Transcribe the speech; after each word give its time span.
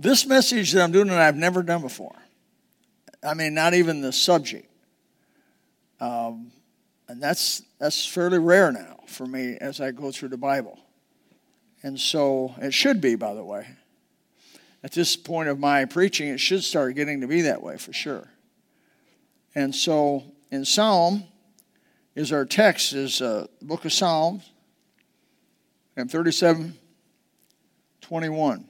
this 0.00 0.26
message 0.26 0.72
that 0.72 0.82
I'm 0.82 0.92
doing 0.92 1.08
that 1.08 1.20
I've 1.20 1.36
never 1.36 1.62
done 1.62 1.82
before. 1.82 2.14
I 3.22 3.34
mean, 3.34 3.52
not 3.52 3.74
even 3.74 4.00
the 4.00 4.12
subject. 4.12 4.66
Um, 6.00 6.52
and 7.08 7.22
that's 7.22 7.62
that's 7.78 8.06
fairly 8.06 8.38
rare 8.38 8.72
now 8.72 9.00
for 9.06 9.26
me 9.26 9.58
as 9.60 9.80
I 9.80 9.90
go 9.90 10.10
through 10.10 10.30
the 10.30 10.38
Bible. 10.38 10.78
And 11.82 11.98
so 11.98 12.54
it 12.60 12.72
should 12.72 13.00
be, 13.00 13.14
by 13.14 13.34
the 13.34 13.44
way. 13.44 13.66
At 14.82 14.92
this 14.92 15.16
point 15.16 15.50
of 15.50 15.58
my 15.58 15.84
preaching, 15.84 16.28
it 16.28 16.40
should 16.40 16.64
start 16.64 16.94
getting 16.94 17.20
to 17.20 17.26
be 17.26 17.42
that 17.42 17.62
way 17.62 17.76
for 17.76 17.92
sure. 17.92 18.28
And 19.54 19.74
so 19.74 20.24
in 20.50 20.64
Psalm 20.64 21.24
is 22.14 22.32
our 22.32 22.46
text 22.46 22.94
is 22.94 23.20
uh, 23.20 23.46
book 23.60 23.84
of 23.84 23.92
Psalms 23.92 24.50
and 25.96 26.10
37 26.10 26.74
21. 28.00 28.69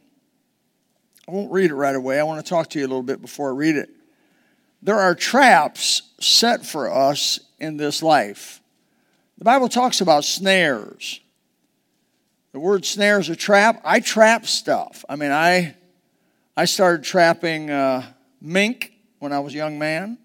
I 1.31 1.33
won't 1.33 1.53
read 1.53 1.71
it 1.71 1.75
right 1.77 1.95
away. 1.95 2.19
I 2.19 2.25
want 2.25 2.45
to 2.45 2.49
talk 2.49 2.71
to 2.71 2.81
you 2.81 2.85
a 2.85 2.89
little 2.89 3.05
bit 3.05 3.23
before 3.23 3.51
I 3.51 3.53
read 3.53 3.77
it. 3.77 3.89
There 4.83 4.99
are 4.99 5.15
traps 5.15 6.03
set 6.19 6.67
for 6.67 6.91
us 6.91 7.39
in 7.61 7.77
this 7.77 8.03
life. 8.03 8.61
The 9.39 9.45
Bible 9.45 9.69
talks 9.69 10.01
about 10.01 10.25
snares. 10.25 11.21
The 12.51 12.59
word 12.59 12.85
snare 12.85 13.21
is 13.21 13.29
a 13.29 13.37
trap. 13.37 13.81
I 13.85 14.01
trap 14.01 14.45
stuff. 14.45 15.05
I 15.09 15.15
mean, 15.15 15.31
I, 15.31 15.77
I 16.57 16.65
started 16.65 17.05
trapping 17.05 17.71
uh, 17.71 18.05
mink 18.41 18.93
when 19.21 19.33
I 19.33 19.39
was 19.39 19.55
a 19.55 19.57
young 19.57 19.79
man, 19.79 20.19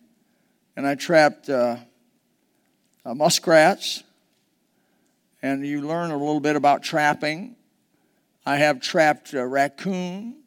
and 0.75 0.87
I 0.87 0.95
trapped 0.95 1.51
uh, 1.51 1.75
uh, 3.05 3.13
muskrats. 3.13 4.01
And 5.43 5.67
you 5.67 5.81
learn 5.81 6.09
a 6.09 6.17
little 6.17 6.39
bit 6.39 6.55
about 6.55 6.81
trapping. 6.81 7.57
I 8.43 8.55
have 8.55 8.81
trapped 8.81 9.35
a 9.35 9.45
raccoon. 9.45 10.37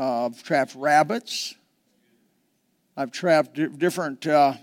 Uh, 0.00 0.24
I've 0.24 0.42
trapped 0.42 0.74
rabbits. 0.74 1.54
I've 2.96 3.12
trapped 3.12 3.60
different 3.78 4.26
uh, 4.26 4.54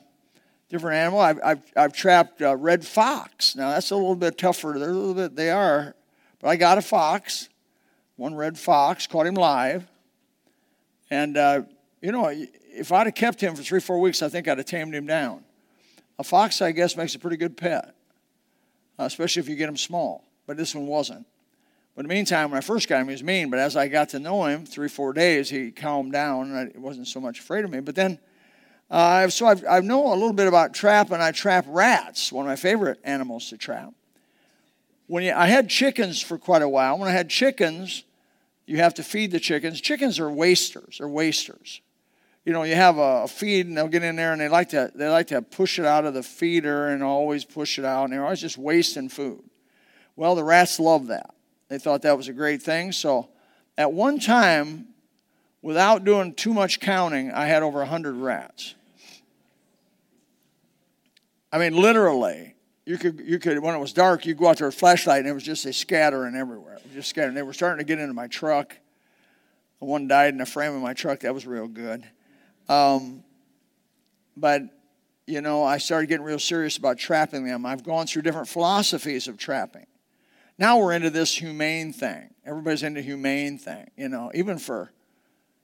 different 0.67 0.98
animal. 0.98 1.20
I've, 1.20 1.39
I've, 1.45 1.62
I've 1.75 1.94
trapped 1.94 2.42
a 2.42 2.56
red 2.56 2.84
fox. 2.84 3.56
Now 3.56 3.70
that's 3.70 3.92
a 3.92 3.95
little 3.95 4.16
bit 4.16 4.39
tougher. 4.39 4.78
They're 4.80 4.89
a 4.89 4.94
little 4.94 5.14
bit 5.14 5.36
they 5.36 5.52
are, 5.52 5.94
but 6.39 6.47
I 6.47 6.56
got 6.56 6.80
a 6.80 6.81
fox, 6.81 7.50
one 8.16 8.34
red 8.34 8.58
fox, 8.58 9.06
caught 9.06 9.28
him 9.28 9.36
live, 9.36 9.86
and 11.12 11.38
uh, 11.38 11.62
you 12.02 12.12
know 12.12 12.34
if 12.73 12.92
I'd 12.92 13.06
have 13.06 13.14
kept 13.14 13.40
him 13.40 13.56
for 13.56 13.62
three 13.62 13.80
four 13.80 14.00
weeks, 14.00 14.23
I 14.23 14.30
think 14.30 14.47
I'd 14.47 14.58
have 14.58 14.66
tamed 14.66 14.95
him 14.95 15.06
down. 15.06 15.44
A 16.17 16.23
fox, 16.23 16.64
I 16.64 16.72
guess, 16.72 16.97
makes 16.97 17.14
a 17.14 17.19
pretty 17.19 17.38
good 17.38 17.56
pet, 17.56 17.94
uh, 18.97 19.03
especially 19.03 19.42
if 19.42 19.50
you 19.50 19.56
get 19.56 19.69
him 19.69 19.78
small. 19.78 20.23
But 20.47 20.58
this 20.58 20.73
one 20.73 20.88
wasn't. 20.88 21.28
But 21.98 22.06
in 22.06 22.09
the 22.09 22.14
meantime, 22.14 22.52
when 22.52 22.59
I 22.59 22.62
first 22.62 22.88
got 22.88 23.02
him, 23.02 23.08
he 23.08 23.14
was 23.14 23.23
mean. 23.23 23.50
But 23.50 23.58
as 23.58 23.76
I 23.76 23.88
got 23.88 24.09
to 24.09 24.20
know 24.20 24.45
him, 24.45 24.67
three, 24.67 24.88
four 24.88 25.14
days, 25.14 25.50
he 25.50 25.72
calmed 25.72 26.12
down 26.12 26.52
and 26.52 26.72
I 26.76 26.78
wasn't 26.78 27.08
so 27.08 27.20
much 27.20 27.40
afraid 27.40 27.66
of 27.66 27.72
me. 27.72 27.80
But 27.80 27.95
then, 27.95 28.20
uh, 28.92 29.30
so 29.30 29.48
I've, 29.48 29.66
I 29.67 29.80
know 29.80 30.14
a 30.14 30.14
little 30.14 30.31
bit 30.31 30.48
about 30.48 30.75
trap, 30.75 31.09
and 31.09 31.23
I 31.23 31.31
trap 31.31 31.66
rats, 31.68 32.31
one 32.31 32.45
of 32.45 32.50
my 32.50 32.56
favorite 32.56 33.00
animals 33.03 33.50
to 33.50 33.58
trap. 33.58 33.95
When 35.08 35.23
you, 35.23 35.34
I 35.34 35.48
had 35.48 35.70
chickens 35.70 36.22
for 36.22 36.38
quite 36.38 36.62
a 36.62 36.70
while. 36.70 37.00
When 37.00 37.09
I 37.09 37.14
had 37.14 37.31
chickens, 37.31 38.03
you 38.68 38.78
have 38.78 38.94
to 38.94 39.03
feed 39.03 39.31
the 39.31 39.40
chickens. 39.40 39.81
Chickens 39.81 40.20
are 40.20 40.30
wasters. 40.30 41.00
They're 41.00 41.08
wasters. 41.08 41.81
You 42.45 42.53
know, 42.53 42.62
you 42.62 42.75
have 42.75 43.00
a 43.00 43.28
feed, 43.28 43.66
and 43.66 43.75
they'll 43.75 43.88
get 43.88 44.03
in 44.03 44.16
there, 44.16 44.34
and 44.34 44.40
they 44.40 44.50
like 44.50 44.70
to 44.70 44.92
they 44.94 45.09
like 45.09 45.28
to 45.28 45.42
push 45.42 45.80
it 45.80 45.86
out 45.86 46.06
of 46.06 46.14
the 46.14 46.22
feeder, 46.22 46.90
and 46.90 47.02
always 47.02 47.44
push 47.44 47.80
it 47.80 47.86
out, 47.86 48.03
and 48.03 48.14
they're 48.14 48.23
always 48.23 48.40
just 48.40 48.59
wasting 48.59 49.09
food. 49.09 49.44
Well, 50.16 50.36
the 50.36 50.44
rats 50.44 50.80
love 50.80 51.08
that. 51.08 51.34
They 51.70 51.78
thought 51.78 52.02
that 52.04 52.16
was 52.16 52.28
a 52.28 52.34
great 52.34 52.62
thing. 52.62 52.92
So 52.92 53.30
at 53.78 53.92
one 53.92 54.20
time, 54.20 54.88
without 55.62 56.06
doing 56.06 56.34
too 56.34 56.54
much 56.54 56.80
counting, 56.80 57.32
I 57.32 57.46
had 57.46 57.64
over 57.64 57.80
100 57.80 58.16
rats. 58.16 58.76
I 61.52 61.58
mean, 61.58 61.75
literally, 61.75 62.56
you 62.86 62.97
could, 62.97 63.19
you 63.19 63.40
could 63.40 63.59
when 63.59 63.75
it 63.75 63.80
was 63.80 63.94
dark, 63.94 64.25
you'd 64.25 64.38
go 64.38 64.47
out 64.47 64.58
there 64.58 64.68
with 64.68 64.75
a 64.75 64.80
flashlight 64.80 65.19
and 65.19 65.28
it 65.28 65.34
was 65.34 65.44
just 65.44 65.66
a 65.66 65.74
scattering 65.74 66.36
everywhere. 66.36 66.75
It 66.75 66.84
was 66.86 66.94
just 66.94 67.09
scattering. 67.09 67.36
They 67.36 67.41
were 67.41 67.53
starting 67.53 67.80
to 67.80 67.86
get 67.86 68.00
into 68.00 68.14
my 68.14 68.28
truck. 68.28 68.78
One 69.80 70.08
died 70.08 70.30
in 70.30 70.38
the 70.38 70.46
frame 70.46 70.74
of 70.74 70.81
my 70.81 70.94
truck. 70.94 71.20
That 71.20 71.34
was 71.34 71.46
real 71.46 71.68
good. 71.68 72.03
Um, 72.68 73.24
but, 74.36 74.64
you 75.25 75.41
know, 75.41 75.64
I 75.64 75.78
started 75.78 76.08
getting 76.08 76.25
real 76.25 76.40
serious 76.40 76.78
about 76.78 76.97
trapping 76.97 77.46
them. 77.46 77.66
I've 77.66 77.84
gone 77.84 78.08
through 78.08 78.24
different 78.24 78.47
philosophies 78.47 79.28
of 79.28 79.38
trapping. 79.38 79.86
Now 80.57 80.79
we're 80.79 80.94
into 80.94 81.09
this 81.09 81.35
humane 81.35 81.94
thing. 81.94 82.34
Everybody's 82.45 82.84
into 82.84 83.01
humane 83.01 83.57
thing, 83.57 83.90
you 83.95 84.09
know, 84.09 84.31
even 84.34 84.57
for 84.57 84.91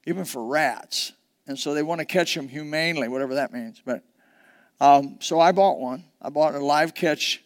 even 0.05 0.25
for 0.25 0.45
rats. 0.45 1.13
And 1.47 1.57
so 1.57 1.73
they 1.73 1.83
want 1.83 1.99
to 1.99 2.05
catch 2.05 2.35
them 2.35 2.47
humanely, 2.47 3.07
whatever 3.07 3.35
that 3.35 3.53
means. 3.53 3.81
But 3.83 4.03
um, 4.79 5.17
so 5.19 5.39
I 5.39 5.51
bought 5.51 5.79
one. 5.79 6.03
I 6.21 6.29
bought 6.29 6.55
a 6.55 6.59
live 6.59 6.93
catch, 6.93 7.43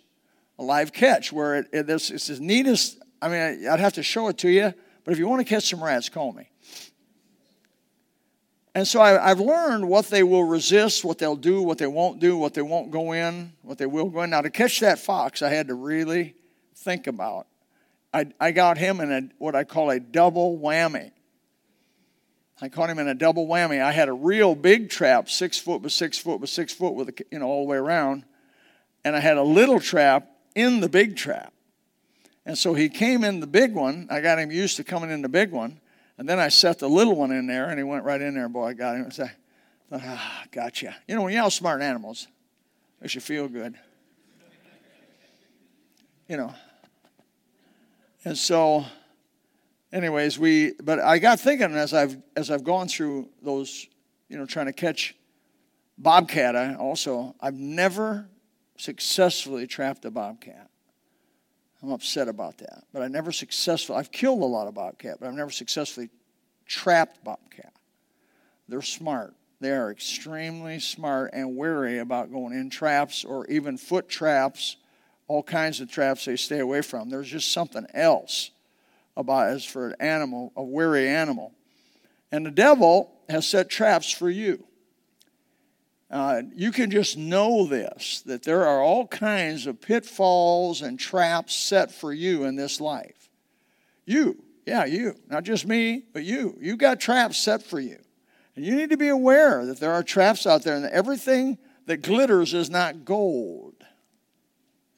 a 0.59 0.63
live 0.63 0.91
catch 0.91 1.31
where 1.31 1.55
it, 1.55 1.67
it 1.71 1.89
it's, 1.89 2.09
it's 2.09 2.27
the 2.27 2.39
neatest. 2.39 2.99
I 3.21 3.29
mean, 3.29 3.67
I'd 3.67 3.79
have 3.79 3.93
to 3.93 4.03
show 4.03 4.27
it 4.27 4.37
to 4.39 4.49
you, 4.49 4.73
but 5.03 5.11
if 5.11 5.17
you 5.17 5.27
want 5.27 5.39
to 5.39 5.45
catch 5.45 5.69
some 5.69 5.83
rats, 5.83 6.09
call 6.09 6.33
me. 6.33 6.49
And 8.75 8.87
so 8.87 9.01
I, 9.01 9.29
have 9.29 9.39
learned 9.39 9.87
what 9.87 10.07
they 10.07 10.21
will 10.21 10.43
resist, 10.43 11.03
what 11.03 11.17
they'll 11.17 11.35
do, 11.35 11.63
what 11.63 11.79
they 11.79 11.87
won't 11.87 12.19
do, 12.19 12.37
what 12.37 12.53
they 12.53 12.61
won't 12.61 12.91
go 12.91 13.11
in, 13.13 13.53
what 13.63 13.79
they 13.79 13.87
will 13.87 14.09
go 14.09 14.21
in. 14.21 14.29
Now, 14.29 14.41
to 14.41 14.51
catch 14.51 14.81
that 14.81 14.99
fox, 14.99 15.41
I 15.41 15.49
had 15.49 15.69
to 15.69 15.73
really 15.73 16.35
think 16.77 17.07
about. 17.07 17.47
I, 18.13 18.27
I 18.39 18.51
got 18.51 18.77
him 18.77 18.99
in 18.99 19.11
a, 19.11 19.21
what 19.37 19.55
I 19.55 19.63
call 19.63 19.89
a 19.89 19.99
double 19.99 20.57
whammy. 20.57 21.11
I 22.61 22.69
caught 22.69 22.89
him 22.89 22.97
in 22.97 23.07
a 23.07 23.13
double 23.13 23.47
whammy. 23.47 23.81
I 23.81 23.91
had 23.91 24.09
a 24.09 24.13
real 24.13 24.55
big 24.55 24.89
trap, 24.89 25.29
six 25.29 25.59
foot 25.59 25.81
by 25.81 25.89
six 25.89 26.17
foot 26.17 26.39
by 26.39 26.47
six 26.47 26.73
foot, 26.73 26.93
with 26.93 27.09
a, 27.09 27.13
you 27.31 27.39
know 27.39 27.45
all 27.45 27.63
the 27.65 27.69
way 27.69 27.77
around, 27.77 28.25
and 29.03 29.15
I 29.15 29.19
had 29.19 29.37
a 29.37 29.43
little 29.43 29.79
trap 29.79 30.27
in 30.55 30.79
the 30.79 30.89
big 30.89 31.15
trap. 31.15 31.53
And 32.45 32.57
so 32.57 32.73
he 32.73 32.89
came 32.89 33.23
in 33.23 33.41
the 33.41 33.47
big 33.47 33.73
one. 33.75 34.07
I 34.09 34.21
got 34.21 34.39
him 34.39 34.51
used 34.51 34.77
to 34.77 34.83
coming 34.83 35.11
in 35.11 35.21
the 35.21 35.29
big 35.29 35.51
one, 35.51 35.79
and 36.17 36.27
then 36.27 36.39
I 36.39 36.47
set 36.47 36.79
the 36.79 36.89
little 36.89 37.15
one 37.15 37.31
in 37.31 37.45
there, 37.45 37.69
and 37.69 37.77
he 37.77 37.83
went 37.83 38.05
right 38.05 38.21
in 38.21 38.33
there. 38.33 38.49
Boy, 38.49 38.67
I 38.67 38.73
got 38.73 38.95
him. 38.95 39.05
I 39.05 39.09
said, 39.09 39.31
"Ah, 39.91 40.43
gotcha." 40.51 40.95
You 41.07 41.15
know 41.15 41.23
when 41.23 41.33
you 41.33 41.39
outsmart 41.39 41.81
animals, 41.81 42.27
makes 43.01 43.13
you 43.13 43.21
feel 43.21 43.47
good. 43.47 43.75
You 46.27 46.37
know, 46.37 46.53
and 48.23 48.37
so, 48.37 48.85
anyways, 49.91 50.39
we, 50.39 50.73
but 50.83 50.99
I 50.99 51.19
got 51.19 51.39
thinking 51.39 51.73
as 51.73 51.93
I've, 51.93 52.17
as 52.35 52.51
I've 52.51 52.63
gone 52.63 52.87
through 52.87 53.29
those, 53.41 53.87
you 54.29 54.37
know, 54.37 54.45
trying 54.45 54.65
to 54.67 54.73
catch 54.73 55.15
bobcat, 55.97 56.55
I 56.55 56.75
also, 56.75 57.35
I've 57.39 57.55
never 57.55 58.29
successfully 58.77 59.67
trapped 59.67 60.05
a 60.05 60.11
bobcat. 60.11 60.69
I'm 61.81 61.91
upset 61.91 62.27
about 62.27 62.57
that. 62.59 62.83
But 62.91 63.01
I 63.03 63.07
never 63.07 63.31
successfully, 63.31 63.99
I've 63.99 64.11
killed 64.11 64.41
a 64.41 64.45
lot 64.45 64.67
of 64.67 64.73
bobcat, 64.73 65.17
but 65.19 65.27
I've 65.27 65.35
never 65.35 65.51
successfully 65.51 66.09
trapped 66.65 67.23
bobcat. 67.23 67.73
They're 68.67 68.81
smart. 68.81 69.33
They 69.59 69.71
are 69.71 69.91
extremely 69.91 70.79
smart 70.79 71.31
and 71.33 71.55
wary 71.55 71.99
about 71.99 72.31
going 72.31 72.53
in 72.53 72.69
traps 72.69 73.23
or 73.23 73.45
even 73.47 73.77
foot 73.77 74.07
traps 74.07 74.77
all 75.27 75.43
kinds 75.43 75.81
of 75.81 75.91
traps 75.91 76.25
they 76.25 76.35
stay 76.35 76.59
away 76.59 76.81
from. 76.81 77.09
There's 77.09 77.29
just 77.29 77.51
something 77.51 77.85
else 77.93 78.51
about 79.15 79.47
as 79.47 79.65
for 79.65 79.89
an 79.89 79.95
animal, 79.99 80.53
a 80.55 80.63
wary 80.63 81.07
animal. 81.07 81.53
And 82.31 82.45
the 82.45 82.51
devil 82.51 83.11
has 83.29 83.45
set 83.47 83.69
traps 83.69 84.11
for 84.11 84.29
you. 84.29 84.63
Uh, 86.09 86.43
you 86.55 86.71
can 86.71 86.89
just 86.89 87.17
know 87.17 87.67
this 87.67 88.21
that 88.21 88.43
there 88.43 88.65
are 88.65 88.81
all 88.81 89.07
kinds 89.07 89.67
of 89.67 89.81
pitfalls 89.81 90.81
and 90.81 90.97
traps 90.97 91.53
set 91.53 91.91
for 91.91 92.13
you 92.13 92.45
in 92.45 92.55
this 92.55 92.79
life. 92.79 93.29
You, 94.05 94.41
yeah, 94.65 94.85
you, 94.85 95.15
not 95.29 95.43
just 95.43 95.67
me, 95.67 96.03
but 96.13 96.23
you. 96.23 96.57
You 96.61 96.77
got 96.77 97.01
traps 97.01 97.37
set 97.37 97.61
for 97.61 97.79
you. 97.79 97.97
And 98.55 98.65
you 98.65 98.75
need 98.75 98.89
to 98.91 98.97
be 98.97 99.09
aware 99.09 99.65
that 99.65 99.79
there 99.79 99.91
are 99.91 100.01
traps 100.01 100.47
out 100.47 100.63
there, 100.63 100.77
and 100.77 100.85
everything 100.85 101.57
that 101.87 102.01
glitters 102.01 102.53
is 102.53 102.69
not 102.69 103.03
gold. 103.03 103.75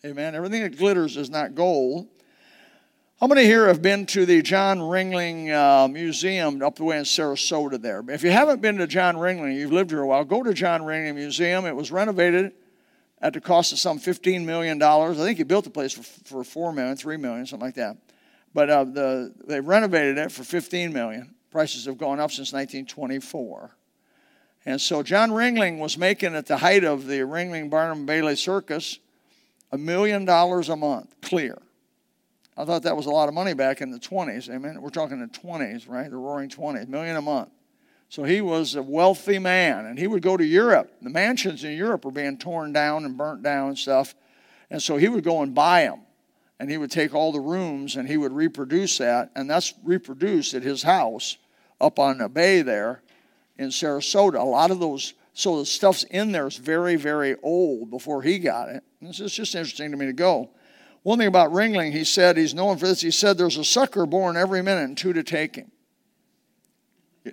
Amen. 0.06 0.34
Everything 0.34 0.62
that 0.64 0.78
glitters 0.78 1.18
is 1.18 1.30
not 1.30 1.56
gold. 1.56 2.08
How 3.20 3.28
many 3.28 3.44
here 3.44 3.68
have 3.68 3.82
been 3.82 4.06
to 4.06 4.26
the 4.26 4.42
John 4.42 4.80
Ringling 4.80 5.52
uh, 5.52 5.90
Museum 5.90 6.62
up 6.62 6.78
the 6.78 6.86
way 6.86 6.98
in 6.98 7.04
Sarasota 7.04 7.82
there? 7.82 8.02
If 8.08 8.24
you 8.24 8.32
haven't 8.32 8.62
been 8.62 8.78
to 8.78 8.88
John 8.88 9.18
Ringling, 9.18 9.56
you've 9.56 9.74
lived 9.74 9.90
here 9.90 10.00
a 10.00 10.08
while, 10.08 10.24
go 10.24 10.42
to 10.42 10.54
John 10.54 10.84
Ringling 10.84 11.16
Museum. 11.16 11.66
It 11.66 11.76
was 11.76 11.92
renovated 11.92 12.54
at 13.22 13.34
the 13.34 13.42
cost 13.42 13.74
of 13.74 13.80
some 13.80 14.00
$15 14.00 14.46
million. 14.46 14.82
I 14.82 15.14
think 15.16 15.38
he 15.38 15.44
built 15.44 15.66
the 15.66 15.70
place 15.70 15.92
for, 15.92 16.44
for 16.44 16.72
$4 16.72 16.74
million, 16.74 16.96
$3 16.96 17.20
million, 17.20 17.46
something 17.46 17.68
like 17.68 17.76
that. 17.76 17.98
But 18.54 18.70
uh, 18.70 18.84
the, 18.86 19.34
they 19.48 19.60
renovated 19.60 20.18
it 20.18 20.32
for 20.32 20.46
15 20.46 20.94
million. 20.94 21.36
Prices 21.52 21.88
have 21.88 21.98
gone 21.98 22.22
up 22.22 22.32
since 22.32 22.54
1924. 22.54 23.76
And 24.66 24.80
so 24.80 25.04
John 25.04 25.32
Ringling 25.32 25.78
was 25.78 25.98
making, 25.98 26.36
at 26.36 26.46
the 26.46 26.56
height 26.56 26.86
of 26.86 27.06
the 27.06 27.20
Ringling 27.20 27.70
Barnum 27.70 28.06
Bailey 28.06 28.38
Circus, 28.38 29.00
a 29.72 29.78
million 29.78 30.26
dollars 30.26 30.70
a 30.70 30.76
month, 30.76 31.16
clear. 31.22 31.62
I 32.58 32.66
thought 32.66 32.84
that 32.84 32.98
was 32.98 33.06
a 33.06 33.12
lot 33.12 33.30
of 33.30 33.34
money 33.34 33.54
back 33.54 33.82
in 33.82 33.92
the 33.92 34.00
20s. 34.00 34.54
Amen. 34.54 34.82
We're 34.82 34.90
talking 34.90 35.20
the 35.20 35.28
20s, 35.28 35.88
right? 35.88 36.10
The 36.10 36.18
roaring 36.18 36.50
20s, 36.50 36.88
million 36.88 37.16
a 37.16 37.22
month. 37.22 37.50
So 38.10 38.24
he 38.24 38.42
was 38.42 38.76
a 38.76 38.82
wealthy 38.82 39.38
man, 39.38 39.86
and 39.86 39.98
he 39.98 40.08
would 40.08 40.24
go 40.24 40.36
to 40.36 40.44
Europe. 40.44 40.92
The 41.02 41.12
mansions 41.12 41.64
in 41.64 41.78
Europe 41.78 42.04
were 42.04 42.12
being 42.12 42.38
torn 42.38 42.74
down 42.74 43.06
and 43.06 43.16
burnt 43.16 43.44
down 43.44 43.70
and 43.70 43.78
stuff. 43.78 44.16
And 44.72 44.82
so 44.82 44.98
he 44.98 45.08
would 45.08 45.24
go 45.24 45.42
and 45.42 45.54
buy 45.54 45.84
them. 45.84 46.02
And 46.60 46.70
he 46.70 46.78
would 46.78 46.92
take 46.92 47.14
all 47.14 47.32
the 47.32 47.40
rooms 47.40 47.96
and 47.96 48.08
he 48.08 48.18
would 48.18 48.34
reproduce 48.34 48.98
that. 48.98 49.32
And 49.36 49.50
that's 49.50 49.74
reproduced 49.84 50.54
at 50.54 50.64
his 50.64 50.84
house 50.84 51.38
up 51.80 52.00
on 52.00 52.18
the 52.18 52.28
bay 52.28 52.62
there 52.62 53.02
in 53.58 53.70
Sarasota. 53.70 54.40
A 54.40 54.44
lot 54.44 54.72
of 54.72 54.80
those, 54.80 55.14
so 55.40 55.58
the 55.58 55.66
stuff's 55.66 56.04
in 56.04 56.34
there 56.34 56.48
is 56.48 56.58
very, 56.58 56.98
very 56.98 57.38
old 57.42 57.90
before 57.90 58.22
he 58.22 58.40
got 58.40 58.68
it. 58.68 58.84
This 59.02 59.22
is 59.22 59.34
just 59.34 59.56
interesting 59.56 59.90
to 59.92 59.96
me 59.96 60.08
to 60.08 60.14
go. 60.14 60.50
One 61.04 61.18
thing 61.18 61.30
about 61.30 61.54
Ringling, 61.54 61.94
he 61.94 62.04
said, 62.04 62.36
he's 62.36 62.54
known 62.54 62.78
for 62.78 62.88
this. 62.88 63.00
He 63.00 63.10
said, 63.10 63.38
There's 63.38 63.56
a 63.56 63.64
sucker 63.64 64.06
born 64.06 64.36
every 64.36 64.62
minute 64.62 64.84
and 64.84 64.98
two 64.98 65.14
to 65.14 65.24
take 65.24 65.56
him. 65.56 65.72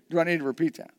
Do 0.08 0.20
I 0.20 0.24
need 0.24 0.38
to 0.38 0.44
repeat 0.44 0.76
that? 0.76 0.92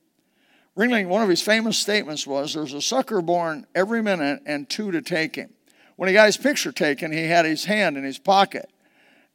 Ringling, 0.75 1.07
one 1.07 1.23
of 1.23 1.29
his 1.29 1.41
famous 1.41 1.77
statements 1.77 2.27
was, 2.27 2.53
There's 2.53 2.73
a 2.73 2.81
sucker 2.81 3.21
born 3.21 3.65
every 3.73 4.03
minute 4.03 4.41
and 4.45 4.69
two 4.69 4.91
to 4.91 5.01
take 5.01 5.37
him. 5.37 5.51
When 5.95 6.09
he 6.09 6.13
got 6.13 6.25
his 6.25 6.35
picture 6.35 6.73
taken, 6.73 7.13
he 7.13 7.23
had 7.23 7.45
his 7.45 7.63
hand 7.63 7.95
in 7.95 8.03
his 8.03 8.19
pocket. 8.19 8.69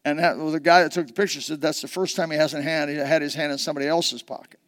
And 0.05 0.19
that, 0.19 0.37
well, 0.37 0.51
the 0.51 0.61
guy 0.61 0.83
that 0.83 0.93
took 0.93 1.07
the 1.07 1.15
picture 1.15 1.41
said 1.41 1.63
that's 1.63 1.81
the 1.81 1.89
first 1.89 2.17
time 2.17 2.31
he 2.31 2.37
hasn't 2.37 2.65
had, 2.65 2.91
he 2.91 2.97
had 2.97 3.23
his 3.23 3.35
hand 3.35 3.51
in 3.51 3.57
somebody 3.57 3.87
else's 3.87 4.23
pocket. 4.23 4.61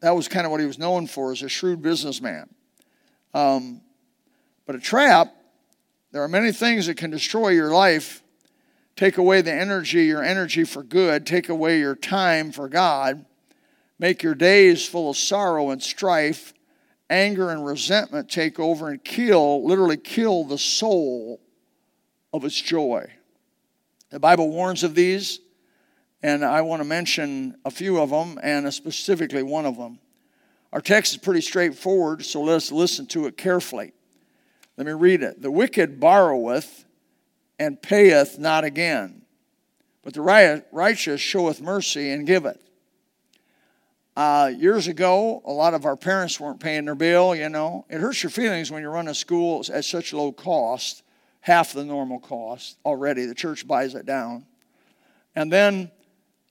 That 0.00 0.14
was 0.14 0.28
kind 0.28 0.46
of 0.46 0.52
what 0.52 0.60
he 0.60 0.66
was 0.66 0.78
known 0.78 1.06
for 1.06 1.32
as 1.32 1.42
a 1.42 1.48
shrewd 1.48 1.82
businessman. 1.82 2.48
Um, 3.34 3.80
but 4.66 4.76
a 4.76 4.80
trap, 4.80 5.34
there 6.12 6.22
are 6.22 6.28
many 6.28 6.52
things 6.52 6.86
that 6.86 6.96
can 6.96 7.10
destroy 7.10 7.48
your 7.48 7.70
life, 7.70 8.22
take 8.96 9.18
away 9.18 9.40
the 9.40 9.52
energy, 9.52 10.04
your 10.04 10.22
energy 10.22 10.64
for 10.64 10.82
good, 10.82 11.26
take 11.26 11.48
away 11.48 11.78
your 11.78 11.94
time 11.94 12.52
for 12.52 12.68
God, 12.68 13.24
make 13.98 14.22
your 14.22 14.34
days 14.34 14.86
full 14.86 15.10
of 15.10 15.16
sorrow 15.16 15.70
and 15.70 15.82
strife, 15.82 16.54
anger 17.10 17.50
and 17.50 17.64
resentment 17.64 18.30
take 18.30 18.60
over 18.60 18.88
and 18.88 19.02
kill, 19.02 19.66
literally 19.66 19.96
kill 19.96 20.44
the 20.44 20.58
soul 20.58 21.40
of 22.32 22.44
its 22.44 22.60
joy. 22.60 23.10
The 24.10 24.20
Bible 24.20 24.50
warns 24.50 24.84
of 24.84 24.94
these, 24.94 25.40
and 26.22 26.44
I 26.44 26.62
want 26.62 26.80
to 26.80 26.88
mention 26.88 27.56
a 27.64 27.70
few 27.70 28.00
of 28.00 28.10
them 28.10 28.38
and 28.42 28.72
specifically 28.72 29.42
one 29.42 29.66
of 29.66 29.76
them. 29.76 29.98
Our 30.72 30.80
text 30.80 31.12
is 31.12 31.18
pretty 31.18 31.40
straightforward, 31.40 32.24
so 32.24 32.42
let's 32.42 32.70
listen 32.70 33.06
to 33.08 33.26
it 33.26 33.36
carefully. 33.36 33.92
Let 34.76 34.86
me 34.86 34.92
read 34.92 35.22
it. 35.22 35.40
The 35.40 35.50
wicked 35.50 35.98
borroweth 35.98 36.84
and 37.58 37.80
payeth 37.80 38.38
not 38.38 38.64
again, 38.64 39.22
but 40.02 40.14
the 40.14 40.20
righteous 40.70 41.20
showeth 41.20 41.60
mercy 41.60 42.10
and 42.10 42.26
giveth. 42.26 42.62
Uh, 44.16 44.50
years 44.56 44.88
ago, 44.88 45.40
a 45.44 45.52
lot 45.52 45.74
of 45.74 45.84
our 45.84 45.96
parents 45.96 46.40
weren't 46.40 46.58
paying 46.58 46.84
their 46.84 46.96
bill, 46.96 47.36
you 47.36 47.48
know. 47.48 47.86
It 47.88 48.00
hurts 48.00 48.22
your 48.22 48.30
feelings 48.30 48.70
when 48.70 48.82
you 48.82 48.88
run 48.88 49.06
a 49.06 49.14
school 49.14 49.64
at 49.72 49.84
such 49.84 50.12
low 50.12 50.32
cost, 50.32 51.04
half 51.40 51.72
the 51.72 51.84
normal 51.84 52.18
cost 52.18 52.78
already. 52.84 53.26
The 53.26 53.34
church 53.34 53.66
buys 53.66 53.94
it 53.94 54.06
down. 54.06 54.44
And 55.36 55.52
then 55.52 55.92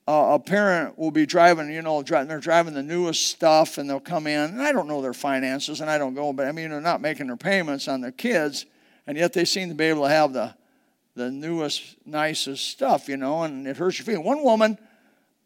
uh, 0.07 0.35
a 0.35 0.39
parent 0.39 0.97
will 0.97 1.11
be 1.11 1.25
driving, 1.25 1.69
you 1.69 1.81
know, 1.81 2.01
driving, 2.01 2.29
they're 2.29 2.39
driving 2.39 2.73
the 2.73 2.83
newest 2.83 3.27
stuff 3.27 3.77
and 3.77 3.89
they'll 3.89 3.99
come 3.99 4.25
in. 4.25 4.51
And 4.51 4.61
I 4.61 4.71
don't 4.71 4.87
know 4.87 5.01
their 5.01 5.13
finances 5.13 5.81
and 5.81 5.89
I 5.89 5.97
don't 5.97 6.13
go, 6.13 6.31
but 6.31 6.47
I 6.47 6.51
mean, 6.51 6.69
they're 6.69 6.79
not 6.79 7.01
making 7.01 7.27
their 7.27 7.35
payments 7.35 7.87
on 7.87 8.01
their 8.01 8.11
kids, 8.11 8.65
and 9.05 9.17
yet 9.17 9.33
they 9.33 9.45
seem 9.45 9.69
to 9.69 9.75
be 9.75 9.85
able 9.85 10.03
to 10.03 10.09
have 10.09 10.33
the, 10.33 10.55
the 11.15 11.29
newest, 11.29 11.95
nicest 12.05 12.69
stuff, 12.69 13.09
you 13.09 13.17
know, 13.17 13.43
and 13.43 13.67
it 13.67 13.77
hurts 13.77 13.99
your 13.99 14.05
feelings. 14.05 14.25
One 14.25 14.43
woman, 14.43 14.77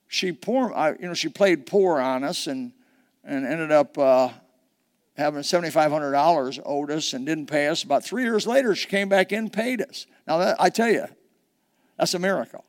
she 0.08 0.32
poor, 0.32 0.96
you 1.00 1.08
know, 1.08 1.14
she 1.14 1.30
played 1.30 1.66
poor 1.66 2.00
on 2.00 2.24
us 2.24 2.48
and 2.48 2.74
and 3.24 3.46
ended 3.46 3.72
up 3.72 3.98
uh, 3.98 4.30
having 5.16 5.44
seventy 5.44 5.70
five 5.70 5.92
hundred 5.92 6.12
dollars 6.12 6.60
owed 6.66 6.90
us 6.92 7.14
and 7.14 7.26
didn't 7.26 7.46
pay 7.46 7.68
us. 7.68 7.84
About 7.84 8.04
three 8.04 8.24
years 8.24 8.48
later, 8.48 8.76
she 8.76 8.88
came 8.88 9.10
back 9.10 9.32
in 9.32 9.40
and 9.40 9.54
paid 9.54 9.82
us. 9.82 10.08
Now 10.28 10.40
that, 10.40 10.58
I 10.60 10.70
tell 10.70 10.90
you, 10.90 11.06
that's 11.98 12.14
a 12.14 12.20
miracle. 12.20 12.66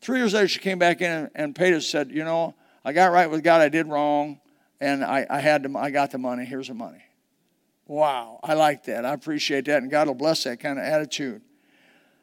Three 0.00 0.18
years 0.18 0.34
later, 0.34 0.48
she 0.48 0.58
came 0.58 0.78
back 0.78 1.00
in 1.00 1.30
and, 1.34 1.58
us. 1.58 1.86
Said, 1.86 2.10
you 2.10 2.24
know, 2.24 2.54
I 2.84 2.92
got 2.92 3.12
right 3.12 3.30
with 3.30 3.42
God. 3.42 3.60
I 3.60 3.68
did 3.68 3.86
wrong, 3.86 4.40
and 4.80 5.04
I, 5.04 5.26
I 5.28 5.40
had 5.40 5.62
the, 5.62 5.78
I 5.78 5.90
got 5.90 6.10
the 6.10 6.18
money. 6.18 6.44
Here's 6.44 6.68
the 6.68 6.74
money. 6.74 7.02
Wow, 7.88 8.40
I 8.42 8.54
like 8.54 8.84
that. 8.84 9.04
I 9.04 9.12
appreciate 9.12 9.66
that, 9.66 9.82
and 9.82 9.90
God 9.90 10.08
will 10.08 10.14
bless 10.14 10.44
that 10.44 10.60
kind 10.60 10.78
of 10.78 10.84
attitude. 10.84 11.42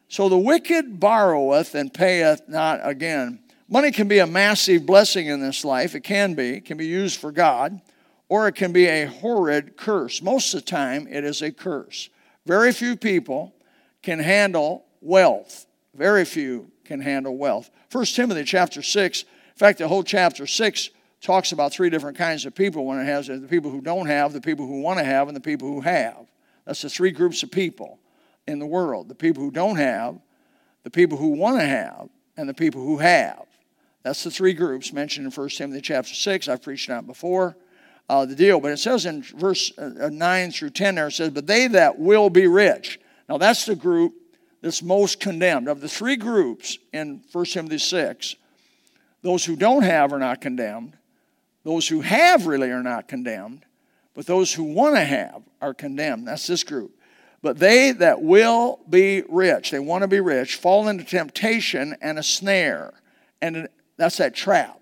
So 0.09 0.29
the 0.29 0.37
wicked 0.37 0.99
borroweth 0.99 1.73
and 1.73 1.93
payeth 1.93 2.47
not 2.47 2.81
again. 2.83 3.39
Money 3.69 3.91
can 3.91 4.07
be 4.07 4.19
a 4.19 4.27
massive 4.27 4.85
blessing 4.85 5.27
in 5.27 5.39
this 5.39 5.63
life. 5.63 5.95
It 5.95 6.01
can 6.01 6.33
be. 6.33 6.49
It 6.49 6.65
can 6.65 6.77
be 6.77 6.85
used 6.85 7.19
for 7.19 7.31
God, 7.31 7.81
or 8.27 8.47
it 8.47 8.55
can 8.55 8.73
be 8.73 8.85
a 8.85 9.05
horrid 9.05 9.77
curse. 9.77 10.21
Most 10.21 10.53
of 10.53 10.63
the 10.63 10.69
time, 10.69 11.07
it 11.09 11.23
is 11.23 11.41
a 11.41 11.51
curse. 11.51 12.09
Very 12.45 12.73
few 12.73 12.97
people 12.97 13.55
can 14.01 14.19
handle 14.19 14.85
wealth. 15.01 15.65
Very 15.95 16.25
few 16.25 16.69
can 16.85 17.01
handle 17.01 17.37
wealth. 17.37 17.69
1 17.91 18.05
Timothy 18.05 18.43
chapter 18.43 18.81
6, 18.81 19.21
in 19.21 19.27
fact, 19.55 19.79
the 19.79 19.87
whole 19.87 20.03
chapter 20.03 20.47
6 20.47 20.89
talks 21.21 21.51
about 21.51 21.71
three 21.71 21.89
different 21.89 22.17
kinds 22.17 22.45
of 22.45 22.53
people 22.53 22.85
when 22.85 22.99
it 22.99 23.05
has 23.05 23.27
the 23.27 23.39
people 23.49 23.71
who 23.71 23.81
don't 23.81 24.07
have, 24.07 24.33
the 24.33 24.41
people 24.41 24.67
who 24.67 24.81
want 24.81 24.99
to 24.99 25.05
have, 25.05 25.27
and 25.27 25.35
the 25.35 25.41
people 25.41 25.67
who 25.67 25.81
have. 25.81 26.27
That's 26.65 26.81
the 26.81 26.89
three 26.89 27.11
groups 27.11 27.43
of 27.43 27.51
people 27.51 27.99
in 28.45 28.59
the 28.59 28.65
world 28.65 29.07
the 29.07 29.15
people 29.15 29.41
who 29.41 29.51
don't 29.51 29.77
have, 29.77 30.19
the 30.83 30.89
people 30.89 31.17
who 31.17 31.29
want 31.29 31.59
to 31.59 31.65
have, 31.65 32.09
and 32.35 32.47
the 32.47 32.53
people 32.53 32.83
who 32.83 32.97
have. 32.97 33.45
That's 34.03 34.23
the 34.23 34.31
three 34.31 34.53
groups 34.53 34.91
mentioned 34.91 35.25
in 35.25 35.31
1 35.31 35.49
Timothy 35.49 35.81
chapter 35.81 36.13
6. 36.13 36.49
I've 36.49 36.61
preached 36.61 36.89
on 36.89 37.05
before. 37.05 37.55
Uh, 38.09 38.25
the 38.25 38.35
deal, 38.35 38.59
but 38.59 38.69
it 38.69 38.77
says 38.77 39.05
in 39.05 39.23
verse 39.23 39.71
uh, 39.77 40.09
9 40.11 40.51
through 40.51 40.71
10 40.71 40.95
there, 40.95 41.07
it 41.07 41.13
says, 41.13 41.29
But 41.29 41.47
they 41.47 41.67
that 41.67 41.97
will 41.97 42.29
be 42.29 42.47
rich. 42.47 42.99
Now 43.29 43.37
that's 43.37 43.65
the 43.65 43.75
group 43.75 44.13
that's 44.63 44.81
most 44.81 45.19
condemned. 45.19 45.67
Of 45.67 45.81
the 45.81 45.89
three 45.89 46.15
groups 46.15 46.79
in 46.91 47.21
1 47.31 47.45
Timothy 47.45 47.77
6, 47.77 48.35
those 49.21 49.45
who 49.45 49.55
don't 49.55 49.83
have 49.83 50.11
are 50.11 50.19
not 50.19 50.41
condemned, 50.41 50.97
those 51.63 51.87
who 51.87 52.01
have 52.01 52.47
really 52.47 52.71
are 52.71 52.81
not 52.81 53.07
condemned, 53.07 53.65
but 54.15 54.25
those 54.25 54.53
who 54.53 54.63
want 54.63 54.95
to 54.95 55.03
have 55.03 55.43
are 55.61 55.75
condemned. 55.75 56.27
That's 56.27 56.47
this 56.47 56.63
group. 56.63 56.97
But 57.43 57.59
they 57.59 57.91
that 57.91 58.21
will 58.21 58.79
be 58.89 59.21
rich, 59.29 59.69
they 59.69 59.79
want 59.79 60.01
to 60.01 60.07
be 60.07 60.21
rich, 60.21 60.55
fall 60.55 60.87
into 60.87 61.03
temptation 61.03 61.95
and 62.01 62.17
a 62.17 62.23
snare 62.23 62.93
and 63.43 63.67
that's 63.97 64.17
that 64.17 64.33
trap. 64.33 64.79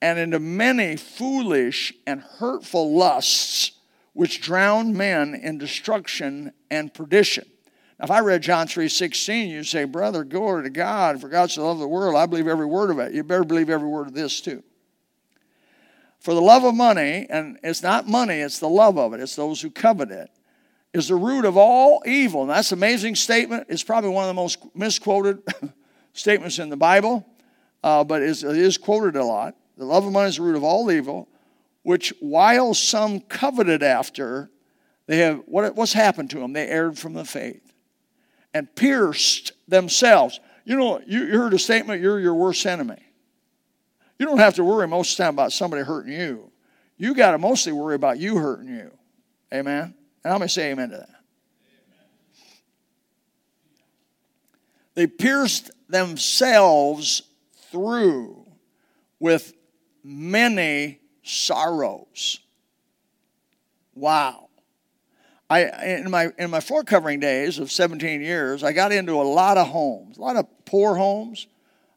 And 0.00 0.18
into 0.18 0.38
many 0.38 0.96
foolish 0.96 1.92
and 2.06 2.22
hurtful 2.22 2.96
lusts 2.96 3.72
which 4.14 4.40
drown 4.40 4.96
men 4.96 5.34
in 5.34 5.58
destruction 5.58 6.52
and 6.70 6.92
perdition. 6.94 7.44
Now, 7.98 8.04
if 8.04 8.10
I 8.10 8.20
read 8.20 8.42
John 8.42 8.66
3.16, 8.66 9.48
you'd 9.48 9.64
say, 9.64 9.84
Brother, 9.84 10.24
glory 10.24 10.64
to 10.64 10.70
God, 10.70 11.20
for 11.20 11.28
God 11.28 11.50
so 11.50 11.66
loved 11.66 11.80
the 11.80 11.88
world, 11.88 12.16
I 12.16 12.26
believe 12.26 12.46
every 12.46 12.66
word 12.66 12.90
of 12.90 12.98
it. 12.98 13.12
You 13.12 13.24
better 13.24 13.44
believe 13.44 13.70
every 13.70 13.88
word 13.88 14.08
of 14.08 14.14
this 14.14 14.40
too. 14.40 14.62
For 16.20 16.34
the 16.34 16.42
love 16.42 16.64
of 16.64 16.74
money, 16.74 17.26
and 17.28 17.58
it's 17.62 17.82
not 17.82 18.08
money, 18.08 18.36
it's 18.36 18.58
the 18.58 18.68
love 18.68 18.98
of 18.98 19.14
it, 19.14 19.20
it's 19.20 19.36
those 19.36 19.60
who 19.60 19.70
covet 19.70 20.10
it, 20.10 20.30
is 20.92 21.08
the 21.08 21.14
root 21.14 21.44
of 21.44 21.56
all 21.56 22.02
evil. 22.06 22.42
And 22.42 22.50
that's 22.50 22.72
an 22.72 22.78
amazing 22.78 23.14
statement. 23.14 23.66
It's 23.68 23.84
probably 23.84 24.10
one 24.10 24.24
of 24.24 24.28
the 24.28 24.34
most 24.34 24.58
misquoted 24.74 25.42
statements 26.12 26.58
in 26.58 26.68
the 26.68 26.76
Bible 26.76 27.26
uh, 27.82 28.04
but 28.04 28.22
it 28.22 28.42
is 28.42 28.78
quoted 28.78 29.16
a 29.16 29.24
lot. 29.24 29.54
The 29.76 29.84
love 29.84 30.04
of 30.04 30.12
money 30.12 30.28
is 30.28 30.36
the 30.36 30.42
root 30.42 30.56
of 30.56 30.64
all 30.64 30.90
evil, 30.90 31.28
which 31.82 32.12
while 32.20 32.74
some 32.74 33.20
coveted 33.20 33.82
after, 33.82 34.50
they 35.06 35.18
have 35.18 35.42
what, 35.46 35.74
what's 35.76 35.92
happened 35.92 36.30
to 36.30 36.38
them? 36.40 36.52
They 36.52 36.66
erred 36.66 36.98
from 36.98 37.14
the 37.14 37.24
faith 37.24 37.67
and 38.54 38.74
pierced 38.74 39.52
themselves. 39.66 40.40
You 40.64 40.76
know, 40.76 41.00
you, 41.06 41.26
heard 41.38 41.54
a 41.54 41.58
statement, 41.58 42.02
you're 42.02 42.20
your 42.20 42.34
worst 42.34 42.64
enemy. 42.66 43.02
You 44.18 44.26
don't 44.26 44.38
have 44.38 44.54
to 44.54 44.64
worry 44.64 44.88
most 44.88 45.12
of 45.12 45.16
the 45.18 45.22
time 45.24 45.34
about 45.34 45.52
somebody 45.52 45.82
hurting 45.82 46.12
you. 46.12 46.50
You 46.96 47.14
got 47.14 47.30
to 47.30 47.38
mostly 47.38 47.72
worry 47.72 47.94
about 47.94 48.18
you 48.18 48.36
hurting 48.36 48.68
you. 48.68 48.90
Amen? 49.54 49.94
And 50.24 50.32
I'm 50.32 50.38
going 50.38 50.48
to 50.48 50.52
say 50.52 50.72
amen 50.72 50.90
to 50.90 50.96
that. 50.98 51.08
They 54.94 55.06
pierced 55.06 55.70
themselves 55.88 57.22
through 57.70 58.44
with 59.20 59.54
many 60.02 61.00
sorrows. 61.22 62.40
Wow. 63.94 64.47
I, 65.50 65.64
in 65.96 66.10
my 66.10 66.30
in 66.38 66.50
my 66.50 66.60
floor 66.60 66.84
covering 66.84 67.20
days 67.20 67.58
of 67.58 67.72
17 67.72 68.20
years, 68.20 68.62
I 68.62 68.72
got 68.72 68.92
into 68.92 69.14
a 69.14 69.24
lot 69.24 69.56
of 69.56 69.68
homes, 69.68 70.18
a 70.18 70.20
lot 70.20 70.36
of 70.36 70.46
poor 70.66 70.94
homes, 70.94 71.46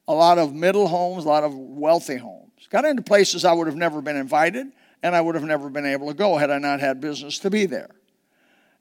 a 0.08 0.14
lot 0.14 0.38
of 0.38 0.54
middle 0.54 0.88
homes, 0.88 1.26
a 1.26 1.28
lot 1.28 1.44
of 1.44 1.54
wealthy 1.54 2.18
homes. 2.18 2.68
Got 2.70 2.86
into 2.86 3.02
places 3.02 3.44
I 3.44 3.52
would 3.52 3.68
have 3.68 3.76
never 3.76 4.02
been 4.02 4.16
invited, 4.16 4.72
and 5.04 5.16
I 5.16 5.20
would 5.20 5.36
have 5.36 5.44
never 5.44 5.70
been 5.70 5.86
able 5.86 6.08
to 6.08 6.14
go 6.14 6.38
had 6.38 6.50
I 6.50 6.58
not 6.58 6.80
had 6.80 7.02
business 7.02 7.40
to 7.40 7.50
be 7.50 7.66
there. 7.66 7.90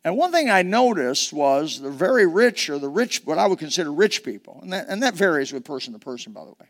And 0.04 0.16
one 0.16 0.32
thing 0.32 0.48
I 0.48 0.62
noticed 0.62 1.32
was 1.32 1.80
the 1.80 1.90
very 1.90 2.26
rich, 2.26 2.70
or 2.70 2.78
the 2.78 2.88
rich, 2.88 3.22
what 3.24 3.36
I 3.36 3.46
would 3.46 3.58
consider 3.58 3.92
rich 3.92 4.22
people, 4.22 4.60
and 4.62 4.72
that, 4.72 4.86
and 4.88 5.02
that 5.02 5.14
varies 5.14 5.52
with 5.52 5.64
person 5.64 5.92
to 5.92 5.98
person, 5.98 6.32
by 6.32 6.44
the 6.44 6.50
way, 6.50 6.68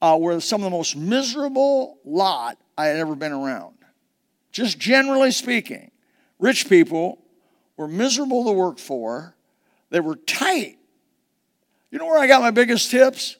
uh, 0.00 0.16
were 0.18 0.40
some 0.40 0.62
of 0.62 0.64
the 0.64 0.76
most 0.76 0.96
miserable 0.96 1.98
lot 2.04 2.58
I 2.76 2.86
had 2.86 2.96
ever 2.96 3.14
been 3.14 3.32
around. 3.32 3.74
Just 4.50 4.78
generally 4.78 5.30
speaking, 5.30 5.87
rich 6.38 6.68
people 6.68 7.18
were 7.76 7.88
miserable 7.88 8.44
to 8.44 8.52
work 8.52 8.78
for, 8.78 9.34
they 9.90 10.00
were 10.00 10.16
tight. 10.16 10.78
You 11.90 11.98
know 11.98 12.06
where 12.06 12.18
I 12.18 12.26
got 12.26 12.42
my 12.42 12.50
biggest 12.50 12.90
tips? 12.90 13.36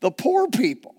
The 0.00 0.10
poor 0.10 0.48
people, 0.48 0.94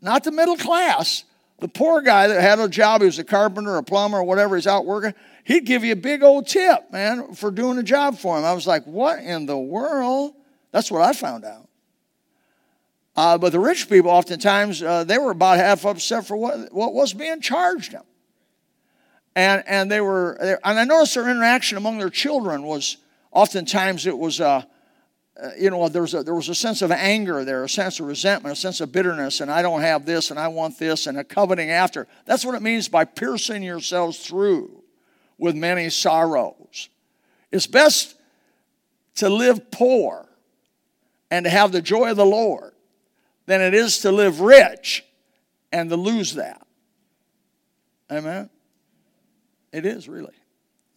not 0.00 0.24
the 0.24 0.32
middle 0.32 0.56
class. 0.56 1.24
The 1.58 1.68
poor 1.68 2.02
guy 2.02 2.28
that 2.28 2.40
had 2.40 2.58
a 2.58 2.68
job, 2.68 3.00
he 3.00 3.06
was 3.06 3.18
a 3.18 3.24
carpenter, 3.24 3.76
a 3.76 3.82
plumber, 3.82 4.18
or 4.18 4.24
whatever, 4.24 4.56
he's 4.56 4.66
out 4.66 4.84
working, 4.84 5.14
he'd 5.44 5.64
give 5.64 5.84
you 5.84 5.92
a 5.92 5.96
big 5.96 6.22
old 6.22 6.46
tip, 6.46 6.92
man, 6.92 7.32
for 7.32 7.50
doing 7.50 7.78
a 7.78 7.82
job 7.82 8.18
for 8.18 8.38
him. 8.38 8.44
I 8.44 8.52
was 8.52 8.66
like, 8.66 8.84
what 8.84 9.20
in 9.20 9.46
the 9.46 9.56
world? 9.56 10.34
That's 10.70 10.90
what 10.90 11.00
I 11.00 11.14
found 11.14 11.44
out. 11.46 11.68
Uh, 13.16 13.38
but 13.38 13.52
the 13.52 13.58
rich 13.58 13.88
people, 13.88 14.10
oftentimes, 14.10 14.82
uh, 14.82 15.04
they 15.04 15.16
were 15.16 15.30
about 15.30 15.56
half 15.56 15.86
upset 15.86 16.26
for 16.26 16.36
what, 16.36 16.72
what 16.72 16.92
was 16.92 17.14
being 17.14 17.40
charged 17.40 17.92
them. 17.92 18.04
And, 19.36 19.62
and 19.66 19.90
they 19.90 20.00
were, 20.00 20.32
and 20.64 20.80
I 20.80 20.84
noticed 20.84 21.14
their 21.14 21.28
interaction 21.28 21.76
among 21.76 21.98
their 21.98 22.08
children 22.08 22.62
was 22.62 22.96
oftentimes 23.30 24.06
it 24.06 24.16
was, 24.16 24.40
uh, 24.40 24.62
uh, 25.40 25.50
you 25.58 25.68
know, 25.68 25.86
there 25.90 26.00
was, 26.00 26.14
a, 26.14 26.22
there 26.22 26.34
was 26.34 26.48
a 26.48 26.54
sense 26.54 26.80
of 26.80 26.90
anger 26.90 27.44
there, 27.44 27.62
a 27.62 27.68
sense 27.68 28.00
of 28.00 28.06
resentment, 28.06 28.54
a 28.54 28.56
sense 28.56 28.80
of 28.80 28.92
bitterness, 28.92 29.42
and 29.42 29.50
I 29.50 29.60
don't 29.60 29.82
have 29.82 30.06
this, 30.06 30.30
and 30.30 30.40
I 30.40 30.48
want 30.48 30.78
this, 30.78 31.06
and 31.06 31.18
a 31.18 31.22
coveting 31.22 31.70
after. 31.70 32.08
That's 32.24 32.46
what 32.46 32.54
it 32.54 32.62
means 32.62 32.88
by 32.88 33.04
piercing 33.04 33.62
yourselves 33.62 34.26
through 34.26 34.82
with 35.36 35.54
many 35.54 35.90
sorrows. 35.90 36.88
It's 37.52 37.66
best 37.66 38.14
to 39.16 39.28
live 39.28 39.70
poor 39.70 40.26
and 41.30 41.44
to 41.44 41.50
have 41.50 41.72
the 41.72 41.82
joy 41.82 42.10
of 42.10 42.16
the 42.16 42.24
Lord 42.24 42.72
than 43.44 43.60
it 43.60 43.74
is 43.74 43.98
to 43.98 44.10
live 44.10 44.40
rich 44.40 45.04
and 45.72 45.90
to 45.90 45.96
lose 45.96 46.36
that. 46.36 46.66
Amen? 48.10 48.48
It 49.76 49.84
is 49.84 50.08
really. 50.08 50.32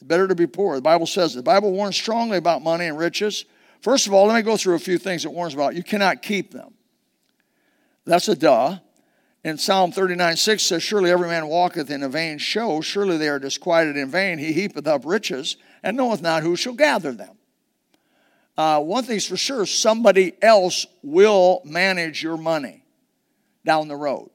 Better 0.02 0.26
to 0.30 0.36
be 0.36 0.48
poor. 0.48 0.78
The 0.78 0.82
Bible 0.82 1.06
says 1.06 1.34
the 1.34 1.44
Bible 1.44 1.74
warns 1.74 1.98
strongly 1.98 2.38
about 2.38 2.62
money 2.62 2.86
and 2.86 2.98
riches. 2.98 3.44
First 3.82 4.08
of 4.08 4.14
all, 4.14 4.28
let 4.28 4.38
me 4.38 4.42
go 4.42 4.56
through 4.56 4.76
a 4.76 4.80
few 4.80 4.98
things 4.98 5.26
it 5.26 5.34
warns 5.34 5.54
about. 5.54 5.76
You 5.76 5.84
cannot 5.84 6.22
keep 6.22 6.52
them. 6.52 6.74
That's 8.06 8.30
a 8.30 8.36
duh. 8.38 8.78
In 9.44 9.58
Psalm 9.58 9.92
39 9.92 10.38
6 10.38 10.64
says, 10.64 10.82
Surely 10.82 11.12
every 11.12 11.28
man 11.28 11.48
walketh 11.48 11.92
in 11.92 12.04
a 12.04 12.08
vain 12.08 12.38
show, 12.38 12.80
surely 12.80 13.18
they 13.18 13.28
are 13.28 13.38
disquieted 13.38 13.98
in 13.98 14.10
vain. 14.10 14.38
He 14.38 14.54
heapeth 14.54 14.88
up 14.88 15.06
riches, 15.06 15.58
and 15.84 15.98
knoweth 15.98 16.22
not 16.22 16.44
who 16.44 16.56
shall 16.56 16.74
gather 16.74 17.12
them. 17.12 17.38
Uh, 18.58 18.80
one 18.80 19.04
thing's 19.04 19.26
for 19.26 19.38
sure 19.38 19.66
somebody 19.66 20.34
else 20.42 20.86
will 21.04 21.62
manage 21.66 22.24
your 22.24 22.38
money 22.38 22.86
down 23.66 23.90
the 23.90 23.96
road. 23.98 24.30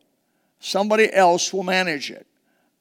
Somebody 0.61 1.11
else 1.11 1.51
will 1.51 1.63
manage 1.63 2.11
it. 2.11 2.27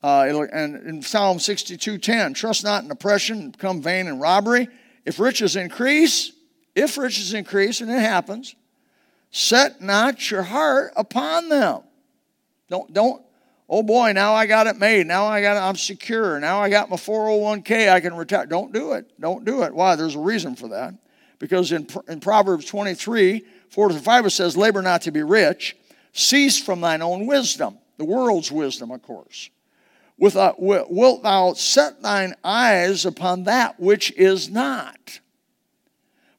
Uh, 0.03 0.45
and 0.51 0.75
in 0.85 1.01
Psalm 1.01 1.37
62:10, 1.37 2.35
trust 2.35 2.63
not 2.63 2.83
in 2.83 2.91
oppression, 2.91 3.51
become 3.51 3.81
vain 3.81 4.07
in 4.07 4.19
robbery. 4.19 4.67
If 5.05 5.17
riches 5.17 5.55
increase, 5.55 6.33
if 6.75 6.97
riches 6.97 7.33
increase, 7.33 7.79
and 7.79 7.89
it 7.89 7.99
happens, 7.99 8.55
set 9.31 9.81
not 9.81 10.29
your 10.29 10.43
heart 10.43 10.91
upon 10.97 11.47
them. 11.47 11.81
Don't, 12.69 12.91
don't, 12.93 13.21
oh 13.69 13.81
boy, 13.81 14.11
now 14.11 14.33
I 14.33 14.45
got 14.45 14.67
it 14.67 14.77
made. 14.77 15.07
Now 15.07 15.25
I 15.25 15.41
got 15.41 15.55
it, 15.55 15.61
I'm 15.61 15.77
secure. 15.77 16.39
Now 16.39 16.59
I 16.59 16.69
got 16.69 16.89
my 16.89 16.97
401k, 16.97 17.89
I 17.89 18.01
can 18.01 18.15
retire. 18.15 18.45
Don't 18.45 18.73
do 18.73 18.93
it. 18.93 19.09
Don't 19.19 19.45
do 19.45 19.63
it. 19.63 19.73
Why? 19.73 19.95
There's 19.95 20.15
a 20.15 20.19
reason 20.19 20.55
for 20.55 20.69
that. 20.69 20.95
Because 21.39 21.71
in, 21.71 21.87
in 22.07 22.19
Proverbs 22.19 22.65
23, 22.65 23.43
4 23.69 23.89
to 23.89 23.99
5, 23.99 24.25
it 24.25 24.29
says, 24.31 24.57
Labor 24.57 24.81
not 24.81 25.01
to 25.03 25.11
be 25.11 25.23
rich, 25.23 25.75
cease 26.13 26.61
from 26.61 26.81
thine 26.81 27.01
own 27.01 27.25
wisdom, 27.25 27.77
the 27.97 28.05
world's 28.05 28.51
wisdom, 28.51 28.91
of 28.91 29.01
course. 29.01 29.49
With 30.23 30.37
wilt 30.57 31.23
thou 31.23 31.51
set 31.51 32.01
thine 32.01 32.33
eyes 32.45 33.05
upon 33.05 33.43
that 33.43 33.77
which 33.77 34.09
is 34.13 34.49
not? 34.49 35.19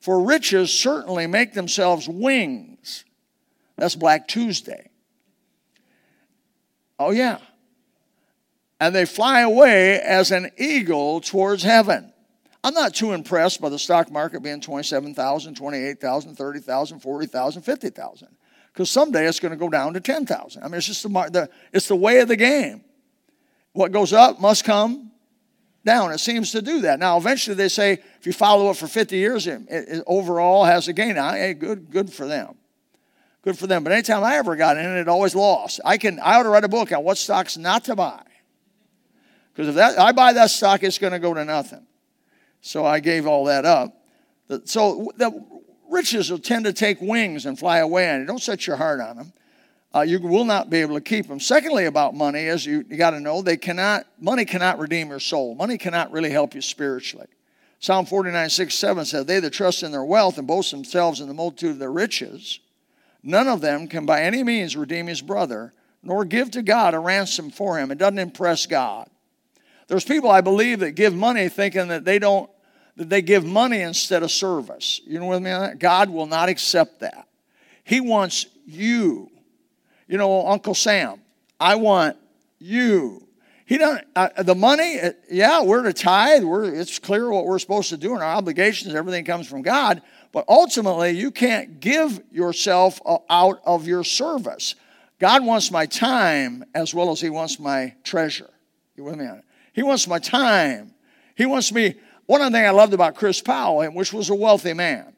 For 0.00 0.22
riches 0.22 0.72
certainly 0.72 1.26
make 1.26 1.52
themselves 1.52 2.08
wings. 2.08 3.04
That's 3.76 3.94
Black 3.94 4.26
Tuesday. 4.26 4.88
Oh, 6.98 7.10
yeah. 7.10 7.40
And 8.80 8.94
they 8.94 9.04
fly 9.04 9.42
away 9.42 10.00
as 10.00 10.30
an 10.30 10.50
eagle 10.56 11.20
towards 11.20 11.62
heaven. 11.62 12.10
I'm 12.64 12.72
not 12.72 12.94
too 12.94 13.12
impressed 13.12 13.60
by 13.60 13.68
the 13.68 13.78
stock 13.78 14.10
market 14.10 14.42
being 14.42 14.62
27,000, 14.62 15.56
28,000, 15.56 16.36
30,000, 16.36 17.00
40,000, 17.00 17.60
50,000. 17.60 18.28
Because 18.72 18.88
someday 18.88 19.26
it's 19.26 19.40
going 19.40 19.52
to 19.52 19.58
go 19.58 19.68
down 19.68 19.92
to 19.92 20.00
10,000. 20.00 20.62
I 20.62 20.68
mean, 20.68 20.78
it's 20.78 20.86
just 20.86 21.02
the, 21.02 21.10
the, 21.10 21.50
it's 21.74 21.88
the 21.88 21.96
way 21.96 22.20
of 22.20 22.28
the 22.28 22.36
game. 22.36 22.83
What 23.74 23.90
goes 23.90 24.12
up 24.12 24.40
must 24.40 24.64
come 24.64 25.10
down. 25.84 26.12
It 26.12 26.18
seems 26.18 26.52
to 26.52 26.62
do 26.62 26.80
that. 26.82 27.00
Now, 27.00 27.16
eventually 27.18 27.56
they 27.56 27.68
say 27.68 27.98
if 28.18 28.24
you 28.24 28.32
follow 28.32 28.70
it 28.70 28.76
for 28.76 28.86
50 28.86 29.16
years, 29.16 29.46
it, 29.48 29.62
it 29.68 30.04
overall 30.06 30.64
has 30.64 30.86
a 30.86 30.92
gain. 30.92 31.18
I, 31.18 31.38
hey, 31.38 31.54
good, 31.54 31.90
good 31.90 32.12
for 32.12 32.26
them. 32.26 32.54
Good 33.42 33.58
for 33.58 33.66
them. 33.66 33.82
But 33.82 33.92
anytime 33.92 34.22
I 34.22 34.36
ever 34.36 34.54
got 34.54 34.78
in 34.78 34.86
it, 34.86 35.08
always 35.08 35.34
lost. 35.34 35.80
I 35.84 35.98
can 35.98 36.18
I 36.20 36.36
ought 36.36 36.44
to 36.44 36.48
write 36.48 36.64
a 36.64 36.68
book 36.68 36.92
on 36.92 37.04
what 37.04 37.18
stocks 37.18 37.58
not 37.58 37.84
to 37.86 37.96
buy. 37.96 38.22
Because 39.52 39.68
if 39.68 39.74
that 39.74 39.98
I 39.98 40.12
buy 40.12 40.32
that 40.32 40.50
stock, 40.50 40.82
it's 40.84 40.98
going 40.98 41.12
to 41.12 41.18
go 41.18 41.34
to 41.34 41.44
nothing. 41.44 41.84
So 42.60 42.86
I 42.86 43.00
gave 43.00 43.26
all 43.26 43.44
that 43.46 43.66
up. 43.66 44.00
So 44.64 45.12
the 45.16 45.44
riches 45.90 46.30
will 46.30 46.38
tend 46.38 46.64
to 46.64 46.72
take 46.72 47.00
wings 47.00 47.44
and 47.44 47.58
fly 47.58 47.78
away, 47.78 48.08
and 48.08 48.26
don't 48.26 48.40
set 48.40 48.66
your 48.68 48.76
heart 48.76 49.00
on 49.00 49.16
them 49.16 49.32
uh, 49.94 50.00
you 50.00 50.18
will 50.18 50.44
not 50.44 50.70
be 50.70 50.80
able 50.80 50.94
to 50.94 51.00
keep 51.00 51.28
them. 51.28 51.38
Secondly, 51.38 51.84
about 51.84 52.14
money, 52.14 52.40
is 52.40 52.66
you, 52.66 52.84
you 52.88 52.96
got 52.96 53.10
to 53.10 53.20
know 53.20 53.42
they 53.42 53.56
cannot, 53.56 54.06
money 54.18 54.44
cannot 54.44 54.78
redeem 54.78 55.08
your 55.08 55.20
soul. 55.20 55.54
Money 55.54 55.78
cannot 55.78 56.10
really 56.10 56.30
help 56.30 56.54
you 56.54 56.60
spiritually. 56.60 57.28
Psalm 57.78 58.04
49, 58.04 58.50
6, 58.50 58.74
7 58.74 59.04
says, 59.04 59.26
They 59.26 59.38
that 59.38 59.52
trust 59.52 59.82
in 59.82 59.92
their 59.92 60.04
wealth 60.04 60.38
and 60.38 60.48
boast 60.48 60.72
themselves 60.72 61.20
in 61.20 61.28
the 61.28 61.34
multitude 61.34 61.72
of 61.72 61.78
their 61.78 61.92
riches, 61.92 62.58
none 63.22 63.46
of 63.46 63.60
them 63.60 63.86
can 63.86 64.04
by 64.04 64.22
any 64.22 64.42
means 64.42 64.76
redeem 64.76 65.06
his 65.06 65.22
brother, 65.22 65.72
nor 66.02 66.24
give 66.24 66.50
to 66.52 66.62
God 66.62 66.94
a 66.94 66.98
ransom 66.98 67.50
for 67.50 67.78
him. 67.78 67.90
It 67.90 67.98
doesn't 67.98 68.18
impress 68.18 68.66
God. 68.66 69.08
There's 69.86 70.04
people 70.04 70.30
I 70.30 70.40
believe 70.40 70.80
that 70.80 70.92
give 70.92 71.14
money 71.14 71.48
thinking 71.48 71.88
that 71.88 72.04
they 72.04 72.18
don't, 72.18 72.50
that 72.96 73.10
they 73.10 73.22
give 73.22 73.44
money 73.44 73.80
instead 73.80 74.22
of 74.22 74.30
service. 74.30 75.00
You 75.06 75.20
know 75.20 75.26
what 75.26 75.36
I 75.36 75.68
mean? 75.68 75.78
God 75.78 76.10
will 76.10 76.26
not 76.26 76.48
accept 76.48 77.00
that. 77.00 77.28
He 77.84 78.00
wants 78.00 78.46
you 78.66 79.30
you 80.06 80.18
know, 80.18 80.46
Uncle 80.46 80.74
Sam, 80.74 81.20
I 81.58 81.76
want 81.76 82.16
you. 82.58 83.26
He 83.66 83.78
doesn't, 83.78 84.06
uh, 84.14 84.42
the 84.42 84.54
money, 84.54 85.00
uh, 85.00 85.12
yeah, 85.30 85.62
we're 85.62 85.82
to 85.82 85.92
tithe. 85.92 86.44
We're, 86.44 86.64
it's 86.64 86.98
clear 86.98 87.30
what 87.30 87.46
we're 87.46 87.58
supposed 87.58 87.88
to 87.90 87.96
do 87.96 88.12
and 88.12 88.22
our 88.22 88.36
obligations, 88.36 88.94
everything 88.94 89.24
comes 89.24 89.48
from 89.48 89.62
God. 89.62 90.02
But 90.32 90.44
ultimately, 90.48 91.12
you 91.12 91.30
can't 91.30 91.80
give 91.80 92.20
yourself 92.30 93.00
uh, 93.06 93.18
out 93.30 93.60
of 93.64 93.86
your 93.86 94.04
service. 94.04 94.74
God 95.18 95.46
wants 95.46 95.70
my 95.70 95.86
time 95.86 96.64
as 96.74 96.92
well 96.94 97.10
as 97.10 97.20
He 97.20 97.30
wants 97.30 97.58
my 97.58 97.94
treasure. 98.02 98.50
You 98.96 99.04
with 99.04 99.16
me 99.16 99.26
on 99.26 99.38
it? 99.38 99.44
He 99.72 99.82
wants 99.82 100.06
my 100.06 100.18
time. 100.18 100.92
He 101.34 101.46
wants 101.46 101.72
me. 101.72 101.94
One 102.26 102.42
of 102.42 102.52
the 102.52 102.58
things 102.58 102.66
I 102.66 102.70
loved 102.70 102.94
about 102.94 103.14
Chris 103.14 103.40
Powell, 103.40 103.84
which 103.92 104.12
was 104.12 104.30
a 104.30 104.34
wealthy 104.34 104.72
man, 104.74 105.13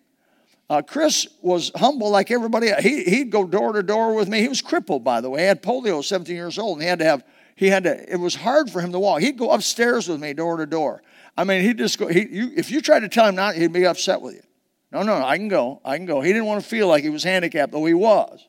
uh, 0.69 0.83
Chris 0.83 1.29
was 1.43 1.71
humble 1.77 2.11
like 2.11 2.31
everybody. 2.31 2.73
He, 2.81 3.05
he'd 3.05 3.31
go 3.31 3.47
door 3.47 3.73
to 3.73 3.83
door 3.83 4.15
with 4.15 4.29
me. 4.29 4.41
He 4.41 4.49
was 4.49 4.61
crippled, 4.61 5.05
by 5.05 5.21
the 5.21 5.31
way. 5.31 5.43
He 5.43 5.47
had 5.47 5.63
polio, 5.63 6.05
17 6.05 6.35
years 6.35 6.59
old, 6.59 6.79
and 6.79 6.83
he 6.83 6.89
had 6.89 6.99
to 6.99 7.05
have, 7.05 7.25
he 7.55 7.69
had 7.69 7.85
to, 7.85 8.13
it 8.13 8.17
was 8.17 8.35
hard 8.35 8.71
for 8.71 8.81
him 8.81 8.93
to 8.93 8.99
walk. 8.99 9.21
He'd 9.21 9.39
go 9.39 9.51
upstairs 9.51 10.09
with 10.09 10.21
me 10.21 10.33
door 10.33 10.57
to 10.57 10.67
door. 10.67 11.03
I 11.37 11.45
mean, 11.45 11.63
he'd 11.63 11.79
just 11.79 11.99
go, 11.99 12.09
he, 12.09 12.27
you, 12.29 12.51
if 12.57 12.71
you 12.71 12.81
tried 12.81 13.01
to 13.01 13.09
tell 13.09 13.27
him 13.27 13.37
not, 13.37 13.55
he'd 13.55 13.73
be 13.73 13.87
upset 13.87 14.21
with 14.21 14.35
you. 14.35 14.43
No, 14.91 15.03
no, 15.03 15.15
I 15.15 15.37
can 15.37 15.49
go. 15.49 15.81
I 15.85 15.97
can 15.97 16.07
go. 16.07 16.21
He 16.21 16.33
didn't 16.33 16.47
want 16.47 16.63
to 16.63 16.69
feel 16.69 16.89
like 16.89 17.05
he 17.05 17.11
was 17.11 17.23
handicapped, 17.23 17.73
though 17.73 17.85
he 17.85 17.95
was. 17.95 18.47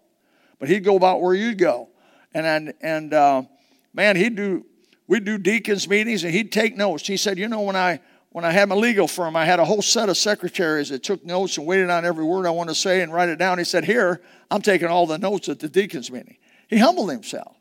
But 0.59 0.69
he'd 0.69 0.83
go 0.83 0.95
about 0.95 1.21
where 1.21 1.35
you'd 1.35 1.57
go. 1.57 1.89
And, 2.33 2.45
and, 2.45 2.73
and 2.81 3.13
uh, 3.13 3.43
man, 3.93 4.15
he'd 4.15 4.35
do, 4.35 4.65
we'd 5.07 5.25
do 5.25 5.37
deacons 5.37 5.87
meetings 5.87 6.23
and 6.23 6.33
he'd 6.33 6.51
take 6.51 6.75
notes. 6.75 7.05
He 7.05 7.17
said, 7.17 7.37
you 7.37 7.47
know, 7.47 7.61
when 7.61 7.75
I, 7.75 7.99
when 8.37 8.45
I 8.45 8.51
had 8.51 8.69
my 8.69 8.75
legal 8.75 9.07
firm, 9.07 9.35
I 9.35 9.45
had 9.45 9.59
a 9.59 9.65
whole 9.65 9.81
set 9.81 10.09
of 10.09 10.15
secretaries 10.15 10.89
that 10.89 11.01
took 11.01 11.25
notes 11.25 11.57
and 11.57 11.65
waited 11.65 11.89
on 11.89 12.05
every 12.05 12.23
word 12.23 12.45
I 12.45 12.51
want 12.51 12.69
to 12.69 12.75
say 12.75 13.01
and 13.01 13.11
write 13.11 13.29
it 13.29 13.39
down. 13.39 13.57
He 13.57 13.63
said, 13.63 13.83
Here, 13.83 14.21
I'm 14.51 14.61
taking 14.61 14.89
all 14.89 15.07
the 15.07 15.17
notes 15.17 15.49
at 15.49 15.59
the 15.59 15.67
deacon's 15.67 16.11
meeting. 16.11 16.37
He 16.67 16.77
humbled 16.77 17.09
himself. 17.09 17.57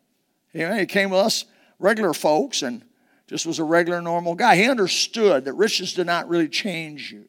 He 0.53 0.85
came 0.85 1.09
with 1.09 1.21
us 1.21 1.47
regular 1.79 2.13
folks 2.13 2.61
and 2.61 2.85
just 3.27 3.47
was 3.47 3.59
a 3.59 3.65
regular, 3.65 4.03
normal 4.03 4.35
guy. 4.35 4.57
He 4.57 4.69
understood 4.69 5.47
that 5.47 5.55
riches 5.55 5.95
did 5.95 6.07
not 6.07 6.29
really 6.29 6.47
change 6.47 7.11
you. 7.11 7.25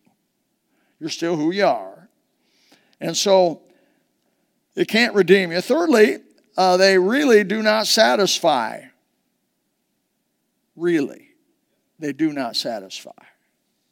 You're 1.00 1.10
still 1.10 1.38
who 1.38 1.52
you 1.52 1.68
are. 1.68 2.10
And 3.00 3.16
so 3.16 3.62
it 4.76 4.90
can't 4.90 5.16
redeem 5.16 5.54
you. 5.54 5.62
Thirdly, 5.62 6.18
uh, 6.58 6.76
they 6.76 7.00
really 7.00 7.46
do 7.46 7.62
not 7.62 7.88
satisfy. 7.88 8.82
Really. 10.76 11.30
they 11.98 12.12
do 12.12 12.34
not 12.34 12.58
satisfy. 12.58 13.12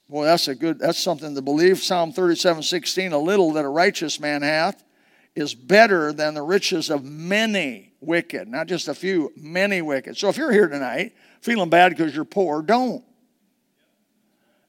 Boy, 0.07 0.25
that's 0.25 0.47
a 0.47 0.55
good, 0.55 0.79
that's 0.79 0.99
something 0.99 1.33
to 1.33 1.41
believe. 1.41 1.79
Psalm 1.79 2.11
37 2.11 2.63
16, 2.63 3.11
a 3.11 3.17
little 3.17 3.53
that 3.53 3.65
a 3.65 3.69
righteous 3.69 4.19
man 4.19 4.43
hath 4.43 4.83
is 5.35 5.53
better 5.53 6.13
than 6.13 6.33
the 6.33 6.41
riches 6.41 6.89
of 6.89 7.03
many 7.03 7.93
wicked, 7.99 8.47
not 8.47 8.67
just 8.67 8.87
a 8.87 8.93
few, 8.93 9.33
many 9.35 9.81
wicked. 9.81 10.17
So 10.17 10.29
if 10.29 10.37
you're 10.37 10.51
here 10.51 10.67
tonight 10.67 11.13
feeling 11.41 11.69
bad 11.69 11.89
because 11.89 12.15
you're 12.15 12.23
poor, 12.23 12.61
don't. 12.61 13.03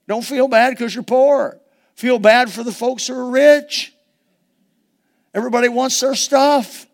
Don't 0.09 0.25
feel 0.25 0.49
bad 0.49 0.71
because 0.71 0.95
you're 0.95 1.05
poor. 1.05 1.61
Feel 1.95 2.19
bad 2.19 2.51
for 2.51 2.63
the 2.63 2.73
folks 2.73 3.07
who 3.07 3.15
are 3.15 3.31
rich. 3.31 3.93
Everybody 5.35 5.69
wants 5.69 6.01
their 6.01 6.15
stuff. 6.15 6.87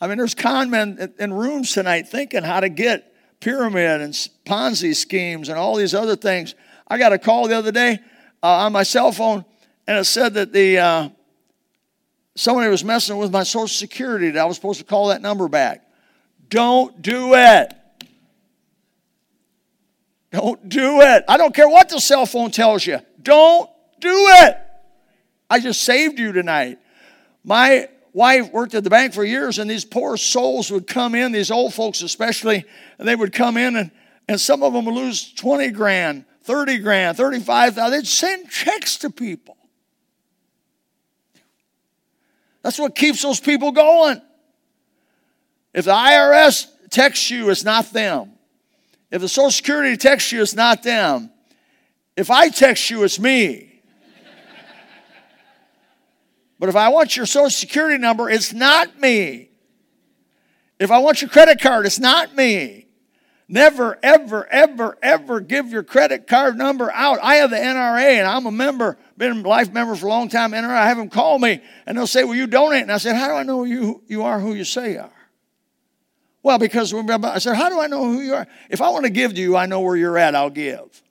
I 0.00 0.08
mean, 0.08 0.18
there's 0.18 0.34
con 0.34 0.70
men 0.70 1.14
in 1.18 1.32
rooms 1.32 1.72
tonight 1.72 2.08
thinking 2.08 2.42
how 2.42 2.60
to 2.60 2.68
get 2.68 3.11
pyramid 3.42 4.00
and 4.00 4.14
Ponzi 4.46 4.94
schemes 4.94 5.48
and 5.48 5.58
all 5.58 5.74
these 5.74 5.94
other 5.94 6.16
things. 6.16 6.54
I 6.88 6.96
got 6.96 7.12
a 7.12 7.18
call 7.18 7.48
the 7.48 7.58
other 7.58 7.72
day 7.72 7.98
uh, 8.42 8.64
on 8.64 8.72
my 8.72 8.84
cell 8.84 9.12
phone, 9.12 9.44
and 9.86 9.98
it 9.98 10.04
said 10.04 10.34
that 10.34 10.52
the 10.52 10.78
uh, 10.78 11.08
somebody 12.36 12.70
was 12.70 12.84
messing 12.84 13.18
with 13.18 13.32
my 13.32 13.42
Social 13.42 13.68
Security. 13.68 14.30
That 14.30 14.42
I 14.42 14.44
was 14.44 14.56
supposed 14.56 14.78
to 14.78 14.86
call 14.86 15.08
that 15.08 15.20
number 15.20 15.48
back. 15.48 15.84
Don't 16.48 17.02
do 17.02 17.34
it. 17.34 17.74
Don't 20.30 20.68
do 20.68 21.00
it. 21.00 21.24
I 21.28 21.36
don't 21.36 21.54
care 21.54 21.68
what 21.68 21.88
the 21.88 22.00
cell 22.00 22.24
phone 22.24 22.50
tells 22.50 22.86
you. 22.86 23.00
Don't 23.22 23.68
do 24.00 24.26
it. 24.30 24.56
I 25.50 25.60
just 25.60 25.82
saved 25.82 26.18
you 26.18 26.32
tonight. 26.32 26.78
My 27.44 27.88
wife 28.12 28.52
worked 28.52 28.74
at 28.74 28.84
the 28.84 28.90
bank 28.90 29.14
for 29.14 29.24
years, 29.24 29.58
and 29.58 29.70
these 29.70 29.84
poor 29.84 30.16
souls 30.16 30.70
would 30.70 30.86
come 30.86 31.14
in, 31.14 31.32
these 31.32 31.50
old 31.50 31.74
folks 31.74 32.02
especially, 32.02 32.64
they 32.98 33.16
would 33.16 33.32
come 33.32 33.56
in, 33.56 33.76
and, 33.76 33.90
and 34.28 34.40
some 34.40 34.62
of 34.62 34.72
them 34.72 34.84
would 34.84 34.94
lose 34.94 35.32
20 35.32 35.70
grand, 35.70 36.24
30 36.42 36.78
grand, 36.78 37.16
35,000. 37.16 37.90
They'd 37.90 38.06
send 38.06 38.50
checks 38.50 38.98
to 38.98 39.10
people. 39.10 39.56
That's 42.62 42.78
what 42.78 42.94
keeps 42.94 43.22
those 43.22 43.40
people 43.40 43.72
going. 43.72 44.20
If 45.74 45.86
the 45.86 45.92
IRS 45.92 46.66
texts 46.90 47.30
you, 47.30 47.50
it's 47.50 47.64
not 47.64 47.92
them. 47.92 48.32
If 49.10 49.20
the 49.20 49.28
Social 49.28 49.50
Security 49.50 49.96
texts 49.96 50.32
you, 50.32 50.42
it's 50.42 50.54
not 50.54 50.82
them. 50.82 51.30
If 52.16 52.30
I 52.30 52.50
text 52.50 52.90
you, 52.90 53.04
it's 53.04 53.18
me. 53.18 53.71
But 56.62 56.68
if 56.68 56.76
I 56.76 56.90
want 56.90 57.16
your 57.16 57.26
social 57.26 57.50
security 57.50 57.98
number, 57.98 58.30
it's 58.30 58.52
not 58.52 59.00
me. 59.00 59.50
If 60.78 60.92
I 60.92 61.00
want 61.00 61.20
your 61.20 61.28
credit 61.28 61.60
card, 61.60 61.86
it's 61.86 61.98
not 61.98 62.36
me. 62.36 62.86
Never, 63.48 63.98
ever, 64.00 64.46
ever, 64.46 64.96
ever 65.02 65.40
give 65.40 65.72
your 65.72 65.82
credit 65.82 66.28
card 66.28 66.56
number 66.56 66.88
out. 66.92 67.18
I 67.20 67.34
have 67.34 67.50
the 67.50 67.56
NRA 67.56 68.12
and 68.12 68.28
I'm 68.28 68.46
a 68.46 68.52
member, 68.52 68.96
been 69.16 69.38
a 69.38 69.48
life 69.48 69.72
member 69.72 69.96
for 69.96 70.06
a 70.06 70.08
long 70.08 70.28
time. 70.28 70.52
NRA, 70.52 70.68
I 70.68 70.86
have 70.86 70.98
them 70.98 71.10
call 71.10 71.40
me 71.40 71.60
and 71.84 71.98
they'll 71.98 72.06
say, 72.06 72.22
Well, 72.22 72.36
you 72.36 72.46
donate? 72.46 72.82
And 72.82 72.92
I 72.92 72.98
said, 72.98 73.16
How 73.16 73.26
do 73.26 73.34
I 73.34 73.42
know 73.42 73.64
you, 73.64 74.04
you 74.06 74.22
are 74.22 74.38
who 74.38 74.54
you 74.54 74.62
say 74.62 74.92
you 74.92 75.00
are? 75.00 75.10
Well, 76.44 76.60
because 76.60 76.94
I 76.94 77.38
said, 77.38 77.56
How 77.56 77.70
do 77.70 77.80
I 77.80 77.88
know 77.88 78.04
who 78.04 78.20
you 78.20 78.34
are? 78.34 78.46
If 78.70 78.80
I 78.80 78.88
want 78.90 79.04
to 79.04 79.10
give 79.10 79.34
to 79.34 79.40
you, 79.40 79.56
I 79.56 79.66
know 79.66 79.80
where 79.80 79.96
you're 79.96 80.16
at, 80.16 80.36
I'll 80.36 80.48
give. 80.48 81.01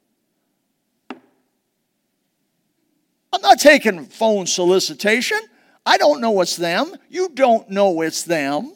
I'm 3.33 3.41
not 3.41 3.59
taking 3.59 4.05
phone 4.05 4.45
solicitation. 4.45 5.39
I 5.85 5.97
don't 5.97 6.21
know 6.21 6.41
it's 6.41 6.55
them. 6.55 6.93
You 7.09 7.29
don't 7.29 7.69
know 7.69 8.01
it's 8.01 8.23
them. 8.23 8.73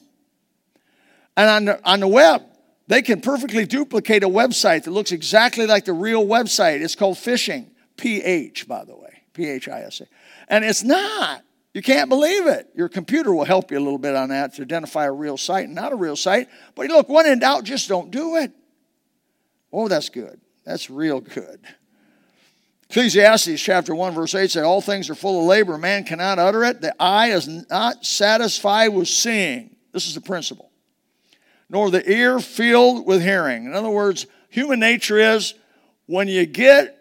And 1.38 1.50
on 1.50 1.66
the, 1.66 1.90
on 1.90 2.00
the 2.00 2.08
web, 2.08 2.42
they 2.88 3.02
can 3.02 3.22
perfectly 3.22 3.66
duplicate 3.66 4.24
a 4.24 4.30
website 4.30 4.84
that 4.84 4.92
looks 4.92 5.12
exactly 5.12 5.66
like 5.66 5.86
the 5.86 5.94
real 5.94 6.26
website. 6.26 6.82
It's 6.82 6.96
called 6.96 7.18
phishing. 7.18 7.68
PH, 7.98 8.68
by 8.68 8.84
the 8.84 8.96
way. 8.96 9.24
P 9.34 9.50
H 9.50 9.68
I 9.68 9.82
S 9.82 10.02
A. 10.02 10.06
And 10.48 10.64
it's 10.64 10.84
not. 10.84 11.44
You 11.74 11.82
can't 11.82 12.10
believe 12.10 12.48
it. 12.48 12.70
Your 12.74 12.88
computer 12.88 13.34
will 13.34 13.44
help 13.44 13.70
you 13.70 13.78
a 13.78 13.82
little 13.82 13.98
bit 13.98 14.16
on 14.16 14.30
that 14.30 14.54
to 14.56 14.62
identify 14.62 15.06
a 15.06 15.12
real 15.12 15.38
site 15.38 15.66
and 15.66 15.76
not 15.76 15.92
a 15.92 15.96
real 15.96 16.16
site. 16.16 16.48
But 16.74 16.88
look, 16.88 17.10
when 17.10 17.26
in 17.26 17.40
doubt, 17.40 17.66
just 17.66 17.90
don't 17.90 18.12
do 18.12 18.38
it. 18.38 18.52
Oh, 19.74 19.90
that's 19.90 20.10
good. 20.10 20.40
That's 20.64 20.90
real 20.90 21.20
good. 21.20 21.60
Ecclesiastes 22.90 23.60
chapter 23.62 23.96
1, 23.96 24.14
verse 24.14 24.36
8 24.36 24.52
said, 24.52 24.64
All 24.64 24.82
things 24.82 25.10
are 25.10 25.16
full 25.16 25.40
of 25.40 25.46
labor, 25.46 25.78
man 25.78 26.04
cannot 26.04 26.40
utter 26.40 26.64
it. 26.64 26.82
The 26.82 26.96
eye 27.02 27.32
is 27.32 27.48
not 27.48 28.06
satisfied 28.06 28.90
with 28.90 29.08
seeing. 29.08 29.76
This 29.92 30.08
is 30.08 30.16
the 30.16 30.22
principle. 30.22 30.72
Nor 31.70 31.90
the 31.90 32.10
ear 32.10 32.40
filled 32.40 33.06
with 33.06 33.22
hearing. 33.22 33.66
In 33.66 33.74
other 33.74 33.90
words, 33.90 34.28
human 34.50 34.80
nature 34.80 35.18
is 35.18 35.56
when 36.06 36.28
you 36.28 36.46
get 36.46 36.96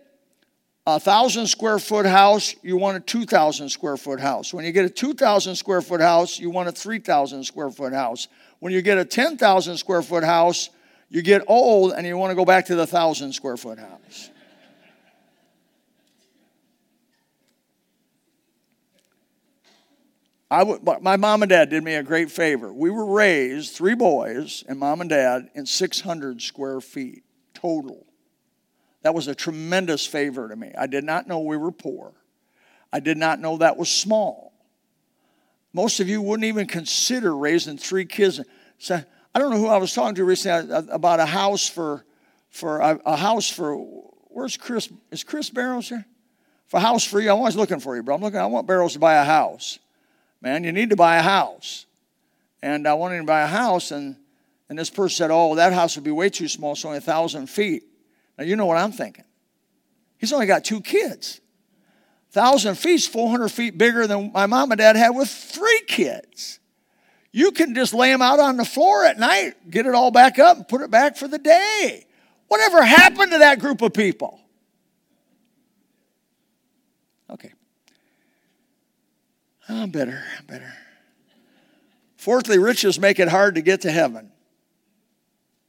a 0.86 0.98
thousand 1.00 1.46
square 1.46 1.78
foot 1.78 2.06
house, 2.06 2.54
you 2.62 2.76
want 2.76 2.96
a 2.96 3.00
2,000 3.00 3.68
square 3.68 3.96
foot 3.96 4.20
house. 4.20 4.52
When 4.52 4.64
you 4.64 4.72
get 4.72 4.84
a 4.84 4.90
2,000 4.90 5.54
square 5.56 5.80
foot 5.80 6.00
house, 6.00 6.38
you 6.38 6.50
want 6.50 6.68
a 6.68 6.72
3,000 6.72 7.44
square 7.44 7.70
foot 7.70 7.92
house. 7.92 8.28
When 8.58 8.72
you 8.72 8.82
get 8.82 8.98
a 8.98 9.04
10,000 9.04 9.76
square 9.76 10.02
foot 10.02 10.24
house, 10.24 10.70
you 11.08 11.22
get 11.22 11.42
old 11.46 11.92
and 11.92 12.06
you 12.06 12.16
want 12.16 12.30
to 12.30 12.34
go 12.34 12.44
back 12.44 12.66
to 12.66 12.74
the 12.74 12.82
1,000 12.82 13.32
square 13.32 13.56
foot 13.56 13.78
house. 13.78 14.30
I 20.54 20.62
would, 20.62 21.02
my 21.02 21.16
mom 21.16 21.42
and 21.42 21.50
dad 21.50 21.70
did 21.70 21.82
me 21.82 21.94
a 21.94 22.02
great 22.02 22.30
favor. 22.30 22.72
We 22.72 22.88
were 22.88 23.06
raised, 23.06 23.74
three 23.74 23.96
boys 23.96 24.62
and 24.68 24.78
mom 24.78 25.00
and 25.00 25.10
dad, 25.10 25.50
in 25.54 25.66
600 25.66 26.40
square 26.40 26.80
feet 26.80 27.24
total. 27.54 28.06
That 29.02 29.14
was 29.14 29.26
a 29.26 29.34
tremendous 29.34 30.06
favor 30.06 30.48
to 30.48 30.54
me. 30.54 30.72
I 30.78 30.86
did 30.86 31.02
not 31.02 31.26
know 31.26 31.40
we 31.40 31.56
were 31.56 31.72
poor. 31.72 32.12
I 32.92 33.00
did 33.00 33.16
not 33.16 33.40
know 33.40 33.56
that 33.56 33.76
was 33.76 33.90
small. 33.90 34.52
Most 35.72 35.98
of 35.98 36.08
you 36.08 36.22
wouldn't 36.22 36.44
even 36.44 36.68
consider 36.68 37.36
raising 37.36 37.76
three 37.76 38.04
kids. 38.04 38.40
So 38.78 39.02
I 39.34 39.38
don't 39.40 39.50
know 39.50 39.58
who 39.58 39.66
I 39.66 39.78
was 39.78 39.92
talking 39.92 40.14
to 40.14 40.24
recently 40.24 40.72
uh, 40.72 40.82
about 40.88 41.18
a 41.18 41.26
house 41.26 41.68
for, 41.68 42.04
for 42.50 42.78
a, 42.78 43.00
a 43.04 43.16
house 43.16 43.50
for. 43.50 43.76
Where's 44.28 44.56
Chris? 44.56 44.88
Is 45.10 45.24
Chris 45.24 45.50
Barrows 45.50 45.88
here? 45.88 46.04
For 46.68 46.78
house 46.78 47.04
for 47.04 47.20
you, 47.20 47.30
I'm 47.30 47.38
always 47.38 47.56
looking 47.56 47.80
for 47.80 47.96
you, 47.96 48.04
bro. 48.04 48.14
I'm 48.14 48.22
looking. 48.22 48.38
I 48.38 48.46
want 48.46 48.68
Barrows 48.68 48.92
to 48.92 49.00
buy 49.00 49.14
a 49.14 49.24
house 49.24 49.80
man, 50.44 50.62
you 50.62 50.72
need 50.72 50.90
to 50.90 50.96
buy 50.96 51.16
a 51.16 51.22
house. 51.22 51.86
And 52.62 52.86
I 52.86 52.94
wanted 52.94 53.18
to 53.18 53.24
buy 53.24 53.42
a 53.42 53.46
house, 53.46 53.90
and, 53.90 54.14
and 54.68 54.78
this 54.78 54.90
person 54.90 55.16
said, 55.16 55.30
oh, 55.32 55.54
that 55.54 55.72
house 55.72 55.96
would 55.96 56.04
be 56.04 56.10
way 56.10 56.28
too 56.28 56.48
small. 56.48 56.72
It's 56.72 56.84
only 56.84 56.98
a 56.98 57.00
1,000 57.00 57.48
feet. 57.48 57.82
Now, 58.38 58.44
you 58.44 58.54
know 58.54 58.66
what 58.66 58.76
I'm 58.76 58.92
thinking. 58.92 59.24
He's 60.18 60.32
only 60.32 60.46
got 60.46 60.62
two 60.62 60.82
kids. 60.82 61.40
1,000 62.34 62.74
feet 62.76 62.94
is 62.94 63.06
400 63.06 63.48
feet 63.48 63.78
bigger 63.78 64.06
than 64.06 64.32
my 64.32 64.46
mom 64.46 64.70
and 64.70 64.78
dad 64.78 64.96
had 64.96 65.10
with 65.10 65.28
three 65.28 65.82
kids. 65.88 66.60
You 67.32 67.50
can 67.50 67.74
just 67.74 67.94
lay 67.94 68.10
them 68.10 68.22
out 68.22 68.38
on 68.38 68.56
the 68.58 68.64
floor 68.64 69.04
at 69.04 69.18
night, 69.18 69.70
get 69.70 69.86
it 69.86 69.94
all 69.94 70.10
back 70.10 70.38
up, 70.38 70.56
and 70.58 70.68
put 70.68 70.82
it 70.82 70.90
back 70.90 71.16
for 71.16 71.26
the 71.26 71.38
day. 71.38 72.06
Whatever 72.48 72.82
happened 72.82 73.32
to 73.32 73.38
that 73.38 73.60
group 73.60 73.82
of 73.82 73.94
people? 73.94 74.40
Okay. 77.30 77.52
I'm 79.68 79.90
better, 79.90 80.22
I'm 80.38 80.46
better. 80.46 80.72
Fourthly, 82.16 82.58
riches 82.58 82.98
make 82.98 83.18
it 83.18 83.28
hard 83.28 83.56
to 83.56 83.62
get 83.62 83.82
to 83.82 83.90
heaven. 83.90 84.30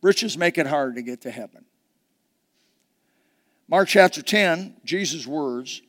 Riches 0.01 0.38
make 0.38 0.58
it 0.58 0.67
hard 0.67 0.95
to 0.95 1.01
get 1.01 1.21
to 1.21 1.31
heaven. 1.31 1.65
Mark 3.67 3.88
chapter 3.88 4.21
10, 4.21 4.77
Jesus' 4.86 5.25
words. 5.25 5.81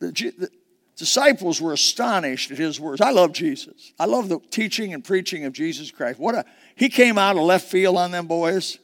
The, 0.00 0.10
the 0.10 0.50
disciples 0.96 1.60
were 1.60 1.72
astonished 1.72 2.50
at 2.50 2.58
his 2.58 2.80
words. 2.80 3.00
I 3.00 3.10
love 3.10 3.32
Jesus. 3.32 3.92
I 3.98 4.06
love 4.06 4.28
the 4.28 4.40
teaching 4.50 4.92
and 4.92 5.04
preaching 5.04 5.44
of 5.44 5.52
Jesus 5.52 5.90
Christ. 5.90 6.18
What 6.18 6.34
a 6.34 6.44
he 6.74 6.88
came 6.88 7.16
out 7.16 7.36
of 7.36 7.42
left 7.42 7.68
field 7.68 7.96
on 7.96 8.10
them 8.10 8.26
boys. 8.26 8.78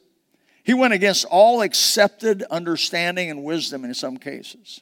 He 0.63 0.73
went 0.73 0.93
against 0.93 1.25
all 1.25 1.61
accepted 1.61 2.43
understanding 2.43 3.29
and 3.29 3.43
wisdom 3.43 3.85
in 3.85 3.93
some 3.93 4.17
cases. 4.17 4.81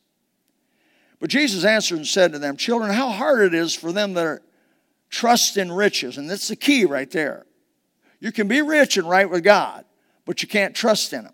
But 1.25 1.31
Jesus 1.31 1.65
answered 1.65 1.95
and 1.95 2.05
said 2.05 2.33
to 2.33 2.37
them, 2.37 2.55
Children, 2.55 2.93
how 2.93 3.09
hard 3.09 3.41
it 3.41 3.55
is 3.55 3.73
for 3.73 3.91
them 3.91 4.13
that 4.13 4.43
trust 5.09 5.57
in 5.57 5.71
riches. 5.71 6.19
And 6.19 6.29
that's 6.29 6.49
the 6.49 6.55
key 6.55 6.85
right 6.85 7.09
there. 7.09 7.47
You 8.19 8.31
can 8.31 8.47
be 8.47 8.61
rich 8.61 8.95
and 8.95 9.09
right 9.09 9.27
with 9.27 9.43
God, 9.43 9.85
but 10.25 10.43
you 10.43 10.47
can't 10.47 10.75
trust 10.75 11.13
in 11.13 11.21
Him. 11.21 11.33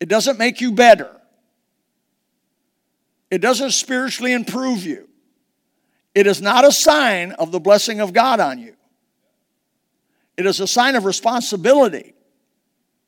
It 0.00 0.08
doesn't 0.08 0.36
make 0.36 0.60
you 0.60 0.72
better, 0.72 1.16
it 3.30 3.38
doesn't 3.38 3.70
spiritually 3.70 4.32
improve 4.32 4.84
you. 4.84 5.08
It 6.16 6.26
is 6.26 6.42
not 6.42 6.64
a 6.64 6.72
sign 6.72 7.30
of 7.30 7.52
the 7.52 7.60
blessing 7.60 8.00
of 8.00 8.12
God 8.12 8.40
on 8.40 8.58
you. 8.58 8.74
It 10.36 10.44
is 10.44 10.58
a 10.58 10.66
sign 10.66 10.96
of 10.96 11.04
responsibility 11.04 12.14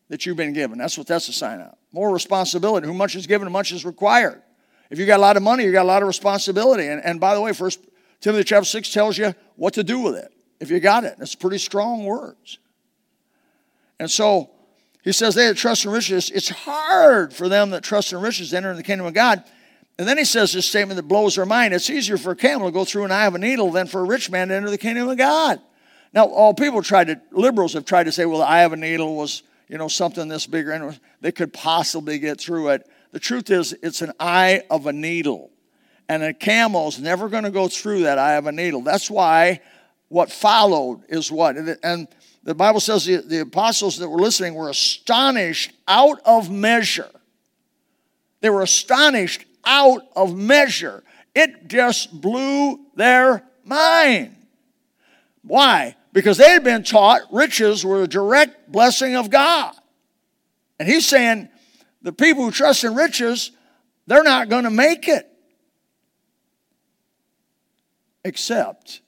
that 0.08 0.26
you've 0.26 0.36
been 0.36 0.52
given. 0.52 0.78
That's 0.78 0.98
what 0.98 1.06
that's 1.06 1.28
a 1.28 1.32
sign 1.32 1.60
of. 1.60 1.74
More 1.92 2.12
responsibility. 2.12 2.86
Who 2.86 2.94
much 2.94 3.16
is 3.16 3.26
given, 3.26 3.50
much 3.50 3.72
is 3.72 3.84
required. 3.84 4.42
If 4.90 4.98
you 4.98 5.06
got 5.06 5.18
a 5.18 5.22
lot 5.22 5.36
of 5.36 5.42
money, 5.42 5.64
you 5.64 5.72
got 5.72 5.84
a 5.84 5.88
lot 5.88 6.02
of 6.02 6.08
responsibility. 6.08 6.86
And, 6.86 7.02
and 7.04 7.18
by 7.18 7.34
the 7.34 7.40
way, 7.40 7.52
First 7.52 7.80
Timothy 8.20 8.44
chapter 8.44 8.66
6 8.66 8.92
tells 8.92 9.18
you 9.18 9.34
what 9.56 9.74
to 9.74 9.84
do 9.84 10.00
with 10.00 10.16
it. 10.16 10.32
if 10.60 10.70
you 10.70 10.80
got 10.80 11.04
it. 11.04 11.16
It's 11.20 11.34
pretty 11.34 11.58
strong 11.58 12.04
words. 12.04 12.58
And 13.98 14.10
so 14.10 14.50
he 15.02 15.12
says 15.12 15.34
they 15.34 15.46
that 15.46 15.56
trust 15.56 15.84
in 15.84 15.90
riches, 15.90 16.30
it's 16.30 16.48
hard 16.48 17.32
for 17.32 17.48
them 17.48 17.70
that 17.70 17.82
trust 17.82 18.12
in 18.12 18.20
riches 18.20 18.50
to 18.50 18.56
enter 18.56 18.70
in 18.70 18.76
the 18.76 18.82
kingdom 18.82 19.06
of 19.06 19.14
God. 19.14 19.44
And 19.98 20.08
then 20.08 20.18
he 20.18 20.24
says 20.24 20.52
this 20.52 20.66
statement 20.66 20.96
that 20.96 21.04
blows 21.04 21.38
our 21.38 21.46
mind. 21.46 21.72
It's 21.72 21.90
easier 21.90 22.16
for 22.16 22.32
a 22.32 22.36
camel 22.36 22.66
to 22.66 22.72
go 22.72 22.84
through 22.84 23.04
an 23.04 23.12
eye 23.12 23.26
of 23.26 23.34
a 23.34 23.38
needle 23.38 23.70
than 23.70 23.86
for 23.86 24.00
a 24.00 24.04
rich 24.04 24.30
man 24.30 24.48
to 24.48 24.54
enter 24.54 24.70
the 24.70 24.78
kingdom 24.78 25.08
of 25.08 25.16
God. 25.18 25.60
Now, 26.12 26.26
all 26.26 26.54
people 26.54 26.82
tried 26.82 27.08
to, 27.08 27.20
liberals 27.30 27.74
have 27.74 27.84
tried 27.84 28.04
to 28.04 28.12
say, 28.12 28.24
well, 28.24 28.38
the 28.38 28.46
eye 28.46 28.62
of 28.62 28.72
a 28.72 28.76
needle 28.76 29.16
was, 29.16 29.42
you 29.68 29.78
know, 29.78 29.88
something 29.88 30.28
this 30.28 30.46
bigger, 30.46 30.72
and 30.72 30.98
they 31.20 31.32
could 31.32 31.52
possibly 31.52 32.18
get 32.18 32.40
through 32.40 32.68
it. 32.70 32.88
The 33.12 33.20
truth 33.20 33.50
is, 33.50 33.74
it's 33.82 34.02
an 34.02 34.12
eye 34.18 34.62
of 34.70 34.86
a 34.86 34.92
needle. 34.92 35.50
And 36.08 36.22
a 36.22 36.34
camel's 36.34 36.98
never 36.98 37.28
going 37.28 37.44
to 37.44 37.50
go 37.50 37.68
through 37.68 38.02
that 38.02 38.18
eye 38.18 38.34
of 38.34 38.46
a 38.46 38.52
needle. 38.52 38.82
That's 38.82 39.10
why 39.10 39.60
what 40.08 40.30
followed 40.30 41.02
is 41.08 41.32
what. 41.32 41.56
And 41.56 42.08
the 42.42 42.54
Bible 42.54 42.80
says 42.80 43.06
the, 43.06 43.16
the 43.16 43.40
apostles 43.40 43.96
that 43.98 44.08
were 44.08 44.20
listening 44.20 44.54
were 44.54 44.68
astonished 44.68 45.72
out 45.88 46.20
of 46.26 46.50
measure. 46.50 47.10
They 48.40 48.50
were 48.50 48.62
astonished 48.62 49.46
out 49.64 50.02
of 50.14 50.36
measure. 50.36 51.02
It 51.34 51.68
just 51.68 52.12
blew 52.20 52.80
their 52.94 53.42
mind. 53.64 54.36
Why? 55.42 55.96
Because 56.14 56.38
they 56.38 56.48
had 56.48 56.62
been 56.62 56.84
taught 56.84 57.22
riches 57.32 57.84
were 57.84 58.04
a 58.04 58.06
direct 58.06 58.70
blessing 58.70 59.16
of 59.16 59.30
God. 59.30 59.74
And 60.78 60.88
he's 60.88 61.06
saying 61.06 61.48
the 62.02 62.12
people 62.12 62.44
who 62.44 62.52
trust 62.52 62.84
in 62.84 62.94
riches, 62.94 63.50
they're 64.06 64.22
not 64.22 64.48
going 64.48 64.62
to 64.62 64.70
make 64.70 65.08
it. 65.08 65.28
Except 68.24 69.02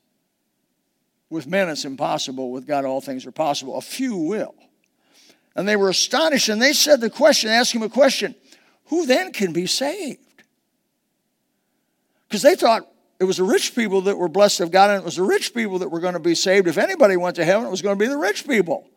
with 1.30 1.46
men 1.46 1.68
it's 1.68 1.84
impossible, 1.84 2.50
with 2.50 2.66
God 2.66 2.84
all 2.84 3.00
things 3.00 3.24
are 3.24 3.32
possible. 3.32 3.78
A 3.78 3.82
few 3.82 4.16
will. 4.16 4.56
And 5.54 5.66
they 5.66 5.76
were 5.76 5.88
astonished 5.88 6.48
and 6.48 6.60
they 6.60 6.72
said 6.72 7.00
the 7.00 7.08
question, 7.08 7.50
asked 7.50 7.72
him 7.72 7.82
a 7.82 7.88
question 7.88 8.34
who 8.86 9.06
then 9.06 9.32
can 9.32 9.52
be 9.52 9.66
saved? 9.66 10.18
Because 12.28 12.42
they 12.42 12.56
thought 12.56 12.86
it 13.18 13.24
was 13.24 13.38
the 13.38 13.44
rich 13.44 13.74
people 13.74 14.02
that 14.02 14.18
were 14.18 14.28
blessed 14.28 14.60
of 14.60 14.70
God, 14.70 14.90
and 14.90 15.00
it 15.00 15.04
was 15.04 15.16
the 15.16 15.22
rich 15.22 15.54
people 15.54 15.78
that 15.78 15.88
were 15.88 16.00
going 16.00 16.14
to 16.14 16.20
be 16.20 16.34
saved. 16.34 16.68
If 16.68 16.76
anybody 16.76 17.16
went 17.16 17.36
to 17.36 17.44
heaven, 17.44 17.66
it 17.66 17.70
was 17.70 17.82
going 17.82 17.98
to 17.98 18.04
be 18.04 18.08
the 18.08 18.18
rich 18.18 18.46
people. 18.46 18.88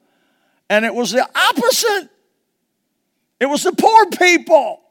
And 0.70 0.86
it 0.86 0.94
was 0.94 1.12
the 1.12 1.28
opposite. 1.50 2.10
It 3.40 3.46
was 3.46 3.64
the 3.64 3.72
poor 3.72 4.06
people 4.08 4.82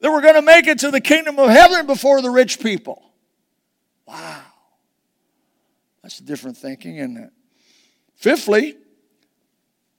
that 0.00 0.10
were 0.10 0.20
going 0.20 0.34
to 0.34 0.42
make 0.42 0.66
it 0.66 0.78
to 0.80 0.90
the 0.90 1.00
kingdom 1.00 1.38
of 1.38 1.48
heaven 1.48 1.86
before 1.86 2.20
the 2.20 2.30
rich 2.30 2.60
people. 2.60 3.02
Wow. 4.06 4.42
That's 6.02 6.20
a 6.20 6.24
different 6.24 6.56
thinking, 6.56 6.98
isn't 6.98 7.16
it? 7.16 7.30
Fifthly, 8.14 8.76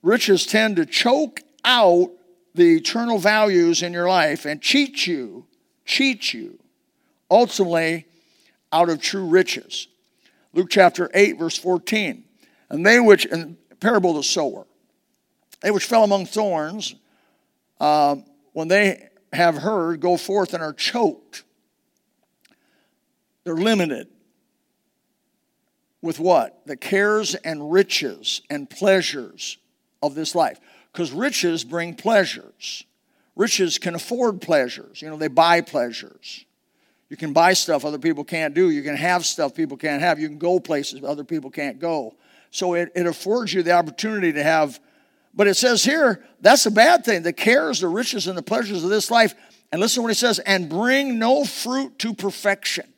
riches 0.02 0.46
tend 0.46 0.76
to 0.76 0.86
choke 0.86 1.42
out 1.64 2.12
the 2.54 2.76
eternal 2.76 3.18
values 3.18 3.82
in 3.82 3.92
your 3.92 4.08
life 4.08 4.44
and 4.44 4.62
cheat 4.62 5.06
you, 5.06 5.46
cheat 5.84 6.32
you, 6.32 6.58
ultimately 7.30 8.06
out 8.72 8.88
of 8.88 9.00
true 9.00 9.26
riches. 9.26 9.88
Luke 10.52 10.68
chapter 10.70 11.10
8, 11.14 11.38
verse 11.38 11.56
14. 11.56 12.24
And 12.70 12.84
they 12.84 13.00
which, 13.00 13.24
in 13.26 13.56
parable 13.80 14.10
of 14.10 14.16
the 14.16 14.22
sower, 14.22 14.66
they 15.60 15.70
which 15.70 15.84
fell 15.84 16.04
among 16.04 16.26
thorns, 16.26 16.94
uh, 17.80 18.16
when 18.52 18.68
they 18.68 19.08
have 19.32 19.58
heard, 19.58 20.00
go 20.00 20.16
forth 20.16 20.54
and 20.54 20.62
are 20.62 20.72
choked. 20.72 21.44
They're 23.44 23.54
limited 23.54 24.08
with 26.02 26.18
what? 26.18 26.66
The 26.66 26.76
cares 26.76 27.34
and 27.34 27.72
riches 27.72 28.42
and 28.50 28.68
pleasures 28.68 29.58
of 30.02 30.14
this 30.14 30.34
life. 30.34 30.60
Because 30.92 31.12
riches 31.12 31.64
bring 31.64 31.94
pleasures. 31.94 32.84
Riches 33.36 33.78
can 33.78 33.94
afford 33.94 34.40
pleasures. 34.40 35.00
You 35.02 35.10
know, 35.10 35.16
they 35.16 35.28
buy 35.28 35.60
pleasures. 35.60 36.44
You 37.08 37.16
can 37.16 37.32
buy 37.32 37.54
stuff 37.54 37.84
other 37.84 37.98
people 37.98 38.24
can't 38.24 38.54
do. 38.54 38.70
You 38.70 38.82
can 38.82 38.96
have 38.96 39.24
stuff 39.24 39.54
people 39.54 39.76
can't 39.76 40.02
have. 40.02 40.20
You 40.20 40.28
can 40.28 40.38
go 40.38 40.60
places 40.60 41.02
other 41.02 41.24
people 41.24 41.50
can't 41.50 41.78
go. 41.78 42.16
So 42.50 42.74
it, 42.74 42.92
it 42.94 43.06
affords 43.06 43.52
you 43.52 43.62
the 43.62 43.72
opportunity 43.72 44.32
to 44.32 44.42
have. 44.42 44.78
But 45.34 45.46
it 45.46 45.54
says 45.54 45.84
here, 45.84 46.24
that's 46.40 46.66
a 46.66 46.70
bad 46.70 47.04
thing. 47.04 47.22
The 47.22 47.32
cares, 47.32 47.80
the 47.80 47.88
riches, 47.88 48.26
and 48.26 48.36
the 48.36 48.42
pleasures 48.42 48.84
of 48.84 48.90
this 48.90 49.10
life. 49.10 49.34
And 49.70 49.80
listen 49.80 49.96
to 49.96 50.02
what 50.02 50.08
he 50.08 50.14
says, 50.14 50.38
and 50.38 50.68
bring 50.68 51.18
no 51.18 51.44
fruit 51.44 51.98
to 52.00 52.14
perfection. 52.14 52.92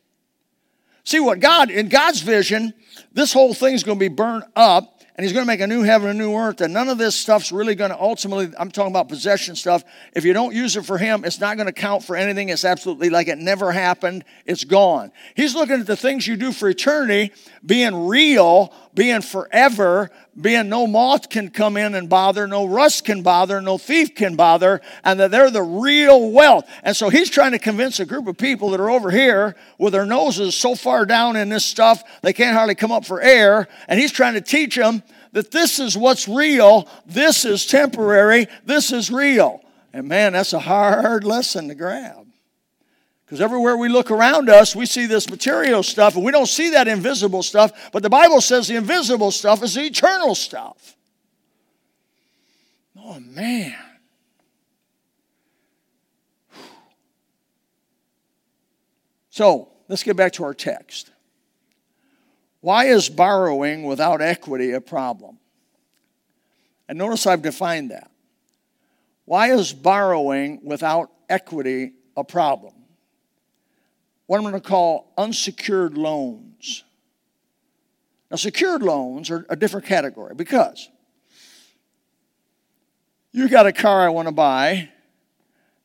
See 1.04 1.18
what 1.18 1.40
God, 1.40 1.70
in 1.70 1.88
God's 1.88 2.20
vision, 2.20 2.74
this 3.12 3.32
whole 3.32 3.54
thing's 3.54 3.82
going 3.82 3.98
to 3.98 4.00
be 4.00 4.14
burned 4.14 4.44
up 4.54 4.99
and 5.20 5.26
he's 5.26 5.34
going 5.34 5.44
to 5.44 5.46
make 5.46 5.60
a 5.60 5.66
new 5.66 5.82
heaven, 5.82 6.08
a 6.08 6.14
new 6.14 6.34
earth, 6.34 6.62
and 6.62 6.72
none 6.72 6.88
of 6.88 6.96
this 6.96 7.14
stuff's 7.14 7.52
really 7.52 7.74
going 7.74 7.90
to 7.90 8.00
ultimately, 8.00 8.50
I'm 8.58 8.70
talking 8.70 8.90
about 8.90 9.10
possession 9.10 9.54
stuff. 9.54 9.84
If 10.16 10.24
you 10.24 10.32
don't 10.32 10.54
use 10.54 10.76
it 10.76 10.86
for 10.86 10.96
him, 10.96 11.26
it's 11.26 11.38
not 11.38 11.58
going 11.58 11.66
to 11.66 11.74
count 11.74 12.02
for 12.04 12.16
anything. 12.16 12.48
It's 12.48 12.64
absolutely 12.64 13.10
like 13.10 13.28
it 13.28 13.36
never 13.36 13.70
happened. 13.70 14.24
It's 14.46 14.64
gone. 14.64 15.12
He's 15.36 15.54
looking 15.54 15.78
at 15.78 15.86
the 15.86 15.94
things 15.94 16.26
you 16.26 16.38
do 16.38 16.52
for 16.52 16.70
eternity 16.70 17.34
being 17.66 18.06
real, 18.06 18.72
being 18.94 19.20
forever, 19.20 20.10
being 20.38 20.68
no 20.68 20.86
moth 20.86 21.28
can 21.28 21.50
come 21.50 21.76
in 21.76 21.94
and 21.94 22.08
bother, 22.08 22.46
no 22.46 22.66
rust 22.66 23.04
can 23.04 23.22
bother, 23.22 23.60
no 23.60 23.78
thief 23.78 24.14
can 24.14 24.36
bother, 24.36 24.80
and 25.04 25.18
that 25.20 25.30
they're 25.30 25.50
the 25.50 25.62
real 25.62 26.30
wealth. 26.30 26.68
And 26.82 26.96
so 26.96 27.08
he's 27.08 27.30
trying 27.30 27.52
to 27.52 27.58
convince 27.58 28.00
a 28.00 28.06
group 28.06 28.26
of 28.26 28.38
people 28.38 28.70
that 28.70 28.80
are 28.80 28.90
over 28.90 29.10
here 29.10 29.56
with 29.78 29.92
their 29.92 30.06
noses 30.06 30.54
so 30.54 30.74
far 30.74 31.04
down 31.04 31.36
in 31.36 31.48
this 31.48 31.64
stuff 31.64 32.02
they 32.22 32.32
can't 32.32 32.56
hardly 32.56 32.74
come 32.74 32.92
up 32.92 33.04
for 33.04 33.20
air, 33.20 33.68
and 33.88 33.98
he's 33.98 34.12
trying 34.12 34.34
to 34.34 34.40
teach 34.40 34.76
them 34.76 35.02
that 35.32 35.50
this 35.50 35.78
is 35.78 35.96
what's 35.96 36.28
real, 36.28 36.88
this 37.06 37.44
is 37.44 37.66
temporary, 37.66 38.46
this 38.64 38.92
is 38.92 39.10
real. 39.10 39.62
And 39.92 40.08
man, 40.08 40.32
that's 40.34 40.52
a 40.52 40.60
hard 40.60 41.24
lesson 41.24 41.68
to 41.68 41.74
grab. 41.74 42.29
Because 43.30 43.42
everywhere 43.42 43.76
we 43.76 43.88
look 43.88 44.10
around 44.10 44.50
us, 44.50 44.74
we 44.74 44.86
see 44.86 45.06
this 45.06 45.30
material 45.30 45.84
stuff, 45.84 46.16
and 46.16 46.24
we 46.24 46.32
don't 46.32 46.48
see 46.48 46.70
that 46.70 46.88
invisible 46.88 47.44
stuff. 47.44 47.92
But 47.92 48.02
the 48.02 48.10
Bible 48.10 48.40
says 48.40 48.66
the 48.66 48.74
invisible 48.74 49.30
stuff 49.30 49.62
is 49.62 49.74
the 49.74 49.82
eternal 49.82 50.34
stuff. 50.34 50.96
Oh, 52.98 53.20
man. 53.20 53.76
So, 59.28 59.68
let's 59.86 60.02
get 60.02 60.16
back 60.16 60.32
to 60.32 60.42
our 60.42 60.52
text. 60.52 61.12
Why 62.62 62.86
is 62.86 63.08
borrowing 63.08 63.84
without 63.84 64.20
equity 64.20 64.72
a 64.72 64.80
problem? 64.80 65.38
And 66.88 66.98
notice 66.98 67.28
I've 67.28 67.42
defined 67.42 67.92
that. 67.92 68.10
Why 69.24 69.52
is 69.52 69.72
borrowing 69.72 70.62
without 70.64 71.12
equity 71.28 71.92
a 72.16 72.24
problem? 72.24 72.74
What 74.30 74.36
I'm 74.36 74.42
going 74.48 74.54
to 74.54 74.60
call 74.60 75.12
unsecured 75.18 75.98
loans. 75.98 76.84
Now, 78.30 78.36
secured 78.36 78.80
loans 78.80 79.28
are 79.28 79.44
a 79.48 79.56
different 79.56 79.86
category 79.86 80.36
because 80.36 80.88
you 83.32 83.48
got 83.48 83.66
a 83.66 83.72
car 83.72 84.02
I 84.02 84.08
want 84.10 84.28
to 84.28 84.32
buy, 84.32 84.90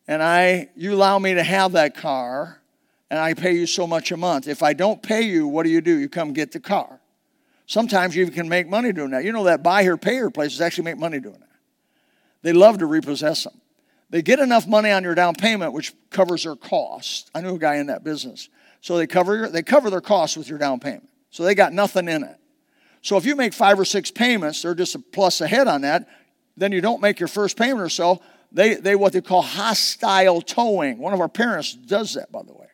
and 0.07 0.21
I 0.21 0.69
you 0.75 0.93
allow 0.93 1.17
me 1.17 1.33
to 1.33 1.41
have 1.41 1.71
that 1.71 1.97
car, 1.97 2.61
and 3.09 3.19
I 3.19 3.33
pay 3.33 3.53
you 3.53 3.65
so 3.65 3.87
much 3.87 4.11
a 4.11 4.17
month. 4.17 4.47
If 4.47 4.61
I 4.61 4.73
don't 4.73 5.01
pay 5.01 5.23
you, 5.23 5.47
what 5.47 5.63
do 5.63 5.71
you 5.71 5.81
do? 5.81 5.97
You 5.97 6.07
come 6.07 6.31
get 6.31 6.51
the 6.51 6.59
car. 6.59 6.99
Sometimes 7.65 8.15
you 8.15 8.29
can 8.29 8.47
make 8.47 8.69
money 8.69 8.93
doing 8.93 9.09
that. 9.09 9.23
You 9.23 9.31
know 9.31 9.45
that 9.45 9.63
buy 9.63 9.81
here, 9.81 9.97
pay 9.97 10.13
here 10.13 10.29
places 10.29 10.61
actually 10.61 10.83
make 10.83 10.99
money 10.99 11.19
doing 11.19 11.39
that. 11.39 11.49
They 12.43 12.53
love 12.53 12.77
to 12.77 12.85
repossess 12.85 13.45
them. 13.45 13.59
They 14.15 14.21
get 14.21 14.39
enough 14.39 14.65
money 14.65 14.91
on 14.91 15.03
your 15.03 15.13
down 15.13 15.35
payment, 15.35 15.73
which 15.73 15.91
covers 16.09 16.43
their 16.43 16.55
cost. 16.55 17.29
I 17.35 17.41
knew 17.41 17.55
a 17.55 17.59
guy 17.59 17.75
in 17.75 17.87
that 17.87 18.05
business. 18.05 18.47
So 18.79 18.95
they 18.95 19.07
cover, 19.07 19.49
they 19.49 19.61
cover 19.61 19.89
their 19.89 19.99
costs 19.99 20.37
with 20.37 20.47
your 20.47 20.57
down 20.57 20.79
payment. 20.79 21.09
So 21.31 21.43
they 21.43 21.53
got 21.53 21.73
nothing 21.73 22.07
in 22.07 22.23
it. 22.23 22.37
So 23.01 23.17
if 23.17 23.25
you 23.25 23.35
make 23.35 23.51
five 23.51 23.77
or 23.77 23.83
six 23.83 24.11
payments, 24.11 24.61
they're 24.61 24.73
just 24.73 24.95
a 24.95 24.99
plus 24.99 25.41
ahead 25.41 25.67
on 25.67 25.81
that. 25.81 26.07
Then 26.55 26.71
you 26.71 26.79
don't 26.79 27.01
make 27.01 27.19
your 27.19 27.27
first 27.27 27.57
payment 27.57 27.81
or 27.81 27.89
so. 27.89 28.21
They, 28.53 28.75
they 28.75 28.95
what 28.95 29.11
they 29.11 29.19
call 29.19 29.41
hostile 29.41 30.41
towing. 30.41 30.97
One 30.97 31.11
of 31.11 31.19
our 31.19 31.27
parents 31.27 31.73
does 31.73 32.13
that, 32.13 32.31
by 32.31 32.43
the 32.43 32.53
way. 32.53 32.67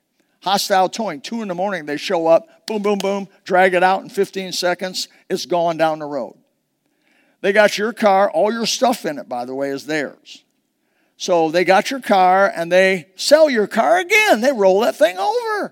Hostile 0.43 0.89
towing. 0.89 1.21
Two 1.21 1.41
in 1.41 1.47
the 1.47 1.55
morning, 1.55 1.87
they 1.87 1.97
show 1.97 2.27
up, 2.27 2.67
boom, 2.67 2.83
boom, 2.83 2.99
boom, 2.99 3.27
drag 3.45 3.73
it 3.73 3.81
out 3.81 4.03
in 4.03 4.09
15 4.09 4.51
seconds. 4.51 5.07
It's 5.27 5.47
gone 5.47 5.77
down 5.77 5.97
the 5.97 6.05
road. 6.05 6.37
They 7.41 7.51
got 7.51 7.79
your 7.79 7.93
car, 7.93 8.29
all 8.29 8.53
your 8.53 8.67
stuff 8.67 9.07
in 9.07 9.17
it, 9.17 9.27
by 9.27 9.45
the 9.45 9.55
way, 9.55 9.69
is 9.69 9.87
theirs. 9.87 10.43
So 11.21 11.51
they 11.51 11.63
got 11.65 11.91
your 11.91 11.99
car 11.99 12.51
and 12.55 12.71
they 12.71 13.09
sell 13.15 13.47
your 13.47 13.67
car 13.67 13.99
again. 13.99 14.41
They 14.41 14.51
roll 14.51 14.79
that 14.79 14.95
thing 14.95 15.19
over. 15.19 15.71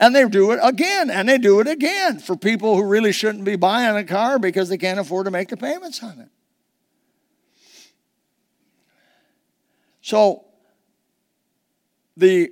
And 0.00 0.16
they 0.16 0.28
do 0.28 0.50
it 0.50 0.58
again 0.64 1.10
and 1.10 1.28
they 1.28 1.38
do 1.38 1.60
it 1.60 1.68
again 1.68 2.18
for 2.18 2.34
people 2.34 2.74
who 2.74 2.84
really 2.84 3.12
shouldn't 3.12 3.44
be 3.44 3.54
buying 3.54 3.96
a 3.96 4.02
car 4.02 4.40
because 4.40 4.68
they 4.68 4.76
can't 4.76 4.98
afford 4.98 5.26
to 5.26 5.30
make 5.30 5.48
the 5.48 5.56
payments 5.56 6.02
on 6.02 6.18
it. 6.18 6.28
So 10.00 10.44
the 12.16 12.50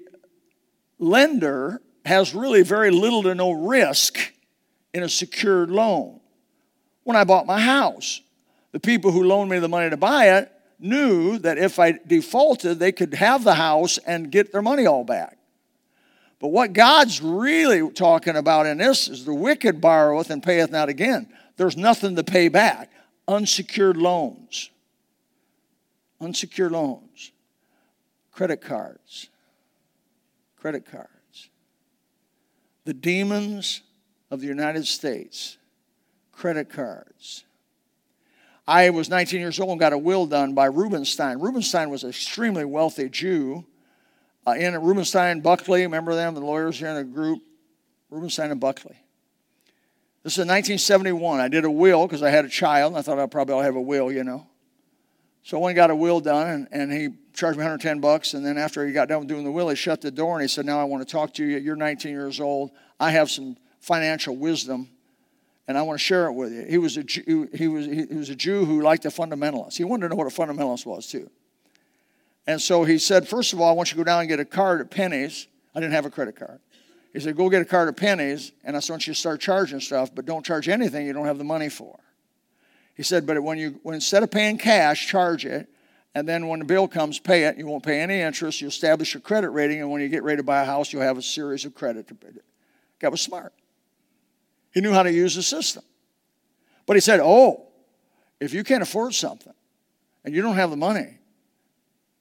lender 1.00 1.82
has 2.04 2.36
really 2.36 2.62
very 2.62 2.92
little 2.92 3.24
to 3.24 3.34
no 3.34 3.50
risk 3.50 4.32
in 4.94 5.02
a 5.02 5.08
secured 5.08 5.70
loan. 5.70 6.20
when 7.02 7.16
I 7.16 7.24
bought 7.24 7.46
my 7.46 7.60
house. 7.60 8.20
The 8.70 8.78
people 8.78 9.10
who 9.10 9.24
loaned 9.24 9.50
me 9.50 9.58
the 9.58 9.68
money 9.68 9.90
to 9.90 9.96
buy 9.96 10.38
it 10.38 10.52
knew 10.82 11.38
that 11.38 11.58
if 11.58 11.78
I 11.78 11.92
defaulted, 11.92 12.78
they 12.78 12.92
could 12.92 13.14
have 13.14 13.44
the 13.44 13.54
house 13.54 13.98
and 13.98 14.30
get 14.30 14.52
their 14.52 14.62
money 14.62 14.86
all 14.86 15.04
back. 15.04 15.38
But 16.40 16.48
what 16.48 16.72
God's 16.72 17.22
really 17.22 17.88
talking 17.90 18.36
about 18.36 18.66
in 18.66 18.78
this 18.78 19.06
is 19.08 19.24
the 19.24 19.34
wicked 19.34 19.80
borroweth 19.80 20.28
and 20.28 20.42
payeth 20.42 20.72
not 20.72 20.88
again. 20.88 21.32
There's 21.56 21.76
nothing 21.76 22.16
to 22.16 22.24
pay 22.24 22.48
back. 22.48 22.90
Unsecured 23.28 23.96
loans. 23.96 24.70
Unsecured 26.20 26.72
loans. 26.72 27.30
Credit 28.32 28.60
cards. 28.60 29.28
Credit 30.56 30.84
cards. 30.84 31.48
The 32.84 32.94
demons 32.94 33.82
of 34.30 34.40
the 34.40 34.48
United 34.48 34.86
States. 34.86 35.58
Credit 36.32 36.68
cards. 36.68 37.44
I 38.66 38.90
was 38.90 39.08
19 39.08 39.40
years 39.40 39.58
old 39.58 39.70
and 39.70 39.80
got 39.80 39.92
a 39.92 39.98
will 39.98 40.26
done 40.26 40.54
by 40.54 40.66
Rubenstein. 40.66 41.38
Rubenstein 41.38 41.90
was 41.90 42.04
an 42.04 42.10
extremely 42.10 42.64
wealthy 42.64 43.08
Jew. 43.08 43.64
Uh, 44.46 44.52
in 44.52 44.74
Rubenstein, 44.80 45.40
Buckley, 45.40 45.82
remember 45.82 46.14
them, 46.14 46.34
the 46.34 46.40
lawyers 46.40 46.78
here 46.78 46.88
in 46.88 46.96
a 46.96 47.04
group? 47.04 47.42
Rubenstein 48.10 48.50
and 48.50 48.60
Buckley. 48.60 48.96
This 50.22 50.34
is 50.34 50.38
in 50.38 50.48
1971. 50.48 51.40
I 51.40 51.48
did 51.48 51.64
a 51.64 51.70
will 51.70 52.06
because 52.06 52.22
I 52.22 52.30
had 52.30 52.44
a 52.44 52.48
child, 52.48 52.92
and 52.92 52.98
I 52.98 53.02
thought 53.02 53.18
I'd 53.18 53.30
probably 53.30 53.56
to 53.56 53.62
have 53.62 53.74
a 53.74 53.80
will, 53.80 54.12
you 54.12 54.22
know. 54.22 54.46
So 55.42 55.58
I 55.58 55.60
went 55.60 55.70
and 55.70 55.76
got 55.76 55.90
a 55.90 55.96
will 55.96 56.20
done, 56.20 56.48
and, 56.48 56.68
and 56.70 56.92
he 56.92 57.08
charged 57.32 57.56
me 57.56 57.62
110 57.62 58.00
bucks. 58.00 58.34
And 58.34 58.46
then 58.46 58.58
after 58.58 58.86
he 58.86 58.92
got 58.92 59.08
done 59.08 59.26
doing 59.26 59.44
the 59.44 59.50
will, 59.50 59.68
he 59.68 59.74
shut 59.74 60.00
the 60.00 60.10
door 60.10 60.34
and 60.34 60.42
he 60.42 60.48
said, 60.48 60.66
Now 60.66 60.80
I 60.80 60.84
want 60.84 61.06
to 61.06 61.10
talk 61.10 61.34
to 61.34 61.44
you. 61.44 61.58
You're 61.58 61.74
19 61.74 62.12
years 62.12 62.38
old. 62.38 62.70
I 63.00 63.10
have 63.10 63.30
some 63.30 63.56
financial 63.80 64.36
wisdom 64.36 64.88
and 65.68 65.78
I 65.78 65.82
want 65.82 65.98
to 65.98 66.04
share 66.04 66.26
it 66.26 66.32
with 66.32 66.52
you. 66.52 66.64
He 66.68 66.78
was 66.78 66.96
a 66.96 67.04
Jew, 67.04 67.48
he 67.54 67.68
was, 67.68 67.86
he 67.86 68.06
was 68.06 68.30
a 68.30 68.34
Jew 68.34 68.64
who 68.64 68.80
liked 68.80 69.04
the 69.04 69.10
fundamentalists. 69.10 69.76
He 69.76 69.84
wanted 69.84 70.08
to 70.08 70.08
know 70.10 70.16
what 70.16 70.26
a 70.26 70.34
fundamentalist 70.34 70.86
was, 70.86 71.06
too. 71.06 71.30
And 72.46 72.60
so 72.60 72.84
he 72.84 72.98
said, 72.98 73.28
First 73.28 73.52
of 73.52 73.60
all, 73.60 73.68
I 73.68 73.72
want 73.72 73.90
you 73.90 73.96
to 73.96 73.98
go 73.98 74.04
down 74.04 74.20
and 74.20 74.28
get 74.28 74.40
a 74.40 74.44
card 74.44 74.80
at 74.80 74.90
Penney's. 74.90 75.46
I 75.74 75.80
didn't 75.80 75.94
have 75.94 76.06
a 76.06 76.10
credit 76.10 76.36
card. 76.36 76.60
He 77.12 77.20
said, 77.20 77.36
Go 77.36 77.48
get 77.48 77.62
a 77.62 77.64
card 77.64 77.88
at 77.88 77.96
Penney's, 77.96 78.52
and 78.64 78.76
I 78.76 78.80
want 78.88 79.06
you 79.06 79.14
to 79.14 79.18
start 79.18 79.40
charging 79.40 79.80
stuff, 79.80 80.14
but 80.14 80.26
don't 80.26 80.44
charge 80.44 80.68
anything 80.68 81.06
you 81.06 81.12
don't 81.12 81.26
have 81.26 81.38
the 81.38 81.44
money 81.44 81.68
for. 81.68 81.98
He 82.96 83.02
said, 83.02 83.26
But 83.26 83.42
when 83.42 83.58
you, 83.58 83.78
when 83.82 83.94
instead 83.94 84.22
of 84.22 84.30
paying 84.30 84.58
cash, 84.58 85.06
charge 85.06 85.44
it, 85.46 85.68
and 86.14 86.28
then 86.28 86.48
when 86.48 86.58
the 86.58 86.64
bill 86.64 86.88
comes, 86.88 87.18
pay 87.18 87.44
it. 87.44 87.56
You 87.56 87.66
won't 87.66 87.82
pay 87.82 88.00
any 88.00 88.20
interest. 88.20 88.60
You 88.60 88.68
establish 88.68 89.14
your 89.14 89.22
credit 89.22 89.50
rating, 89.50 89.80
and 89.80 89.90
when 89.90 90.02
you 90.02 90.08
get 90.08 90.22
ready 90.22 90.38
to 90.38 90.42
buy 90.42 90.62
a 90.62 90.64
house, 90.66 90.92
you'll 90.92 91.02
have 91.02 91.16
a 91.16 91.22
series 91.22 91.64
of 91.64 91.74
credit. 91.74 92.10
That 93.00 93.10
was 93.10 93.20
smart. 93.20 93.54
He 94.72 94.80
knew 94.80 94.92
how 94.92 95.02
to 95.02 95.12
use 95.12 95.34
the 95.34 95.42
system. 95.42 95.84
But 96.86 96.96
he 96.96 97.00
said, 97.00 97.20
Oh, 97.20 97.68
if 98.40 98.52
you 98.52 98.64
can't 98.64 98.82
afford 98.82 99.14
something 99.14 99.52
and 100.24 100.34
you 100.34 100.42
don't 100.42 100.56
have 100.56 100.70
the 100.70 100.76
money, 100.76 101.18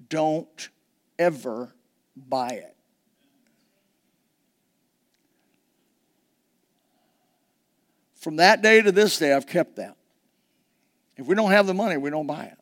don't 0.09 0.69
ever 1.17 1.73
buy 2.15 2.49
it. 2.49 2.75
From 8.15 8.35
that 8.35 8.61
day 8.61 8.81
to 8.81 8.91
this 8.91 9.17
day, 9.17 9.33
I've 9.33 9.47
kept 9.47 9.77
that. 9.77 9.95
If 11.17 11.25
we 11.25 11.33
don't 11.33 11.51
have 11.51 11.65
the 11.65 11.73
money, 11.73 11.97
we 11.97 12.11
don't 12.11 12.27
buy 12.27 12.43
it. 12.43 12.57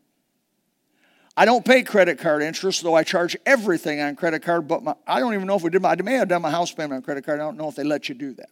I 1.35 1.45
don't 1.45 1.65
pay 1.65 1.83
credit 1.83 2.19
card 2.19 2.41
interest, 2.41 2.83
though 2.83 2.95
I 2.95 3.03
charge 3.03 3.35
everything 3.45 3.99
on 4.01 4.15
credit 4.15 4.41
card. 4.41 4.67
But 4.67 4.83
my, 4.83 4.93
I 5.07 5.19
don't 5.19 5.33
even 5.33 5.47
know 5.47 5.55
if 5.55 5.63
we 5.63 5.69
did. 5.69 5.81
My, 5.81 5.91
I 5.91 6.01
may 6.01 6.13
have 6.13 6.27
done 6.27 6.41
my 6.41 6.51
house 6.51 6.71
payment 6.71 6.93
on 6.93 7.01
credit 7.01 7.25
card. 7.25 7.39
I 7.39 7.43
don't 7.43 7.57
know 7.57 7.67
if 7.67 7.75
they 7.75 7.83
let 7.83 8.07
you 8.07 8.15
do 8.15 8.33
that 8.35 8.49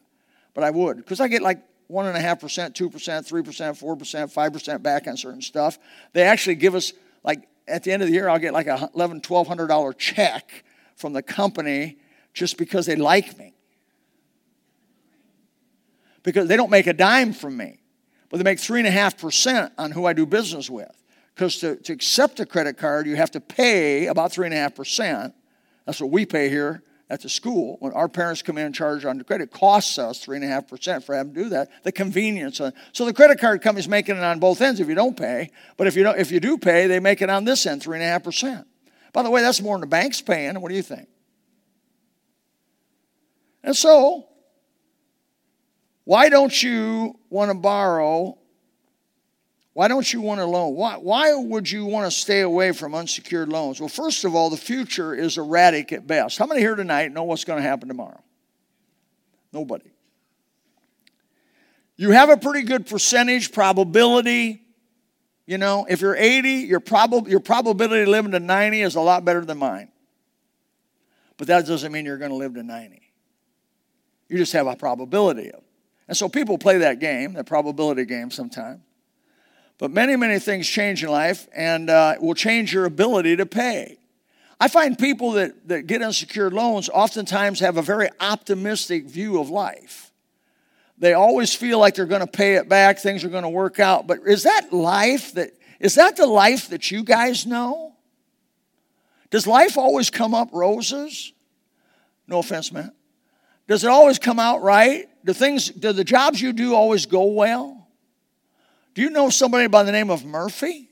but 0.58 0.64
I 0.64 0.72
would 0.72 0.98
because 0.98 1.20
I 1.20 1.28
get 1.28 1.44
like 1.44 1.62
one 1.86 2.08
and 2.08 2.18
a 2.18 2.20
half 2.20 2.40
percent, 2.40 2.74
two 2.74 2.90
percent, 2.90 3.28
three 3.28 3.44
percent, 3.44 3.78
four 3.78 3.96
percent, 3.96 4.32
five 4.32 4.52
percent 4.52 4.82
back 4.82 5.06
on 5.06 5.16
certain 5.16 5.44
stuff. 5.44 5.78
They 6.14 6.24
actually 6.24 6.56
give 6.56 6.74
us 6.74 6.94
like 7.24 7.48
at 7.68 7.84
the 7.84 7.92
end 7.92 8.02
of 8.02 8.08
the 8.08 8.14
year, 8.16 8.28
I'll 8.28 8.40
get 8.40 8.54
like 8.54 8.66
a 8.66 8.90
eleven, 8.96 9.22
twelve 9.22 9.48
hundred 9.48 9.68
dollar 9.68 9.94
check 9.94 10.64
from 10.96 11.14
the 11.14 11.22
company 11.22 12.00
just 12.34 12.58
because 12.58 12.88
they 12.88 12.96
like 12.96 13.38
me. 13.38 13.54
Because 16.24 16.48
they 16.48 16.58
don't 16.58 16.72
make 16.72 16.88
a 16.88 16.94
dime 16.94 17.34
from 17.34 17.56
me, 17.56 17.78
but 18.30 18.38
they 18.38 18.44
make 18.44 18.60
three 18.60 18.80
and 18.80 18.88
a 18.88 18.92
half 18.92 19.16
percent 19.16 19.74
on 19.78 19.92
who 19.92 20.08
I 20.08 20.14
do 20.14 20.26
business 20.26 20.72
with. 20.72 20.90
Because 21.36 21.60
to, 21.60 21.76
to 21.76 21.94
accept 21.94 22.40
a 22.40 22.48
credit 22.48 22.80
card, 22.80 23.06
you 23.06 23.16
have 23.16 23.30
to 23.30 23.40
pay 23.40 24.08
about 24.08 24.32
three 24.32 24.48
and 24.48 24.56
a 24.56 24.58
half 24.58 24.74
percent. 24.74 25.36
That's 25.86 26.02
what 26.02 26.10
we 26.10 26.26
pay 26.26 26.50
here 26.50 26.82
at 27.10 27.22
the 27.22 27.30
school, 27.30 27.78
when 27.80 27.94
our 27.94 28.10
parents 28.10 28.42
come 28.42 28.58
in 28.58 28.66
and 28.66 28.76
charge 28.76 29.06
on 29.06 29.18
the 29.18 29.24
credit, 29.24 29.52
costs 29.52 29.98
us 29.98 30.26
3.5% 30.26 31.04
for 31.04 31.16
having 31.16 31.34
to 31.34 31.44
do 31.44 31.50
that. 31.50 31.70
The 31.84 31.92
convenience. 31.92 32.60
So 32.92 33.06
the 33.06 33.14
credit 33.14 33.40
card 33.40 33.62
company's 33.62 33.88
making 33.88 34.18
it 34.18 34.24
on 34.24 34.40
both 34.40 34.62
ends 34.62 34.80
if 34.82 34.90
you 34.90 34.96
don't 34.96 35.16
pay. 35.16 35.52
But 35.78 35.88
if 35.88 35.96
you, 35.96 36.04
don't, 36.04 36.20
if 36.20 36.32
you 36.32 36.42
do 36.42 36.58
pay, 36.58 36.88
they 36.88 37.00
make 37.00 37.22
it 37.22 37.30
on 37.30 37.46
this 37.46 37.66
end, 37.66 37.82
3.5%. 37.82 38.66
By 39.14 39.24
the 39.24 39.32
way, 39.32 39.42
that's 39.42 39.62
more 39.62 39.76
than 39.76 39.82
the 39.82 39.88
bank's 39.88 40.20
paying. 40.20 40.60
What 40.60 40.70
do 40.70 40.76
you 40.76 40.84
think? 40.84 41.08
And 43.64 43.76
so, 43.76 44.28
why 46.04 46.30
don't 46.30 46.62
you 46.62 47.18
want 47.30 47.52
to 47.52 47.58
borrow 47.58 48.37
why 49.78 49.88
don't 49.88 50.12
you 50.12 50.22
want 50.22 50.42
a 50.42 50.46
loan? 50.48 50.74
Why, 50.74 50.96
why 50.96 51.36
would 51.36 51.70
you 51.70 51.86
want 51.86 52.12
to 52.12 52.18
stay 52.18 52.42
away 52.42 52.72
from 52.72 52.96
unsecured 52.96 53.48
loans? 53.48 53.80
Well, 53.80 53.88
first 53.88 54.26
of 54.26 54.34
all, 54.34 54.50
the 54.50 54.58
future 54.58 55.14
is 55.14 55.38
erratic 55.38 55.94
at 55.94 56.08
best. 56.08 56.40
How 56.40 56.48
many 56.48 56.62
here 56.62 56.74
tonight 56.74 57.12
know 57.12 57.26
what's 57.26 57.44
going 57.44 57.62
to 57.62 57.70
happen 57.70 57.88
tomorrow? 57.88 58.20
Nobody. 59.54 59.92
You 61.96 62.10
have 62.10 62.32
a 62.32 62.38
pretty 62.38 62.64
good 62.64 62.88
percentage 62.88 63.52
probability. 63.52 64.64
You 65.46 65.60
know, 65.60 65.86
if 65.88 66.02
you're 66.02 66.16
80, 66.16 66.50
your, 66.50 66.80
prob- 66.80 67.28
your 67.28 67.40
probability 67.40 68.02
of 68.02 68.08
living 68.08 68.32
to 68.32 68.40
90 68.40 68.82
is 68.82 68.96
a 68.96 69.02
lot 69.02 69.26
better 69.26 69.46
than 69.46 69.60
mine. 69.60 69.90
But 71.38 71.50
that 71.50 71.68
doesn't 71.68 71.92
mean 71.92 72.04
you're 72.04 72.18
going 72.18 72.32
to 72.32 72.36
live 72.36 72.56
to 72.56 72.64
90. 72.64 73.00
You 74.28 74.38
just 74.38 74.54
have 74.54 74.66
a 74.66 74.76
probability 74.76 75.52
of. 75.52 75.62
And 76.08 76.18
so 76.18 76.28
people 76.30 76.58
play 76.58 76.80
that 76.80 77.00
game, 77.00 77.34
that 77.34 77.46
probability 77.46 78.06
game 78.06 78.32
sometimes. 78.32 78.82
But 79.78 79.92
many, 79.92 80.16
many 80.16 80.40
things 80.40 80.68
change 80.68 81.04
in 81.04 81.10
life 81.10 81.48
and 81.56 81.90
uh, 81.90 82.16
will 82.20 82.34
change 82.34 82.74
your 82.74 82.86
ability 82.86 83.36
to 83.36 83.46
pay. 83.46 83.98
I 84.60 84.68
find 84.70 84.98
people 84.98 85.34
that, 85.34 85.68
that 85.68 85.86
get 85.86 86.02
unsecured 86.02 86.54
loans 86.54 86.90
oftentimes 86.90 87.60
have 87.60 87.78
a 87.78 87.84
very 87.84 88.10
optimistic 88.20 89.06
view 89.06 89.40
of 89.40 89.50
life. 89.50 90.12
They 90.98 91.14
always 91.14 91.54
feel 91.54 91.78
like 91.78 91.94
they're 91.94 92.08
going 92.08 92.26
to 92.26 92.28
pay 92.28 92.56
it 92.56 92.68
back, 92.68 92.98
things 92.98 93.24
are 93.24 93.30
going 93.30 93.44
to 93.44 93.50
work 93.50 93.80
out. 93.80 94.08
But 94.08 94.20
is 94.26 94.44
that 94.44 94.74
life 94.74 95.34
that 95.34 95.52
is 95.80 95.94
that 95.94 96.18
the 96.18 96.26
life 96.26 96.70
that 96.70 96.90
you 96.90 97.04
guys 97.04 97.46
know? 97.46 97.94
Does 99.30 99.46
life 99.46 99.78
always 99.78 100.10
come 100.10 100.34
up 100.34 100.50
roses? 100.52 101.34
No 102.28 102.40
offense, 102.40 102.72
man. 102.72 102.92
Does 103.68 103.84
it 103.84 103.90
always 103.92 104.18
come 104.18 104.40
out 104.40 104.64
right? 104.64 105.08
Do 105.24 105.34
things 105.34 105.70
do 105.70 105.92
the 105.92 106.04
jobs 106.04 106.42
you 106.42 106.52
do 106.52 106.74
always 106.74 107.06
go 107.06 107.26
well? 107.26 107.77
Do 108.98 109.04
you 109.04 109.12
know 109.12 109.30
somebody 109.30 109.68
by 109.68 109.84
the 109.84 109.92
name 109.92 110.10
of 110.10 110.26
Murphy? 110.26 110.90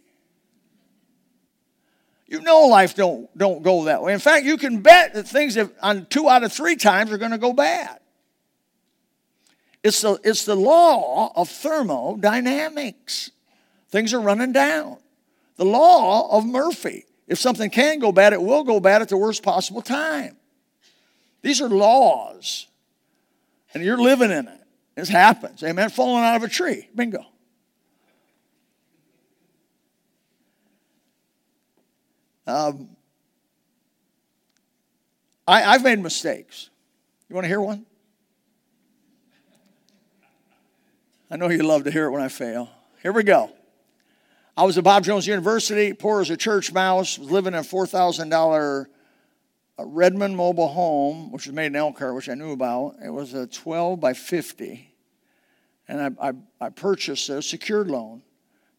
You 2.28 2.40
know 2.40 2.68
life 2.68 2.94
don't, 2.94 3.36
don't 3.36 3.64
go 3.64 3.86
that 3.86 4.04
way. 4.04 4.14
In 4.14 4.20
fact, 4.20 4.46
you 4.46 4.58
can 4.58 4.82
bet 4.82 5.16
that 5.16 5.28
things 5.28 5.56
have, 5.56 5.72
on 5.82 6.06
two 6.06 6.30
out 6.30 6.44
of 6.44 6.54
three 6.54 6.76
times 6.76 7.12
are 7.12 7.18
going 7.18 7.32
to 7.32 7.40
go 7.40 7.52
bad. 7.52 7.98
It's 9.84 10.02
the, 10.02 10.20
it's 10.24 10.46
the 10.46 10.54
law 10.56 11.34
of 11.36 11.50
thermodynamics. 11.50 13.32
Things 13.90 14.14
are 14.14 14.22
running 14.22 14.52
down. 14.52 14.98
The 15.56 15.66
law 15.66 16.38
of 16.38 16.46
Murphy. 16.46 17.06
If 17.28 17.40
something 17.40 17.72
can 17.72 17.98
go 17.98 18.12
bad, 18.12 18.34
it 18.34 18.42
will 18.44 18.64
go 18.64 18.80
bad 18.80 19.02
at 19.02 19.10
the 19.10 19.18
worst 19.18 19.42
possible 19.42 19.82
time. 19.82 20.38
These 21.42 21.60
are 21.60 21.70
laws. 21.70 22.68
And 23.74 23.84
you're 23.84 23.98
living 23.98 24.30
in 24.30 24.48
it. 24.48 24.62
This 24.94 25.10
happens. 25.10 25.64
Amen. 25.64 25.90
Falling 25.90 26.24
out 26.24 26.36
of 26.36 26.44
a 26.44 26.48
tree. 26.48 26.88
Bingo. 26.94 27.26
Um, 32.48 32.90
I, 35.48 35.64
I've 35.64 35.84
made 35.84 36.00
mistakes. 36.00 36.70
You 37.30 37.36
want 37.36 37.46
to 37.46 37.50
hear 37.50 37.62
one? 37.62 37.86
I 41.30 41.38
know 41.38 41.50
you 41.50 41.64
love 41.64 41.84
to 41.86 41.92
hear 41.92 42.06
it 42.06 42.12
when 42.12 42.22
I 42.22 42.28
fail. 42.28 42.70
Here 43.02 43.12
we 43.12 43.24
go. 43.24 43.52
I 44.58 44.64
was 44.64 44.78
at 44.78 44.84
Bob 44.84 45.04
Jones 45.04 45.28
University, 45.28 45.92
poor 45.94 46.22
as 46.22 46.30
a 46.30 46.38
church 46.38 46.72
mouse, 46.72 47.20
was 47.20 47.30
living 47.30 47.54
in 47.54 47.60
a 47.60 47.64
$4,000 47.64 48.86
uh, 49.78 49.86
Redmond 49.86 50.38
mobile 50.38 50.70
home, 50.70 51.32
which 51.32 51.46
was 51.46 51.54
made 51.54 51.68
in 51.68 51.76
Elkhart, 51.76 52.16
which 52.16 52.30
I 52.30 52.36
knew 52.36 52.52
about. 52.52 52.96
It 53.04 53.10
was 53.10 53.34
a 53.34 53.48
12 53.48 54.00
by 54.00 54.14
50. 54.14 54.94
And 55.88 56.18
I, 56.20 56.30
I, 56.30 56.34
I 56.62 56.70
purchased 56.70 57.28
a 57.30 57.42
secured 57.42 57.90
loan, 57.90 58.22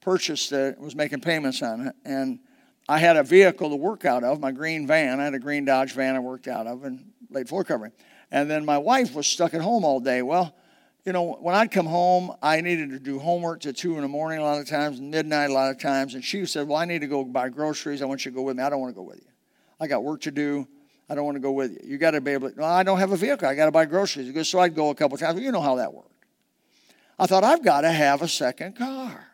purchased 0.01 0.53
it, 0.53 0.79
was 0.79 0.95
making 0.95 1.21
payments 1.21 1.63
on 1.63 1.89
it. 1.89 1.95
And 2.05 2.39
I 2.88 2.99
had 2.99 3.16
a 3.16 3.22
vehicle 3.22 3.70
to 3.70 3.77
work 3.77 4.05
out 4.05 4.22
of, 4.22 4.40
my 4.40 4.53
green 4.53 4.87
van. 4.87 5.18
I 5.18 5.25
had 5.25 5.35
a 5.35 5.38
green 5.38 5.64
Dodge 5.64 5.92
van 5.92 6.14
I 6.14 6.20
worked 6.20 6.46
out 6.46 6.66
of 6.66 6.85
and 6.85 7.12
laid 7.31 7.49
floor 7.49 7.64
covering. 7.64 7.92
And 8.31 8.51
then 8.51 8.64
my 8.64 8.79
wife 8.79 9.14
was 9.14 9.27
stuck 9.27 9.55
at 9.55 9.61
home 9.61 9.85
all 9.85 10.01
day. 10.01 10.22
Well, 10.22 10.55
you 11.05 11.12
know, 11.12 11.35
when 11.40 11.55
I'd 11.55 11.70
come 11.70 11.87
home, 11.87 12.33
I 12.42 12.61
needed 12.61 12.90
to 12.90 12.99
do 12.99 13.18
homework 13.18 13.61
to 13.61 13.72
two 13.72 13.94
in 13.96 14.03
the 14.03 14.09
morning 14.09 14.38
a 14.38 14.42
lot 14.42 14.61
of 14.61 14.68
times, 14.68 15.01
midnight 15.01 15.51
a 15.51 15.53
lot 15.53 15.70
of 15.70 15.79
times. 15.79 16.14
And 16.14 16.25
she 16.25 16.44
said, 16.46 16.66
Well, 16.66 16.79
I 16.79 16.85
need 16.85 17.01
to 17.01 17.07
go 17.07 17.25
buy 17.25 17.49
groceries. 17.49 18.03
I 18.03 18.07
want 18.07 18.25
you 18.25 18.33
to 18.33 18.37
go 18.37 18.42
with 18.42 18.57
me. 18.57 18.62
I 18.64 18.70
don't 18.70 18.81
want 18.81 18.92
to 18.92 18.96
go 18.96 19.03
with 19.03 19.18
you. 19.18 19.31
I 19.79 19.87
got 19.87 20.03
work 20.03 20.22
to 20.22 20.33
do. 20.33 20.66
I 21.09 21.14
don't 21.14 21.25
want 21.25 21.37
to 21.37 21.40
go 21.40 21.53
with 21.53 21.72
you. 21.72 21.79
You 21.85 21.99
got 21.99 22.12
to 22.12 22.20
be 22.20 22.33
able 22.33 22.51
to, 22.51 22.57
well, 22.57 22.72
I 22.72 22.83
don't 22.83 22.99
have 22.99 23.12
a 23.12 23.16
vehicle. 23.16 23.46
I 23.46 23.55
got 23.55 23.66
to 23.66 23.70
buy 23.70 23.85
groceries. 23.85 24.49
So 24.49 24.59
I'd 24.59 24.75
go 24.75 24.90
a 24.90 24.94
couple 24.94 25.16
times. 25.16 25.40
You 25.40 25.53
know 25.53 25.61
how 25.61 25.77
that 25.77 25.94
worked. 25.94 26.11
I 27.18 27.27
thought, 27.27 27.44
I've 27.44 27.64
got 27.64 27.83
to 27.83 27.92
have 27.92 28.22
a 28.22 28.29
second 28.29 28.77
car 28.77 29.26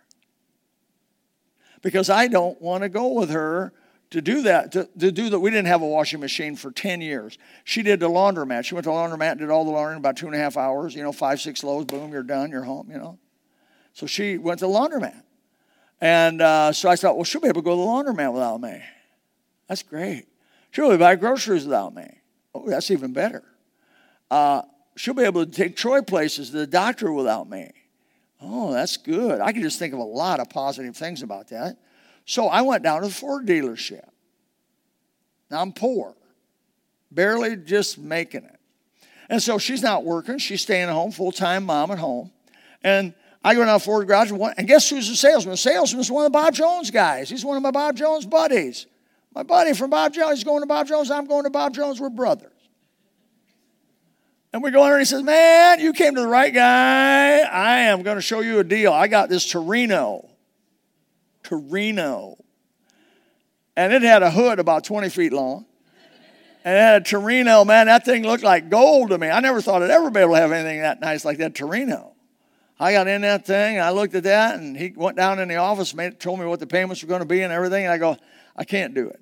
because 1.82 2.08
I 2.08 2.28
don't 2.28 2.60
want 2.62 2.84
to 2.84 2.88
go 2.88 3.12
with 3.12 3.30
her 3.30 3.72
to 4.10 4.20
do 4.20 4.42
that. 4.42 4.72
To, 4.72 4.88
to 4.98 5.10
do 5.10 5.30
that, 5.30 5.40
we 5.40 5.50
didn't 5.50 5.66
have 5.66 5.82
a 5.82 5.86
washing 5.86 6.20
machine 6.20 6.54
for 6.56 6.70
10 6.70 7.00
years. 7.00 7.38
She 7.64 7.82
did 7.82 8.00
the 8.00 8.08
laundromat. 8.08 8.64
She 8.64 8.74
went 8.74 8.84
to 8.84 8.90
the 8.90 8.96
laundromat, 8.96 9.32
and 9.32 9.40
did 9.40 9.50
all 9.50 9.64
the 9.64 9.70
laundry 9.70 9.94
in 9.94 9.98
about 9.98 10.16
two 10.16 10.26
and 10.26 10.34
a 10.34 10.38
half 10.38 10.56
hours, 10.56 10.94
you 10.94 11.02
know, 11.02 11.12
five, 11.12 11.40
six 11.40 11.64
loads, 11.64 11.86
boom, 11.86 12.12
you're 12.12 12.22
done, 12.22 12.50
you're 12.50 12.62
home, 12.62 12.90
you 12.90 12.98
know. 12.98 13.18
So 13.94 14.06
she 14.06 14.38
went 14.38 14.60
to 14.60 14.66
the 14.66 14.72
laundromat. 14.72 15.22
And 16.00 16.40
uh, 16.40 16.72
so 16.72 16.88
I 16.88 16.96
thought, 16.96 17.16
well, 17.16 17.24
she'll 17.24 17.40
be 17.40 17.48
able 17.48 17.62
to 17.62 17.64
go 17.64 17.76
to 17.76 17.80
the 17.80 18.12
laundromat 18.12 18.32
without 18.32 18.60
me. 18.60 18.82
That's 19.68 19.82
great. 19.82 20.26
She'll 20.70 20.86
be 20.86 20.94
able 20.94 20.98
to 20.98 21.04
buy 21.04 21.16
groceries 21.16 21.64
without 21.64 21.94
me. 21.94 22.08
Oh, 22.54 22.68
that's 22.68 22.90
even 22.90 23.12
better. 23.12 23.42
Uh, 24.30 24.62
she'll 24.96 25.14
be 25.14 25.24
able 25.24 25.44
to 25.46 25.50
take 25.50 25.76
Troy 25.76 26.02
places 26.02 26.50
to 26.50 26.56
the 26.56 26.66
doctor 26.66 27.12
without 27.12 27.48
me. 27.48 27.72
Oh, 28.42 28.72
that's 28.72 28.96
good. 28.96 29.40
I 29.40 29.52
can 29.52 29.62
just 29.62 29.78
think 29.78 29.94
of 29.94 30.00
a 30.00 30.04
lot 30.04 30.40
of 30.40 30.50
positive 30.50 30.96
things 30.96 31.22
about 31.22 31.48
that. 31.48 31.76
So 32.24 32.48
I 32.48 32.62
went 32.62 32.82
down 32.82 33.02
to 33.02 33.08
the 33.08 33.12
Ford 33.14 33.46
dealership. 33.46 34.08
Now 35.50 35.60
I'm 35.60 35.72
poor, 35.72 36.14
barely 37.10 37.56
just 37.56 37.98
making 37.98 38.44
it. 38.44 38.58
And 39.28 39.42
so 39.42 39.58
she's 39.58 39.82
not 39.82 40.04
working. 40.04 40.38
She's 40.38 40.62
staying 40.62 40.88
at 40.88 40.92
home, 40.92 41.12
full 41.12 41.32
time 41.32 41.64
mom 41.64 41.90
at 41.90 41.98
home. 41.98 42.32
And 42.82 43.14
I 43.44 43.54
go 43.54 43.64
down 43.64 43.78
to 43.78 43.84
Ford 43.84 44.06
garage, 44.06 44.30
and 44.30 44.68
guess 44.68 44.88
who's 44.88 45.08
the 45.08 45.16
salesman? 45.16 45.52
The 45.52 45.56
salesman's 45.56 46.10
one 46.10 46.26
of 46.26 46.32
the 46.32 46.38
Bob 46.38 46.54
Jones 46.54 46.90
guys. 46.90 47.28
He's 47.28 47.44
one 47.44 47.56
of 47.56 47.62
my 47.62 47.70
Bob 47.70 47.96
Jones 47.96 48.24
buddies. 48.24 48.86
My 49.34 49.42
buddy 49.42 49.72
from 49.72 49.90
Bob 49.90 50.12
Jones, 50.12 50.38
he's 50.38 50.44
going 50.44 50.60
to 50.60 50.66
Bob 50.66 50.86
Jones. 50.86 51.10
I'm 51.10 51.26
going 51.26 51.44
to 51.44 51.50
Bob 51.50 51.74
Jones. 51.74 52.00
We're 52.00 52.10
brothers. 52.10 52.51
And 54.52 54.62
we 54.62 54.70
go 54.70 54.84
in 54.84 54.92
and 54.92 55.00
he 55.00 55.04
says, 55.04 55.22
Man, 55.22 55.80
you 55.80 55.92
came 55.92 56.14
to 56.14 56.20
the 56.20 56.28
right 56.28 56.52
guy. 56.52 57.40
I 57.40 57.78
am 57.80 58.02
going 58.02 58.16
to 58.16 58.22
show 58.22 58.40
you 58.40 58.58
a 58.58 58.64
deal. 58.64 58.92
I 58.92 59.08
got 59.08 59.28
this 59.28 59.50
Torino. 59.50 60.28
Torino. 61.42 62.36
And 63.76 63.92
it 63.92 64.02
had 64.02 64.22
a 64.22 64.30
hood 64.30 64.58
about 64.58 64.84
20 64.84 65.08
feet 65.08 65.32
long. 65.32 65.64
And 66.64 66.76
it 66.76 66.80
had 66.80 67.02
a 67.02 67.04
Torino, 67.04 67.64
man, 67.64 67.86
that 67.86 68.04
thing 68.04 68.22
looked 68.22 68.44
like 68.44 68.68
gold 68.68 69.10
to 69.10 69.18
me. 69.18 69.28
I 69.28 69.40
never 69.40 69.60
thought 69.60 69.82
I'd 69.82 69.90
ever 69.90 70.10
be 70.10 70.20
able 70.20 70.34
to 70.34 70.40
have 70.40 70.52
anything 70.52 70.82
that 70.82 71.00
nice 71.00 71.24
like 71.24 71.38
that 71.38 71.54
Torino. 71.54 72.12
I 72.78 72.92
got 72.92 73.08
in 73.08 73.22
that 73.22 73.46
thing, 73.46 73.80
I 73.80 73.90
looked 73.90 74.14
at 74.14 74.24
that, 74.24 74.58
and 74.58 74.76
he 74.76 74.92
went 74.94 75.16
down 75.16 75.38
in 75.38 75.48
the 75.48 75.56
office, 75.56 75.94
made, 75.94 76.20
told 76.20 76.40
me 76.40 76.46
what 76.46 76.60
the 76.60 76.66
payments 76.66 77.02
were 77.02 77.08
going 77.08 77.20
to 77.20 77.26
be 77.26 77.42
and 77.42 77.52
everything. 77.52 77.84
And 77.84 77.92
I 77.92 77.98
go, 77.98 78.16
I 78.56 78.64
can't 78.64 78.94
do 78.94 79.08
it. 79.08 79.20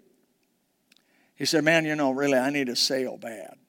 He 1.34 1.46
said, 1.46 1.64
Man, 1.64 1.86
you 1.86 1.94
know, 1.94 2.10
really, 2.10 2.38
I 2.38 2.50
need 2.50 2.68
a 2.68 2.76
sale 2.76 3.16
bad. 3.16 3.59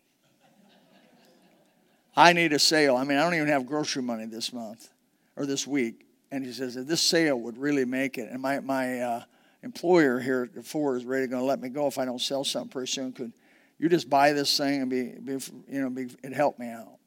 I 2.15 2.33
need 2.33 2.53
a 2.53 2.59
sale. 2.59 2.95
I 2.97 3.03
mean, 3.03 3.17
I 3.17 3.23
don't 3.23 3.35
even 3.35 3.47
have 3.47 3.65
grocery 3.65 4.03
money 4.03 4.25
this 4.25 4.51
month 4.51 4.89
or 5.35 5.45
this 5.45 5.65
week. 5.65 6.05
And 6.31 6.45
he 6.45 6.51
says, 6.53 6.75
this 6.75 7.01
sale 7.01 7.39
would 7.39 7.57
really 7.57 7.85
make 7.85 8.17
it. 8.17 8.29
And 8.31 8.41
my, 8.41 8.59
my 8.59 8.99
uh, 8.99 9.23
employer 9.63 10.19
here 10.19 10.49
at 10.57 10.65
Ford 10.65 10.97
is 10.97 11.05
ready 11.05 11.27
to 11.27 11.41
let 11.41 11.61
me 11.61 11.69
go 11.69 11.87
if 11.87 11.97
I 11.97 12.05
don't 12.05 12.21
sell 12.21 12.43
something 12.43 12.69
pretty 12.69 12.91
soon. 12.91 13.11
Could 13.11 13.33
you 13.79 13.89
just 13.89 14.09
buy 14.09 14.33
this 14.33 14.55
thing 14.57 14.81
and 14.81 14.89
be, 14.89 15.03
be 15.03 15.33
you 15.69 15.81
know, 15.81 15.89
be, 15.89 16.07
it 16.23 16.33
help 16.33 16.59
me 16.59 16.69
out? 16.69 16.97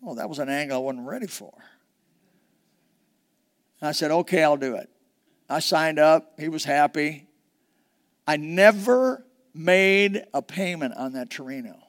Well, 0.00 0.16
that 0.16 0.28
was 0.28 0.38
an 0.38 0.48
angle 0.48 0.76
I 0.76 0.80
wasn't 0.80 1.06
ready 1.06 1.26
for. 1.26 1.52
And 3.80 3.88
I 3.88 3.92
said, 3.92 4.10
okay, 4.10 4.42
I'll 4.42 4.56
do 4.56 4.76
it. 4.76 4.88
I 5.48 5.60
signed 5.60 5.98
up. 5.98 6.38
He 6.38 6.48
was 6.48 6.64
happy. 6.64 7.26
I 8.26 8.36
never 8.36 9.24
made 9.54 10.24
a 10.32 10.42
payment 10.42 10.94
on 10.96 11.12
that 11.12 11.30
Torino. 11.30 11.83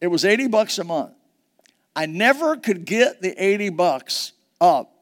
It 0.00 0.08
was 0.08 0.24
80 0.24 0.48
bucks 0.48 0.78
a 0.78 0.84
month. 0.84 1.12
I 1.94 2.06
never 2.06 2.56
could 2.56 2.84
get 2.84 3.20
the 3.20 3.34
80 3.42 3.70
bucks 3.70 4.32
up 4.60 4.92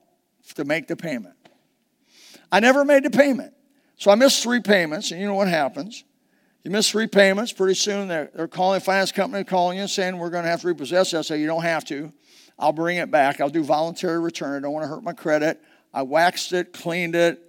to 0.54 0.64
make 0.64 0.88
the 0.88 0.96
payment. 0.96 1.34
I 2.50 2.60
never 2.60 2.84
made 2.84 3.04
the 3.04 3.10
payment. 3.10 3.52
So 3.96 4.10
I 4.10 4.14
missed 4.14 4.42
three 4.42 4.60
payments, 4.60 5.10
and 5.10 5.20
you 5.20 5.26
know 5.26 5.34
what 5.34 5.48
happens. 5.48 6.04
You 6.64 6.70
miss 6.70 6.90
three 6.90 7.06
payments, 7.06 7.52
pretty 7.52 7.74
soon 7.74 8.08
they're, 8.08 8.30
they're 8.34 8.48
calling, 8.48 8.80
finance 8.80 9.12
company 9.12 9.44
calling 9.44 9.78
you 9.78 9.86
saying, 9.86 10.18
We're 10.18 10.30
going 10.30 10.44
to 10.44 10.50
have 10.50 10.62
to 10.62 10.66
repossess 10.66 11.12
it. 11.12 11.18
I 11.18 11.22
say, 11.22 11.40
You 11.40 11.46
don't 11.46 11.62
have 11.62 11.84
to. 11.86 12.12
I'll 12.58 12.72
bring 12.72 12.96
it 12.96 13.10
back. 13.10 13.40
I'll 13.40 13.50
do 13.50 13.62
voluntary 13.62 14.18
return. 14.18 14.56
I 14.56 14.60
don't 14.60 14.72
want 14.72 14.84
to 14.84 14.88
hurt 14.88 15.02
my 15.02 15.12
credit. 15.12 15.60
I 15.92 16.02
waxed 16.02 16.52
it, 16.52 16.72
cleaned 16.72 17.14
it, 17.14 17.45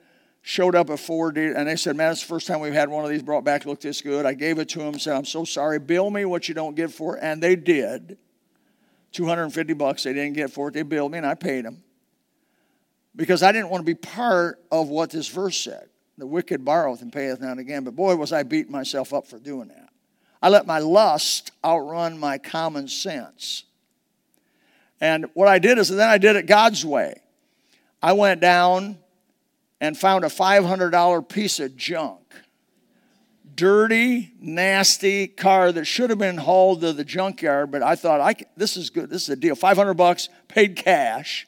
showed 0.47 0.75
up 0.75 0.89
at 0.89 0.97
Ford, 0.97 1.37
and 1.37 1.67
they 1.67 1.75
said, 1.75 1.97
Man, 1.97 2.13
it's 2.13 2.21
the 2.21 2.27
first 2.27 2.47
time 2.47 2.61
we've 2.61 2.71
had 2.71 2.87
one 2.87 3.03
of 3.03 3.09
these 3.09 3.21
brought 3.21 3.43
back 3.43 3.65
look 3.65 3.81
this 3.81 4.01
good. 4.01 4.25
I 4.25 4.33
gave 4.33 4.59
it 4.59 4.69
to 4.69 4.79
them, 4.79 4.97
said, 4.97 5.17
I'm 5.17 5.25
so 5.25 5.43
sorry. 5.43 5.77
Bill 5.77 6.09
me 6.09 6.23
what 6.23 6.47
you 6.47 6.55
don't 6.55 6.73
get 6.73 6.89
for 6.89 7.17
it. 7.17 7.19
And 7.21 7.43
they 7.43 7.57
did. 7.57 8.17
250 9.11 9.73
bucks 9.73 10.03
they 10.03 10.13
didn't 10.13 10.35
get 10.35 10.49
for 10.49 10.69
it. 10.69 10.73
They 10.73 10.83
billed 10.83 11.11
me, 11.11 11.17
and 11.17 11.27
I 11.27 11.33
paid 11.33 11.65
them. 11.65 11.83
Because 13.13 13.43
I 13.43 13.51
didn't 13.51 13.69
want 13.69 13.81
to 13.81 13.85
be 13.85 13.93
part 13.93 14.63
of 14.71 14.87
what 14.87 15.09
this 15.09 15.27
verse 15.27 15.57
said. 15.57 15.89
The 16.17 16.25
wicked 16.25 16.63
borroweth 16.63 17.01
and 17.01 17.11
payeth 17.11 17.41
not 17.41 17.57
again. 17.57 17.83
But 17.83 17.97
boy, 17.97 18.15
was 18.15 18.31
I 18.31 18.43
beating 18.43 18.71
myself 18.71 19.13
up 19.13 19.27
for 19.27 19.39
doing 19.39 19.67
that. 19.67 19.89
I 20.41 20.47
let 20.47 20.65
my 20.65 20.79
lust 20.79 21.51
outrun 21.61 22.17
my 22.17 22.37
common 22.37 22.87
sense. 22.87 23.65
And 25.01 25.25
what 25.33 25.49
I 25.49 25.59
did 25.59 25.77
is 25.77 25.89
then 25.89 26.07
I 26.07 26.17
did 26.17 26.37
it 26.37 26.47
God's 26.47 26.85
way. 26.85 27.19
I 28.01 28.13
went 28.13 28.39
down 28.39 28.99
and 29.79 29.97
found 29.97 30.23
a 30.23 30.27
$500 30.27 31.29
piece 31.29 31.59
of 31.59 31.75
junk. 31.75 32.21
Dirty, 33.55 34.33
nasty 34.39 35.27
car 35.27 35.71
that 35.71 35.85
should 35.85 36.09
have 36.09 36.19
been 36.19 36.37
hauled 36.37 36.81
to 36.81 36.93
the 36.93 37.03
junkyard, 37.03 37.71
but 37.71 37.81
I 37.81 37.95
thought, 37.95 38.21
I 38.21 38.35
this 38.55 38.77
is 38.77 38.91
good. 38.91 39.09
This 39.09 39.23
is 39.23 39.29
a 39.29 39.35
deal. 39.35 39.55
500 39.55 39.95
bucks, 39.95 40.29
paid 40.47 40.75
cash. 40.75 41.47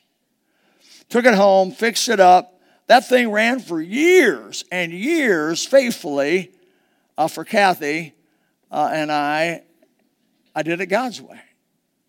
Took 1.09 1.25
it 1.25 1.35
home, 1.35 1.71
fixed 1.71 2.09
it 2.09 2.19
up. 2.19 2.59
That 2.87 3.07
thing 3.07 3.31
ran 3.31 3.59
for 3.59 3.79
years 3.79 4.63
and 4.71 4.91
years 4.91 5.65
faithfully 5.65 6.51
uh, 7.17 7.27
for 7.27 7.43
Kathy 7.43 8.15
uh, 8.71 8.89
and 8.91 9.11
I. 9.11 9.63
I 10.55 10.63
did 10.63 10.81
it 10.81 10.87
God's 10.87 11.21
way. 11.21 11.39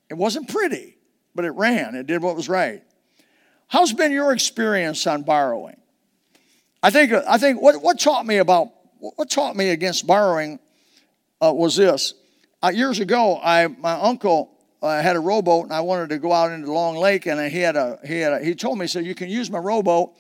It 0.09 0.15
wasn't 0.15 0.49
pretty, 0.49 0.97
but 1.35 1.45
it 1.45 1.51
ran. 1.51 1.95
It 1.95 2.07
did 2.07 2.23
what 2.23 2.37
was 2.37 2.49
right. 2.49 2.83
How's 3.69 3.93
been 3.93 4.13
your 4.13 4.33
experience 4.33 5.07
on 5.07 5.23
borrowing? 5.23 5.77
I 6.83 6.91
think, 6.91 7.13
I 7.13 7.39
think 7.39 7.61
what, 7.61 7.83
what 7.83 7.99
taught 7.99 8.27
me 8.27 8.39
about, 8.39 8.69
what 8.99 9.29
taught 9.31 9.57
me 9.57 9.71
against 9.71 10.07
borrowing 10.07 10.59
uh, 11.41 11.53
was 11.55 11.77
this. 11.77 12.15
Uh, 12.63 12.69
years 12.69 13.01
ago, 13.01 13.39
I, 13.43 13.67
my 13.67 13.93
uncle 13.93 14.51
uh, 14.83 15.01
had 15.01 15.17
a 15.17 15.21
rowboat 15.21 15.65
and 15.65 15.73
I 15.73 15.81
wanted 15.81 16.09
to 16.11 16.19
go 16.19 16.33
out 16.33 16.53
into 16.53 16.73
Long 16.73 16.97
Lake 16.97 17.27
and 17.27 17.41
he 17.51 17.59
had 17.59 17.77
a, 17.77 17.99
he 18.07 18.21
had 18.21 18.33
a, 18.33 18.45
he 18.45 18.55
told 18.55 18.79
me, 18.79 18.85
he 18.85 18.89
said, 18.89 19.05
you 19.05 19.15
can 19.15 19.29
use 19.29 19.51
my 19.51 19.59
rowboat. 19.59 20.13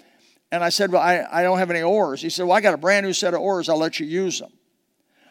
And 0.52 0.64
I 0.64 0.68
said, 0.70 0.90
well, 0.90 1.00
I, 1.00 1.24
I 1.30 1.42
don't 1.42 1.58
have 1.58 1.70
any 1.70 1.82
oars. 1.82 2.20
He 2.20 2.28
said, 2.28 2.44
well, 2.44 2.56
I 2.56 2.60
got 2.60 2.74
a 2.74 2.78
brand 2.78 3.06
new 3.06 3.12
set 3.12 3.34
of 3.34 3.40
oars. 3.40 3.68
I'll 3.68 3.78
let 3.78 4.00
you 4.00 4.06
use 4.06 4.40
them. 4.40 4.52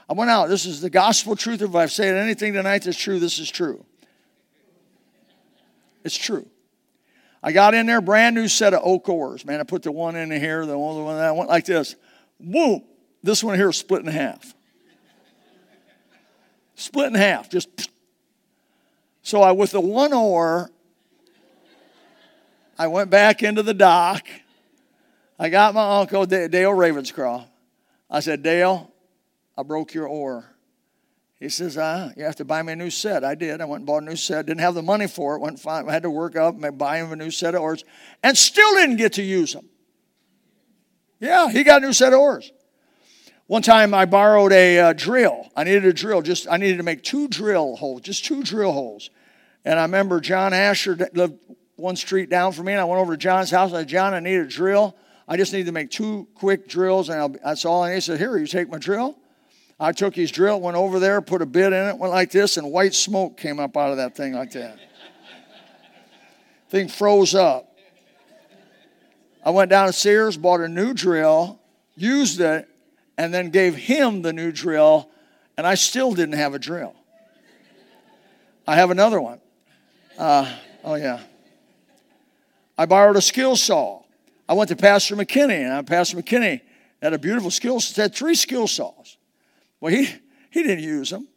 I 0.10 0.14
went 0.14 0.32
out. 0.32 0.48
This 0.48 0.66
is 0.66 0.82
the 0.82 0.90
gospel 0.90 1.36
truth. 1.36 1.62
If 1.62 1.76
I've 1.76 1.92
said 1.92 2.16
anything 2.16 2.54
tonight 2.54 2.84
that's 2.84 2.98
true, 2.98 3.20
this 3.20 3.38
is 3.38 3.52
true. 3.52 3.86
It's 6.04 6.18
true. 6.18 6.48
I 7.42 7.52
got 7.52 7.74
in 7.74 7.86
there, 7.86 8.02
brand 8.02 8.36
new 8.36 8.48
set 8.48 8.74
of 8.74 8.82
oak 8.84 9.08
oars. 9.08 9.46
Man, 9.46 9.60
I 9.60 9.64
put 9.64 9.84
the 9.84 9.92
one 9.92 10.16
in 10.16 10.30
here, 10.32 10.66
the 10.66 10.78
other 10.78 11.04
one 11.04 11.18
that 11.18 11.36
went 11.36 11.50
like 11.50 11.66
this. 11.66 11.96
Boom! 12.40 12.84
This 13.24 13.44
one 13.44 13.56
here 13.56 13.72
split 13.72 14.02
in 14.02 14.08
half. 14.08 14.54
split 16.76 17.08
in 17.08 17.16
half. 17.16 17.50
Just 17.50 17.90
so 19.22 19.42
I 19.42 19.52
with 19.52 19.72
the 19.72 19.82
one 19.82 20.14
oar, 20.14 20.72
I 22.78 22.88
went 22.88 23.10
back 23.10 23.44
into 23.44 23.64
the 23.64 23.74
dock. 23.74 24.28
I 25.38 25.50
got 25.50 25.74
my 25.74 26.00
uncle 26.00 26.26
Dale 26.26 26.72
Ravenscroft. 26.72 27.46
I 28.10 28.20
said, 28.22 28.44
Dale, 28.44 28.92
I 29.58 29.64
broke 29.64 29.94
your 29.94 30.08
oar. 30.08 30.46
He 31.40 31.48
says, 31.48 31.78
uh, 31.78 32.12
you 32.18 32.26
have 32.26 32.36
to 32.38 32.46
buy 32.46 32.62
me 32.62 32.74
a 32.74 32.76
new 32.76 32.90
set. 32.90 33.24
I 33.24 33.34
did. 33.34 33.62
I 33.62 33.66
went 33.66 33.82
and 33.82 33.88
bought 33.88 34.04
a 34.04 34.06
new 34.06 34.18
set. 34.18 34.46
Didn't 34.46 34.60
have 34.60 34.76
the 34.76 34.82
money 34.82 35.08
for 35.08 35.36
it. 35.36 35.40
Went 35.40 35.66
I 35.66 35.90
had 35.90 36.04
to 36.04 36.10
work 36.10 36.36
up 36.36 36.62
and 36.62 36.78
buy 36.78 36.98
him 36.98 37.14
a 37.14 37.16
new 37.16 37.32
set 37.32 37.56
of 37.56 37.62
oars. 37.62 37.86
And 38.22 38.38
still 38.38 38.76
didn't 38.76 38.98
get 38.98 39.14
to 39.14 39.24
use 39.24 39.54
them. 39.54 39.70
Yeah, 41.22 41.50
he 41.50 41.64
got 41.64 41.82
a 41.82 41.86
new 41.86 41.94
set 41.94 42.12
of 42.12 42.20
oars. 42.20 42.52
One 43.48 43.62
time 43.62 43.94
I 43.94 44.06
borrowed 44.06 44.52
a 44.52 44.80
uh, 44.80 44.94
drill. 44.94 45.50
I 45.56 45.64
needed 45.64 45.86
a 45.86 45.94
drill. 45.94 46.22
Just 46.22 46.48
I 46.50 46.58
needed 46.58 46.78
to 46.78 46.84
make 46.84 47.04
two 47.04 47.28
drill 47.28 47.76
holes, 47.78 48.02
just 48.02 48.26
two 48.26 48.44
drill 48.44 48.72
holes. 48.74 49.10
And 49.66 49.80
I 49.80 49.84
remember 49.84 50.20
John 50.20 50.54
Asher 50.54 50.96
lived 51.14 51.40
one 51.76 51.96
street 51.96 52.30
down 52.30 52.52
from 52.52 52.66
me, 52.66 52.74
and 52.74 52.82
I 52.82 52.84
went 52.84 53.02
over 53.02 53.14
to 53.14 53.18
John's 53.18 53.50
house. 53.50 53.74
I 53.74 53.80
said, 53.80 53.88
John, 53.88 54.14
I 54.14 54.20
need 54.20 54.36
a 54.36 54.46
drill. 54.46 54.96
I 55.28 55.38
just 55.38 55.52
need 55.52 55.66
to 55.66 55.72
make 55.72 55.90
two 55.90 56.28
quick 56.36 56.68
drills, 56.68 57.10
and 57.10 57.20
I'll, 57.20 57.30
that's 57.30 57.66
all 57.66 57.84
I 57.84 57.90
need. 57.90 57.96
He 57.96 58.02
said, 58.02 58.20
Here, 58.20 58.38
you 58.38 58.46
take 58.46 58.70
my 58.70 58.78
drill. 58.78 59.18
I 59.80 59.94
took 59.94 60.14
his 60.14 60.30
drill, 60.30 60.60
went 60.60 60.76
over 60.76 61.00
there, 61.00 61.22
put 61.22 61.42
a 61.42 61.46
bit 61.46 61.68
in 61.72 61.88
it, 61.88 61.98
went 61.98 62.12
like 62.12 62.32
this, 62.32 62.58
and 62.58 62.70
white 62.72 62.94
smoke 62.94 63.38
came 63.38 63.60
up 63.60 63.78
out 63.78 63.92
of 63.92 63.98
that 63.98 64.16
thing 64.16 64.34
like 64.34 64.52
that. 64.52 64.78
thing 66.70 66.90
froze 66.90 67.34
up. 67.34 67.66
I 69.44 69.52
went 69.52 69.70
down 69.70 69.88
to 69.88 69.94
Sears, 69.94 70.36
bought 70.36 70.60
a 70.60 70.68
new 70.68 70.94
drill, 70.94 71.60
used 71.96 72.42
it, 72.42 72.68
and 73.18 73.34
then 73.34 73.52
gave 73.52 73.76
him 73.76 74.22
the 74.22 74.34
new 74.34 74.52
drill, 74.52 75.10
and 75.58 75.66
I 75.66 75.76
still 75.76 76.14
didn't 76.14 76.36
have 76.36 76.54
a 76.54 76.60
drill. 76.60 76.94
I 78.68 78.76
have 78.76 78.92
another 78.92 79.22
one. 79.22 79.40
Uh, 80.18 80.54
oh, 80.84 80.96
yeah. 80.96 81.22
I 82.78 82.86
borrowed 82.86 83.16
a 83.16 83.22
skill 83.22 83.56
saw. 83.56 84.04
I 84.48 84.54
went 84.54 84.70
to 84.70 84.76
Pastor 84.76 85.16
McKinney, 85.16 85.62
and 85.62 85.88
Pastor 85.88 86.18
McKinney 86.18 86.62
had 87.02 87.14
a 87.14 87.18
beautiful 87.18 87.50
skill 87.50 87.80
saw, 87.80 88.02
had 88.02 88.14
three 88.14 88.36
skill 88.36 88.68
saws. 88.68 89.18
Well, 89.82 89.94
he, 89.94 90.06
he 90.50 90.64
didn't 90.64 90.84
use 90.84 91.10
them. 91.10 91.28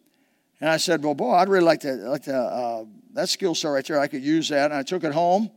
And 0.60 0.70
I 0.70 0.76
said, 0.76 1.02
Well, 1.02 1.14
boy, 1.14 1.32
I'd 1.32 1.48
really 1.48 1.64
like 1.64 1.80
to, 1.80 1.92
like 1.94 2.22
to 2.24 2.36
uh, 2.36 2.84
that 3.14 3.28
skill 3.28 3.54
saw 3.54 3.70
right 3.70 3.84
there, 3.84 3.98
I 3.98 4.06
could 4.06 4.22
use 4.22 4.48
that. 4.48 4.70
And 4.70 4.74
I 4.74 4.82
took 4.82 5.04
it 5.04 5.12
home. 5.12 5.50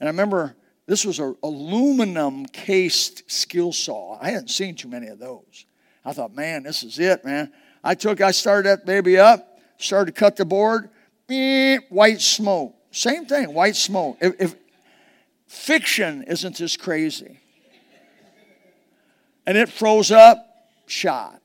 And 0.00 0.08
I 0.08 0.10
remember 0.10 0.54
this 0.86 1.04
was 1.04 1.18
an 1.18 1.36
aluminum 1.42 2.46
cased 2.46 3.30
skill 3.30 3.72
saw. 3.72 4.18
I 4.20 4.30
hadn't 4.30 4.48
seen 4.50 4.74
too 4.74 4.88
many 4.88 5.08
of 5.08 5.18
those. 5.18 5.66
I 6.04 6.12
thought, 6.12 6.34
man, 6.34 6.62
this 6.62 6.82
is 6.82 6.98
it, 6.98 7.24
man. 7.24 7.52
I 7.84 7.94
took, 7.94 8.20
I 8.20 8.30
started 8.30 8.68
that 8.68 8.86
baby 8.86 9.18
up, 9.18 9.58
started 9.76 10.14
to 10.14 10.18
cut 10.18 10.36
the 10.36 10.44
board, 10.44 10.88
white 11.88 12.20
smoke. 12.20 12.74
Same 12.90 13.26
thing, 13.26 13.52
white 13.52 13.76
smoke. 13.76 14.16
If, 14.20 14.40
if 14.40 14.56
fiction 15.46 16.24
isn't 16.24 16.56
this 16.56 16.76
crazy, 16.76 17.38
and 19.46 19.56
it 19.56 19.68
froze 19.68 20.10
up, 20.10 20.44
shot. 20.86 21.40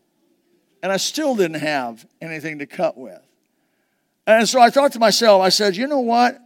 And 0.84 0.91
I 0.91 0.97
still 0.97 1.36
didn't 1.36 1.61
have 1.61 2.05
anything 2.21 2.59
to 2.59 2.65
cut 2.67 2.97
with. 2.97 3.21
And 4.27 4.47
so 4.47 4.59
I 4.59 4.69
thought 4.69 4.91
to 4.91 4.99
myself, 4.99 5.41
I 5.41 5.49
said, 5.49 5.77
you 5.77 5.88
know 5.88 6.01
what? 6.01 6.38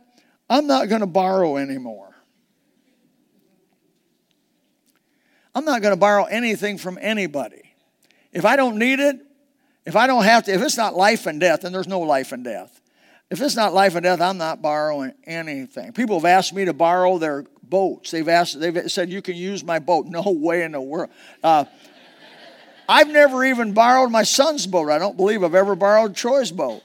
I'm 0.50 0.68
not 0.68 0.88
going 0.88 1.02
to 1.02 1.08
borrow 1.08 1.58
anymore. 1.58 2.16
I'm 5.56 5.66
not 5.66 5.82
going 5.82 5.92
to 5.92 6.00
borrow 6.00 6.26
anything 6.26 6.78
from 6.78 7.00
anybody. 7.02 7.64
If 8.32 8.46
I 8.46 8.56
don't 8.56 8.78
need 8.78 9.00
it, 9.00 9.20
if 9.88 9.96
I 9.96 10.06
don't 10.06 10.24
have 10.24 10.44
to, 10.44 10.54
if 10.54 10.62
it's 10.62 10.78
not 10.78 10.96
life 10.96 11.26
and 11.26 11.40
death, 11.40 11.62
then 11.62 11.72
there's 11.72 11.88
no 11.88 12.02
life 12.02 12.32
and 12.32 12.44
death. 12.44 12.80
If 13.32 13.42
it's 13.42 13.56
not 13.56 13.74
life 13.74 13.96
and 13.96 14.04
death, 14.04 14.22
I'm 14.22 14.38
not 14.38 14.62
borrowing 14.62 15.14
anything. 15.26 15.94
People 15.94 16.20
have 16.20 16.26
asked 16.26 16.54
me 16.54 16.66
to 16.66 16.74
borrow 16.74 17.18
their 17.18 17.46
boats. 17.64 18.12
They've 18.12 18.28
asked, 18.28 18.60
they've 18.60 18.90
said, 18.92 19.10
you 19.10 19.24
can 19.24 19.36
use 19.36 19.64
my 19.64 19.80
boat. 19.80 20.06
No 20.10 20.24
way 20.28 20.62
in 20.62 20.74
the 20.74 20.82
world. 20.82 21.10
Uh, 21.44 21.66
I've 22.90 23.10
never 23.10 23.44
even 23.44 23.74
borrowed 23.74 24.12
my 24.12 24.24
son's 24.24 24.66
boat. 24.66 24.90
I 24.90 24.98
don't 24.98 25.18
believe 25.18 25.44
I've 25.44 25.56
ever 25.56 25.76
borrowed 25.76 26.16
Troy's 26.16 26.52
boat. 26.52 26.84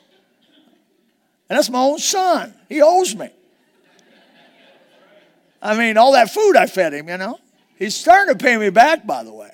And 1.48 1.56
that's 1.56 1.70
my 1.70 1.80
own 1.80 1.98
son. 1.98 2.54
He 2.68 2.82
owes 2.82 3.14
me. 3.14 3.28
I 5.60 5.76
mean, 5.78 5.96
all 5.96 6.12
that 6.12 6.30
food 6.30 6.56
I 6.56 6.66
fed 6.66 6.92
him, 6.92 7.08
you 7.08 7.18
know. 7.18 7.38
He's 7.76 7.94
starting 7.94 8.34
to 8.36 8.42
pay 8.42 8.56
me 8.56 8.70
back, 8.70 9.06
by 9.06 9.22
the 9.22 9.32
way. 9.32 9.50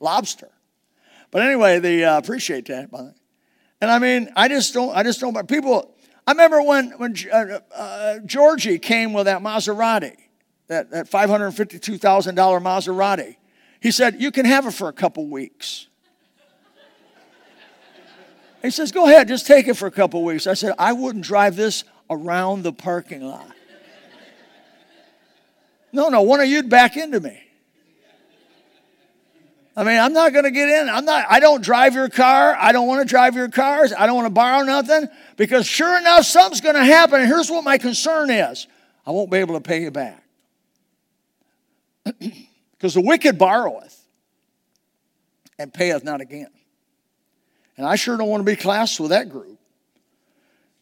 Lobster. 0.00 0.50
But 1.30 1.42
anyway, 1.42 1.78
the 1.78 2.04
uh, 2.04 2.18
appreciate 2.18 2.66
that. 2.66 2.90
And 3.80 3.90
I 3.90 3.98
mean, 3.98 4.30
I 4.36 4.48
just 4.48 4.72
don't. 4.72 4.96
I 4.96 5.02
just 5.02 5.20
don't. 5.20 5.48
People. 5.48 5.94
I 6.26 6.32
remember 6.32 6.62
when 6.62 6.90
when 6.92 7.14
uh, 7.32 7.60
uh, 7.74 8.18
Georgie 8.20 8.78
came 8.78 9.12
with 9.12 9.26
that 9.26 9.42
Maserati, 9.42 10.16
that 10.68 10.90
that 10.90 11.08
five 11.08 11.28
hundred 11.28 11.50
fifty 11.52 11.78
two 11.78 11.98
thousand 11.98 12.34
dollar 12.36 12.60
Maserati. 12.60 13.36
He 13.80 13.90
said, 13.90 14.20
"You 14.20 14.30
can 14.30 14.46
have 14.46 14.66
it 14.66 14.72
for 14.72 14.88
a 14.88 14.92
couple 14.92 15.26
weeks." 15.26 15.86
He 18.62 18.70
says, 18.70 18.90
"Go 18.90 19.06
ahead, 19.06 19.28
just 19.28 19.46
take 19.46 19.68
it 19.68 19.74
for 19.74 19.86
a 19.86 19.90
couple 19.90 20.24
weeks." 20.24 20.46
I 20.46 20.54
said, 20.54 20.74
"I 20.78 20.92
wouldn't 20.92 21.24
drive 21.24 21.56
this 21.56 21.84
around 22.10 22.62
the 22.62 22.72
parking 22.72 23.22
lot." 23.22 23.50
No, 25.92 26.08
no, 26.08 26.22
one 26.22 26.40
of 26.40 26.46
you'd 26.46 26.68
back 26.68 26.96
into 26.96 27.20
me. 27.20 27.42
I 29.76 29.84
mean, 29.84 29.98
I'm 29.98 30.14
not 30.14 30.32
going 30.32 30.44
to 30.44 30.50
get 30.50 30.70
in. 30.70 30.88
I'm 30.88 31.04
not, 31.04 31.26
I 31.28 31.38
don't 31.38 31.62
drive 31.62 31.94
your 31.94 32.08
car. 32.08 32.56
I 32.58 32.72
don't 32.72 32.86
want 32.86 33.06
to 33.06 33.10
drive 33.10 33.34
your 33.34 33.50
cars. 33.50 33.92
I 33.92 34.06
don't 34.06 34.16
want 34.16 34.26
to 34.26 34.32
borrow 34.32 34.62
nothing 34.62 35.08
because 35.36 35.66
sure 35.66 35.98
enough, 35.98 36.24
something's 36.24 36.62
going 36.62 36.76
to 36.76 36.84
happen. 36.84 37.20
And 37.20 37.28
here's 37.28 37.50
what 37.50 37.62
my 37.62 37.76
concern 37.76 38.30
is 38.30 38.66
I 39.04 39.10
won't 39.10 39.30
be 39.30 39.36
able 39.36 39.54
to 39.54 39.60
pay 39.60 39.82
you 39.82 39.90
back. 39.90 40.22
because 42.86 42.94
the 42.94 43.00
wicked 43.00 43.36
borroweth 43.36 44.00
and 45.58 45.74
payeth 45.74 46.04
not 46.04 46.20
again. 46.20 46.50
And 47.76 47.84
I 47.84 47.96
sure 47.96 48.16
don't 48.16 48.28
want 48.28 48.42
to 48.42 48.44
be 48.44 48.54
classed 48.54 49.00
with 49.00 49.10
that 49.10 49.28
group. 49.28 49.58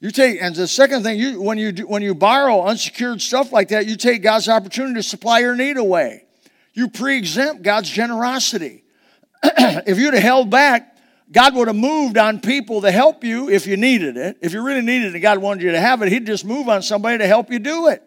You 0.01 0.11
take, 0.11 0.43
and 0.43 0.55
the 0.55 0.69
second 0.69 1.03
thing, 1.03 1.19
you 1.19 1.41
when 1.41 1.57
you 1.57 1.73
do, 1.73 1.87
when 1.87 2.03
you 2.03 2.15
borrow 2.15 2.61
unsecured 2.65 3.23
stuff 3.23 3.53
like 3.53 3.69
that, 3.69 3.87
you 3.87 3.97
take 3.97 4.23
God's 4.23 4.51
opportunity 4.51 4.97
to 4.97 5.03
supply 5.03 5.39
your 5.39 5.57
need 5.57 5.79
away. 5.79 6.27
You 6.75 6.91
pre-exempt 6.91 7.63
God's 7.63 7.89
generosity. 7.89 8.85
if 9.43 9.99
you'd 9.99 10.13
have 10.13 10.23
held 10.23 10.51
back, 10.51 10.99
God 11.33 11.55
would 11.55 11.69
have 11.69 11.77
moved 11.77 12.19
on 12.19 12.39
people 12.39 12.83
to 12.83 12.93
help 12.93 13.25
you 13.25 13.49
if 13.49 13.67
you 13.67 13.79
needed 13.79 14.19
it. 14.19 14.37
If 14.43 14.53
you 14.53 14.61
really 14.63 14.83
needed 14.83 15.07
it 15.07 15.15
and 15.15 15.23
God 15.23 15.39
wanted 15.39 15.63
you 15.63 15.71
to 15.71 15.81
have 15.81 16.03
it, 16.03 16.13
He'd 16.13 16.27
just 16.27 16.45
move 16.45 16.69
on 16.69 16.83
somebody 16.83 17.17
to 17.17 17.27
help 17.27 17.51
you 17.51 17.59
do 17.59 17.89
it. 17.89 18.03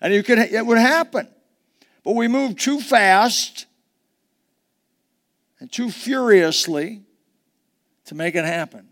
And 0.00 0.12
you 0.12 0.24
could, 0.24 0.40
it 0.40 0.66
would 0.66 0.78
happen. 0.78 1.28
But 2.04 2.14
we 2.14 2.28
move 2.28 2.56
too 2.56 2.80
fast 2.80 3.66
and 5.58 5.72
too 5.72 5.90
furiously 5.90 7.02
to 8.04 8.14
make 8.14 8.34
it 8.34 8.44
happen. 8.44 8.88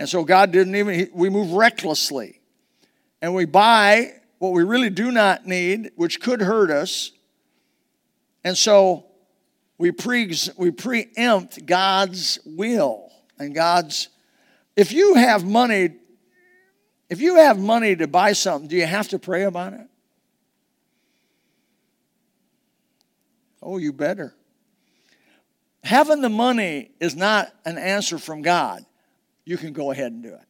And 0.00 0.08
so 0.08 0.24
God 0.24 0.50
didn't 0.50 0.74
even, 0.74 1.10
we 1.12 1.28
move 1.28 1.52
recklessly. 1.52 2.40
And 3.20 3.34
we 3.34 3.44
buy 3.44 4.12
what 4.38 4.52
we 4.52 4.62
really 4.62 4.90
do 4.90 5.10
not 5.10 5.46
need, 5.46 5.90
which 5.96 6.20
could 6.20 6.40
hurt 6.40 6.70
us. 6.70 7.12
And 8.44 8.56
so 8.56 9.06
we, 9.76 9.90
pre, 9.90 10.32
we 10.56 10.70
preempt 10.70 11.66
God's 11.66 12.38
will 12.46 13.10
and 13.38 13.54
God's. 13.54 14.08
If 14.76 14.92
you 14.92 15.14
have 15.14 15.44
money, 15.44 15.96
if 17.10 17.20
you 17.20 17.36
have 17.36 17.58
money 17.58 17.96
to 17.96 18.06
buy 18.06 18.32
something, 18.32 18.68
do 18.68 18.76
you 18.76 18.86
have 18.86 19.08
to 19.08 19.18
pray 19.18 19.42
about 19.42 19.74
it? 19.74 19.86
Oh, 23.62 23.78
you 23.78 23.92
better. 23.92 24.34
Having 25.84 26.22
the 26.22 26.28
money 26.28 26.90
is 27.00 27.14
not 27.14 27.52
an 27.64 27.78
answer 27.78 28.18
from 28.18 28.42
God. 28.42 28.84
You 29.44 29.56
can 29.56 29.72
go 29.72 29.90
ahead 29.90 30.12
and 30.12 30.22
do 30.22 30.34
it. 30.34 30.44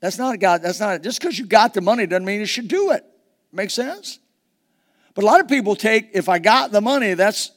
That's 0.00 0.18
not 0.18 0.40
God. 0.40 0.62
That's 0.62 0.80
not 0.80 1.02
just 1.02 1.20
because 1.20 1.38
you 1.38 1.46
got 1.46 1.74
the 1.74 1.80
money 1.80 2.06
doesn't 2.06 2.24
mean 2.24 2.40
you 2.40 2.46
should 2.46 2.68
do 2.68 2.90
it. 2.90 3.04
Make 3.52 3.70
sense? 3.70 4.18
But 5.14 5.24
a 5.24 5.26
lot 5.26 5.40
of 5.40 5.48
people 5.48 5.76
take, 5.76 6.10
if 6.14 6.28
I 6.28 6.38
got 6.38 6.72
the 6.72 6.80
money, 6.80 7.14
that's 7.14 7.52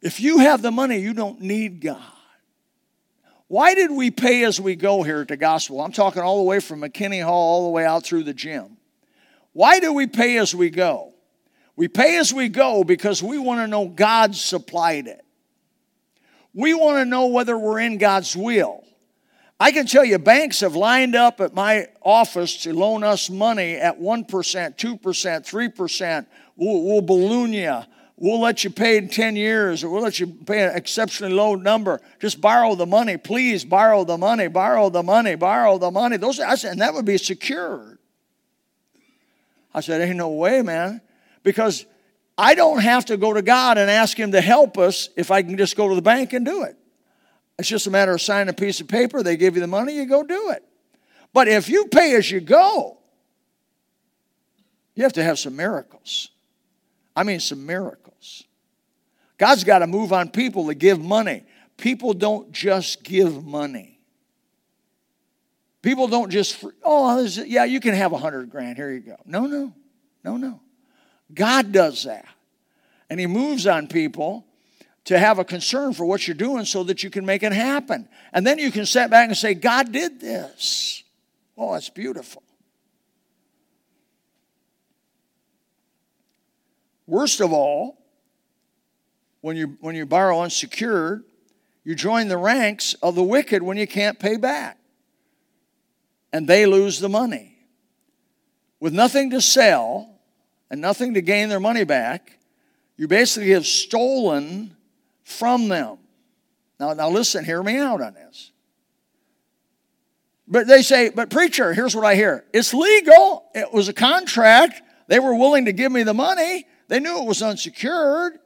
if 0.00 0.20
you 0.20 0.38
have 0.38 0.62
the 0.62 0.70
money, 0.70 0.98
you 0.98 1.14
don't 1.14 1.40
need 1.40 1.80
God. 1.80 2.00
Why 3.48 3.74
did 3.74 3.90
we 3.90 4.10
pay 4.10 4.44
as 4.44 4.60
we 4.60 4.74
go 4.74 5.02
here 5.02 5.20
at 5.20 5.28
the 5.28 5.36
gospel? 5.36 5.82
I'm 5.82 5.92
talking 5.92 6.22
all 6.22 6.38
the 6.38 6.44
way 6.44 6.58
from 6.58 6.80
McKinney 6.80 7.22
Hall 7.22 7.34
all 7.34 7.64
the 7.64 7.70
way 7.70 7.84
out 7.84 8.04
through 8.04 8.24
the 8.24 8.32
gym. 8.32 8.78
Why 9.52 9.78
do 9.78 9.92
we 9.92 10.06
pay 10.06 10.38
as 10.38 10.54
we 10.54 10.70
go? 10.70 11.12
We 11.76 11.88
pay 11.88 12.18
as 12.18 12.32
we 12.32 12.48
go 12.48 12.84
because 12.84 13.22
we 13.22 13.38
want 13.38 13.60
to 13.60 13.66
know 13.66 13.88
God 13.88 14.34
supplied 14.34 15.06
it. 15.06 15.24
We 16.54 16.74
want 16.74 16.98
to 16.98 17.04
know 17.04 17.26
whether 17.26 17.56
we're 17.58 17.80
in 17.80 17.98
God's 17.98 18.36
will. 18.36 18.84
I 19.58 19.70
can 19.70 19.86
tell 19.86 20.04
you, 20.04 20.18
banks 20.18 20.60
have 20.60 20.74
lined 20.74 21.14
up 21.14 21.40
at 21.40 21.54
my 21.54 21.86
office 22.02 22.64
to 22.64 22.74
loan 22.74 23.04
us 23.04 23.30
money 23.30 23.76
at 23.76 23.98
1%, 23.98 24.26
2%, 24.26 25.00
3%. 25.00 26.26
We'll, 26.56 26.82
we'll 26.82 27.00
balloon 27.00 27.52
you. 27.52 27.82
We'll 28.16 28.40
let 28.40 28.64
you 28.64 28.70
pay 28.70 28.98
in 28.98 29.08
10 29.08 29.36
years, 29.36 29.82
or 29.82 29.90
we'll 29.90 30.02
let 30.02 30.20
you 30.20 30.26
pay 30.26 30.64
an 30.64 30.76
exceptionally 30.76 31.32
low 31.32 31.54
number. 31.54 32.00
Just 32.20 32.40
borrow 32.40 32.74
the 32.74 32.86
money. 32.86 33.16
Please 33.16 33.64
borrow 33.64 34.04
the 34.04 34.18
money, 34.18 34.48
borrow 34.48 34.90
the 34.90 35.02
money, 35.02 35.36
borrow 35.36 35.78
the 35.78 35.90
money. 35.90 36.16
Those, 36.16 36.38
I 36.38 36.56
said, 36.56 36.72
and 36.72 36.80
that 36.80 36.92
would 36.94 37.04
be 37.04 37.18
secured. 37.18 37.98
I 39.74 39.80
said, 39.80 40.00
ain't 40.02 40.16
no 40.16 40.28
way, 40.28 40.62
man. 40.62 41.00
Because 41.42 41.86
I 42.36 42.54
don't 42.54 42.80
have 42.80 43.06
to 43.06 43.16
go 43.16 43.32
to 43.32 43.42
God 43.42 43.78
and 43.78 43.90
ask 43.90 44.18
Him 44.18 44.32
to 44.32 44.40
help 44.40 44.78
us 44.78 45.08
if 45.16 45.30
I 45.30 45.42
can 45.42 45.56
just 45.56 45.76
go 45.76 45.88
to 45.88 45.94
the 45.94 46.02
bank 46.02 46.32
and 46.32 46.44
do 46.44 46.62
it. 46.62 46.76
It's 47.58 47.68
just 47.68 47.86
a 47.86 47.90
matter 47.90 48.12
of 48.12 48.20
signing 48.20 48.48
a 48.48 48.54
piece 48.54 48.80
of 48.80 48.88
paper. 48.88 49.22
They 49.22 49.36
give 49.36 49.54
you 49.54 49.60
the 49.60 49.66
money, 49.66 49.94
you 49.94 50.06
go 50.06 50.22
do 50.22 50.50
it. 50.50 50.64
But 51.32 51.48
if 51.48 51.68
you 51.68 51.86
pay 51.86 52.14
as 52.14 52.30
you 52.30 52.40
go, 52.40 52.98
you 54.94 55.02
have 55.02 55.12
to 55.14 55.22
have 55.22 55.38
some 55.38 55.56
miracles. 55.56 56.30
I 57.14 57.22
mean, 57.22 57.40
some 57.40 57.64
miracles. 57.64 58.44
God's 59.38 59.64
got 59.64 59.80
to 59.80 59.86
move 59.86 60.12
on 60.12 60.30
people 60.30 60.66
to 60.68 60.74
give 60.74 61.00
money. 61.00 61.44
People 61.76 62.14
don't 62.14 62.52
just 62.52 63.02
give 63.02 63.44
money. 63.44 63.98
People 65.82 66.06
don't 66.06 66.30
just, 66.30 66.64
oh, 66.84 67.20
yeah, 67.44 67.64
you 67.64 67.80
can 67.80 67.94
have 67.94 68.12
a 68.12 68.18
hundred 68.18 68.50
grand. 68.50 68.76
Here 68.76 68.92
you 68.92 69.00
go. 69.00 69.16
No, 69.26 69.46
no, 69.46 69.74
no, 70.22 70.36
no. 70.36 70.60
God 71.34 71.72
does 71.72 72.04
that. 72.04 72.26
And 73.10 73.18
He 73.20 73.26
moves 73.26 73.66
on 73.66 73.88
people 73.88 74.46
to 75.04 75.18
have 75.18 75.38
a 75.38 75.44
concern 75.44 75.92
for 75.92 76.04
what 76.04 76.26
you're 76.26 76.34
doing 76.34 76.64
so 76.64 76.84
that 76.84 77.02
you 77.02 77.10
can 77.10 77.26
make 77.26 77.42
it 77.42 77.52
happen. 77.52 78.08
And 78.32 78.46
then 78.46 78.58
you 78.58 78.70
can 78.70 78.86
sit 78.86 79.10
back 79.10 79.28
and 79.28 79.36
say, 79.36 79.54
God 79.54 79.92
did 79.92 80.20
this. 80.20 81.02
Oh, 81.56 81.74
it's 81.74 81.90
beautiful. 81.90 82.42
Worst 87.06 87.40
of 87.40 87.52
all, 87.52 87.98
when 89.40 89.56
you, 89.56 89.76
when 89.80 89.96
you 89.96 90.06
borrow 90.06 90.40
unsecured, 90.40 91.24
you 91.84 91.96
join 91.96 92.28
the 92.28 92.36
ranks 92.36 92.94
of 93.02 93.16
the 93.16 93.24
wicked 93.24 93.62
when 93.62 93.76
you 93.76 93.88
can't 93.88 94.18
pay 94.18 94.36
back. 94.36 94.78
And 96.32 96.46
they 96.46 96.64
lose 96.64 97.00
the 97.00 97.08
money. 97.08 97.58
With 98.78 98.94
nothing 98.94 99.30
to 99.30 99.40
sell 99.40 100.11
and 100.72 100.80
nothing 100.80 101.12
to 101.14 101.20
gain 101.20 101.50
their 101.50 101.60
money 101.60 101.84
back, 101.84 102.38
you 102.96 103.06
basically 103.06 103.50
have 103.50 103.66
stolen 103.66 104.74
from 105.22 105.68
them. 105.68 105.98
Now, 106.80 106.94
now 106.94 107.10
listen, 107.10 107.44
hear 107.44 107.62
me 107.62 107.76
out 107.76 108.00
on 108.00 108.14
this. 108.14 108.52
But 110.48 110.66
they 110.66 110.80
say, 110.80 111.10
but 111.10 111.28
preacher, 111.28 111.74
here's 111.74 111.94
what 111.94 112.06
I 112.06 112.14
hear. 112.14 112.46
It's 112.54 112.72
legal. 112.72 113.44
It 113.54 113.70
was 113.72 113.88
a 113.88 113.92
contract. 113.92 114.80
They 115.08 115.20
were 115.20 115.34
willing 115.34 115.66
to 115.66 115.72
give 115.72 115.92
me 115.92 116.04
the 116.04 116.14
money. 116.14 116.64
They 116.88 117.00
knew 117.00 117.20
it 117.20 117.26
was 117.26 117.42
unsecured. 117.42 118.38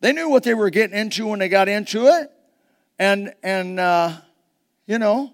They 0.00 0.12
knew 0.12 0.28
what 0.28 0.44
they 0.44 0.54
were 0.54 0.70
getting 0.70 0.96
into 0.96 1.26
when 1.26 1.40
they 1.40 1.48
got 1.48 1.68
into 1.68 2.06
it. 2.06 2.30
And, 3.00 3.34
and 3.42 3.80
uh, 3.80 4.12
you 4.86 5.00
know, 5.00 5.32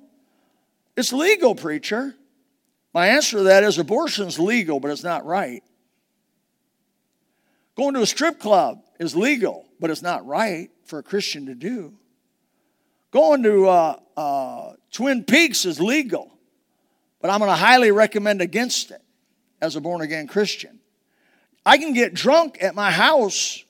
it's 0.97 1.13
legal, 1.13 1.55
preacher. 1.55 2.15
My 2.95 3.09
answer 3.09 3.37
to 3.37 3.43
that 3.45 3.65
is 3.65 3.77
abortion's 3.77 4.39
legal, 4.39 4.81
but 4.81 4.91
it's 4.91 5.05
not 5.05 5.27
right. 5.27 5.63
Going 7.79 7.95
to 7.95 8.03
a 8.03 8.07
strip 8.07 8.41
club 8.41 8.83
is 8.99 9.15
legal, 9.15 9.65
but 9.79 9.89
it's 9.89 10.03
not 10.03 10.27
right 10.27 10.69
for 10.85 10.99
a 10.99 11.03
Christian 11.03 11.47
to 11.47 11.55
do. 11.55 11.95
Going 13.13 13.45
to 13.45 13.69
uh, 13.69 13.97
uh, 14.17 14.73
Twin 14.91 15.23
Peaks 15.23 15.65
is 15.65 15.79
legal, 15.79 16.37
but 17.21 17.31
I'm 17.31 17.39
going 17.39 17.53
to 17.53 17.57
highly 17.57 17.93
recommend 17.93 18.43
against 18.43 18.91
it 18.91 19.01
as 19.61 19.77
a 19.77 19.81
born 19.81 20.01
again 20.01 20.27
Christian. 20.27 20.81
I 21.65 21.79
can 21.79 21.93
get 21.93 22.15
drunk 22.15 22.59
at 22.61 22.75
my 22.75 22.91
house, 22.91 23.63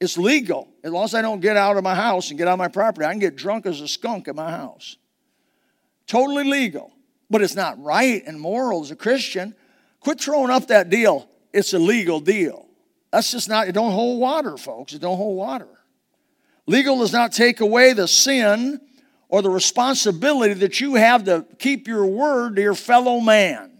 it's 0.00 0.16
legal. 0.16 0.68
As 0.82 0.90
long 0.90 1.04
as 1.04 1.14
I 1.14 1.20
don't 1.20 1.40
get 1.40 1.58
out 1.58 1.76
of 1.76 1.84
my 1.84 1.94
house 1.94 2.30
and 2.30 2.38
get 2.38 2.48
on 2.48 2.56
my 2.56 2.68
property, 2.68 3.04
I 3.04 3.10
can 3.10 3.20
get 3.20 3.36
drunk 3.36 3.66
as 3.66 3.82
a 3.82 3.88
skunk 3.88 4.26
at 4.26 4.34
my 4.34 4.50
house. 4.50 4.96
Totally 6.06 6.44
legal, 6.44 6.92
but 7.28 7.42
it's 7.42 7.54
not 7.54 7.78
right 7.82 8.26
and 8.26 8.40
moral 8.40 8.80
as 8.80 8.90
a 8.90 8.96
Christian. 8.96 9.54
Quit 10.00 10.18
throwing 10.18 10.50
up 10.50 10.68
that 10.68 10.88
deal. 10.88 11.28
It's 11.52 11.74
a 11.74 11.78
legal 11.78 12.20
deal. 12.20 12.69
That's 13.10 13.30
just 13.30 13.48
not, 13.48 13.68
it 13.68 13.72
don't 13.72 13.92
hold 13.92 14.20
water, 14.20 14.56
folks. 14.56 14.92
It 14.92 15.00
don't 15.00 15.16
hold 15.16 15.36
water. 15.36 15.68
Legal 16.66 16.98
does 17.00 17.12
not 17.12 17.32
take 17.32 17.60
away 17.60 17.92
the 17.92 18.06
sin 18.06 18.80
or 19.28 19.42
the 19.42 19.50
responsibility 19.50 20.54
that 20.54 20.80
you 20.80 20.94
have 20.94 21.24
to 21.24 21.44
keep 21.58 21.88
your 21.88 22.06
word 22.06 22.56
to 22.56 22.62
your 22.62 22.74
fellow 22.74 23.20
man. 23.20 23.72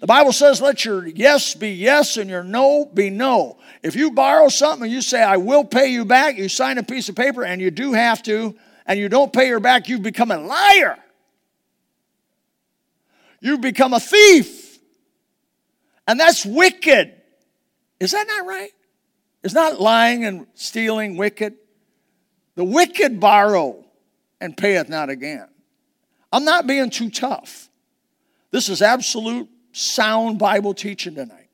The 0.00 0.06
Bible 0.06 0.32
says, 0.32 0.62
let 0.62 0.82
your 0.86 1.06
yes 1.06 1.54
be 1.54 1.72
yes 1.72 2.16
and 2.16 2.30
your 2.30 2.42
no 2.42 2.86
be 2.86 3.10
no. 3.10 3.58
If 3.82 3.96
you 3.96 4.12
borrow 4.12 4.48
something 4.48 4.84
and 4.84 4.92
you 4.92 5.02
say, 5.02 5.22
I 5.22 5.36
will 5.36 5.64
pay 5.64 5.88
you 5.88 6.06
back, 6.06 6.38
you 6.38 6.48
sign 6.48 6.78
a 6.78 6.82
piece 6.82 7.10
of 7.10 7.16
paper 7.16 7.44
and 7.44 7.60
you 7.60 7.70
do 7.70 7.92
have 7.92 8.22
to, 8.22 8.56
and 8.86 8.98
you 8.98 9.10
don't 9.10 9.30
pay 9.30 9.48
her 9.48 9.60
back, 9.60 9.90
you've 9.90 10.02
become 10.02 10.30
a 10.30 10.38
liar. 10.38 10.98
You've 13.40 13.60
become 13.60 13.92
a 13.92 14.00
thief. 14.00 14.78
And 16.08 16.18
that's 16.18 16.46
wicked. 16.46 17.19
Is 18.00 18.12
that 18.12 18.26
not 18.26 18.46
right? 18.46 18.70
Is 19.42 19.54
not 19.54 19.80
lying 19.80 20.24
and 20.24 20.46
stealing 20.54 21.16
wicked? 21.16 21.54
The 22.56 22.64
wicked 22.64 23.20
borrow 23.20 23.84
and 24.40 24.56
payeth 24.56 24.88
not 24.88 25.10
again. 25.10 25.46
I'm 26.32 26.44
not 26.44 26.66
being 26.66 26.90
too 26.90 27.10
tough. 27.10 27.68
This 28.50 28.68
is 28.68 28.82
absolute 28.82 29.48
sound 29.72 30.38
Bible 30.38 30.74
teaching 30.74 31.14
tonight. 31.14 31.48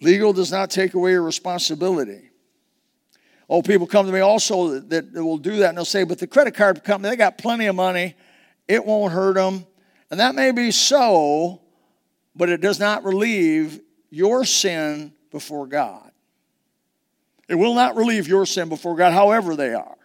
Legal 0.00 0.32
does 0.32 0.50
not 0.50 0.70
take 0.70 0.94
away 0.94 1.12
your 1.12 1.22
responsibility. 1.22 2.30
Oh, 3.48 3.62
people 3.62 3.86
come 3.86 4.06
to 4.06 4.12
me 4.12 4.20
also 4.20 4.80
that, 4.80 5.12
that 5.12 5.24
will 5.24 5.38
do 5.38 5.56
that 5.58 5.70
and 5.70 5.78
they'll 5.78 5.84
say, 5.84 6.04
but 6.04 6.18
the 6.18 6.26
credit 6.26 6.54
card 6.54 6.82
company, 6.82 7.10
they 7.10 7.16
got 7.16 7.38
plenty 7.38 7.66
of 7.66 7.76
money. 7.76 8.16
It 8.66 8.84
won't 8.84 9.12
hurt 9.12 9.34
them. 9.34 9.66
And 10.10 10.20
that 10.20 10.34
may 10.34 10.50
be 10.50 10.70
so, 10.70 11.61
but 12.34 12.48
it 12.48 12.60
does 12.60 12.78
not 12.78 13.04
relieve 13.04 13.80
your 14.10 14.44
sin 14.44 15.12
before 15.30 15.66
God. 15.66 16.10
It 17.48 17.56
will 17.56 17.74
not 17.74 17.96
relieve 17.96 18.28
your 18.28 18.46
sin 18.46 18.68
before 18.68 18.96
God, 18.96 19.12
however 19.12 19.56
they 19.56 19.74
are, 19.74 19.96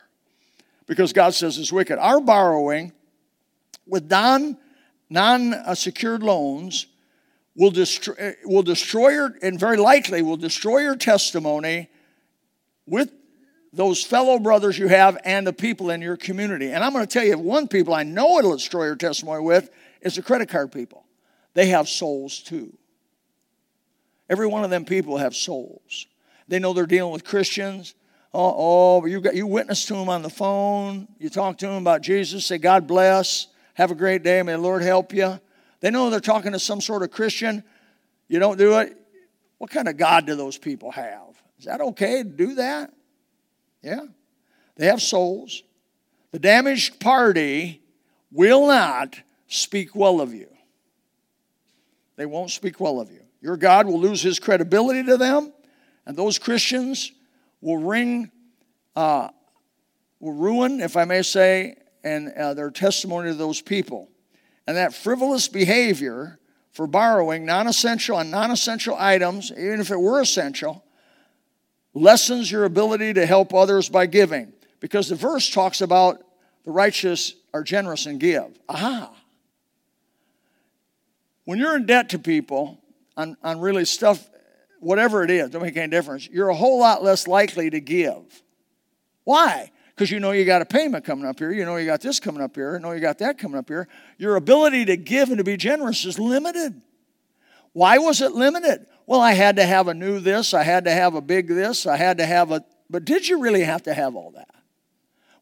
because 0.85 1.13
God 1.13 1.33
says 1.33 1.57
it's 1.57 1.71
wicked. 1.71 1.97
Our 1.97 2.19
borrowing 2.19 2.91
with 3.85 4.09
non 4.09 4.57
non 5.09 5.75
secured 5.75 6.23
loans 6.23 6.87
will 7.55 7.71
destroy, 7.71 8.35
will 8.45 8.63
destroy 8.63 9.09
your, 9.09 9.35
and 9.41 9.59
very 9.59 9.77
likely 9.77 10.21
will 10.21 10.37
destroy 10.37 10.79
your 10.79 10.95
testimony 10.95 11.89
with 12.85 13.11
those 13.73 14.03
fellow 14.03 14.39
brothers 14.39 14.77
you 14.77 14.87
have 14.87 15.17
and 15.23 15.45
the 15.45 15.53
people 15.53 15.89
in 15.89 16.01
your 16.01 16.17
community. 16.17 16.71
And 16.71 16.83
I'm 16.83 16.93
going 16.93 17.05
to 17.05 17.11
tell 17.11 17.25
you, 17.25 17.37
one 17.37 17.67
people 17.67 17.93
I 17.93 18.03
know 18.03 18.39
it'll 18.39 18.55
destroy 18.55 18.85
your 18.85 18.95
testimony 18.95 19.43
with 19.43 19.69
is 20.01 20.15
the 20.15 20.21
credit 20.21 20.49
card 20.49 20.71
people. 20.71 21.05
They 21.57 21.69
have 21.69 21.89
souls 21.89 22.37
too. 22.37 22.71
Every 24.29 24.45
one 24.45 24.63
of 24.63 24.69
them 24.69 24.85
people 24.85 25.17
have 25.17 25.35
souls. 25.35 26.05
They 26.47 26.59
know 26.59 26.71
they're 26.71 26.85
dealing 26.85 27.11
with 27.11 27.23
Christians. 27.23 27.95
Oh, 28.31 28.53
oh 28.55 29.05
you, 29.07 29.19
got, 29.19 29.35
you 29.35 29.47
witness 29.47 29.87
to 29.87 29.95
them 29.95 30.07
on 30.07 30.21
the 30.21 30.29
phone. 30.29 31.07
You 31.17 31.31
talk 31.31 31.57
to 31.57 31.65
them 31.65 31.77
about 31.77 32.03
Jesus. 32.03 32.45
Say, 32.45 32.59
God 32.59 32.85
bless. 32.85 33.47
Have 33.73 33.89
a 33.89 33.95
great 33.95 34.21
day. 34.21 34.43
May 34.43 34.51
the 34.51 34.59
Lord 34.59 34.83
help 34.83 35.15
you. 35.15 35.39
They 35.79 35.89
know 35.89 36.11
they're 36.11 36.19
talking 36.19 36.51
to 36.51 36.59
some 36.59 36.79
sort 36.79 37.01
of 37.01 37.09
Christian. 37.09 37.63
You 38.27 38.37
don't 38.37 38.59
do 38.59 38.77
it. 38.77 38.95
What 39.57 39.71
kind 39.71 39.87
of 39.87 39.97
God 39.97 40.27
do 40.27 40.35
those 40.35 40.59
people 40.59 40.91
have? 40.91 41.41
Is 41.57 41.65
that 41.65 41.81
okay 41.81 42.21
to 42.21 42.29
do 42.29 42.53
that? 42.53 42.93
Yeah. 43.81 44.01
They 44.75 44.85
have 44.85 45.01
souls. 45.01 45.63
The 46.29 46.37
damaged 46.37 46.99
party 46.99 47.81
will 48.31 48.67
not 48.67 49.19
speak 49.47 49.95
well 49.95 50.21
of 50.21 50.35
you. 50.35 50.49
They 52.17 52.25
won't 52.25 52.51
speak 52.51 52.79
well 52.79 52.99
of 52.99 53.11
you. 53.11 53.21
Your 53.41 53.55
God 53.55 53.87
will 53.87 53.99
lose 53.99 54.21
his 54.21 54.39
credibility 54.39 55.03
to 55.03 55.17
them. 55.17 55.53
And 56.05 56.17
those 56.17 56.39
Christians 56.39 57.11
will 57.61 57.77
ring, 57.77 58.31
uh, 58.95 59.29
will 60.19 60.33
ruin, 60.33 60.81
if 60.81 60.97
I 60.97 61.05
may 61.05 61.21
say, 61.21 61.75
and 62.03 62.29
uh, 62.33 62.53
their 62.53 62.71
testimony 62.71 63.29
to 63.29 63.35
those 63.35 63.61
people. 63.61 64.09
And 64.65 64.75
that 64.77 64.93
frivolous 64.93 65.47
behavior 65.47 66.39
for 66.71 66.87
borrowing 66.87 67.45
non 67.45 67.67
essential 67.67 68.19
and 68.19 68.31
non 68.31 68.51
essential 68.51 68.95
items, 68.97 69.51
even 69.51 69.79
if 69.79 69.91
it 69.91 69.99
were 69.99 70.21
essential, 70.21 70.83
lessens 71.93 72.51
your 72.51 72.65
ability 72.65 73.13
to 73.13 73.25
help 73.25 73.53
others 73.53 73.89
by 73.89 74.05
giving. 74.05 74.53
Because 74.79 75.09
the 75.09 75.15
verse 75.15 75.49
talks 75.49 75.81
about 75.81 76.23
the 76.65 76.71
righteous 76.71 77.33
are 77.53 77.63
generous 77.63 78.05
and 78.05 78.19
give. 78.19 78.59
Aha. 78.69 79.11
When 81.47 81.59
you're 81.59 81.77
in 81.77 81.85
debt 81.85 82.09
to 82.09 82.19
people 82.19 82.77
on, 83.15 83.37
on 83.41 83.61
really 83.61 83.85
stuff 83.85 84.29
whatever 84.81 85.23
it 85.23 85.31
is, 85.31 85.49
don't 85.49 85.61
make 85.61 85.77
any 85.77 85.89
difference, 85.89 86.27
you're 86.27 86.49
a 86.49 86.55
whole 86.55 86.77
lot 86.77 87.01
less 87.01 87.25
likely 87.25 87.69
to 87.69 87.79
give. 87.79 88.43
Why? 89.23 89.71
Because 89.95 90.11
you 90.11 90.19
know 90.19 90.31
you 90.31 90.43
got 90.43 90.61
a 90.61 90.65
payment 90.65 91.05
coming 91.05 91.25
up 91.25 91.39
here, 91.39 91.53
you 91.53 91.63
know 91.63 91.77
you 91.77 91.85
got 91.85 92.01
this 92.01 92.19
coming 92.19 92.41
up 92.41 92.53
here, 92.53 92.73
you 92.73 92.79
know 92.81 92.91
you 92.91 92.99
got 92.99 93.19
that 93.19 93.37
coming 93.37 93.57
up 93.57 93.69
here. 93.69 93.87
Your 94.17 94.35
ability 94.35 94.83
to 94.85 94.97
give 94.97 95.29
and 95.29 95.37
to 95.37 95.45
be 95.45 95.55
generous 95.55 96.03
is 96.03 96.19
limited. 96.19 96.81
Why 97.71 97.97
was 97.97 98.19
it 98.19 98.33
limited? 98.33 98.85
Well, 99.05 99.21
I 99.21 99.31
had 99.31 99.55
to 99.55 99.65
have 99.65 99.87
a 99.87 99.93
new 99.93 100.19
this, 100.19 100.53
I 100.53 100.63
had 100.63 100.83
to 100.83 100.91
have 100.91 101.15
a 101.15 101.21
big 101.21 101.47
this, 101.47 101.85
I 101.87 101.95
had 101.95 102.17
to 102.17 102.25
have 102.25 102.51
a. 102.51 102.65
But 102.89 103.05
did 103.05 103.25
you 103.25 103.39
really 103.39 103.63
have 103.63 103.83
to 103.83 103.93
have 103.93 104.17
all 104.17 104.31
that? 104.31 104.53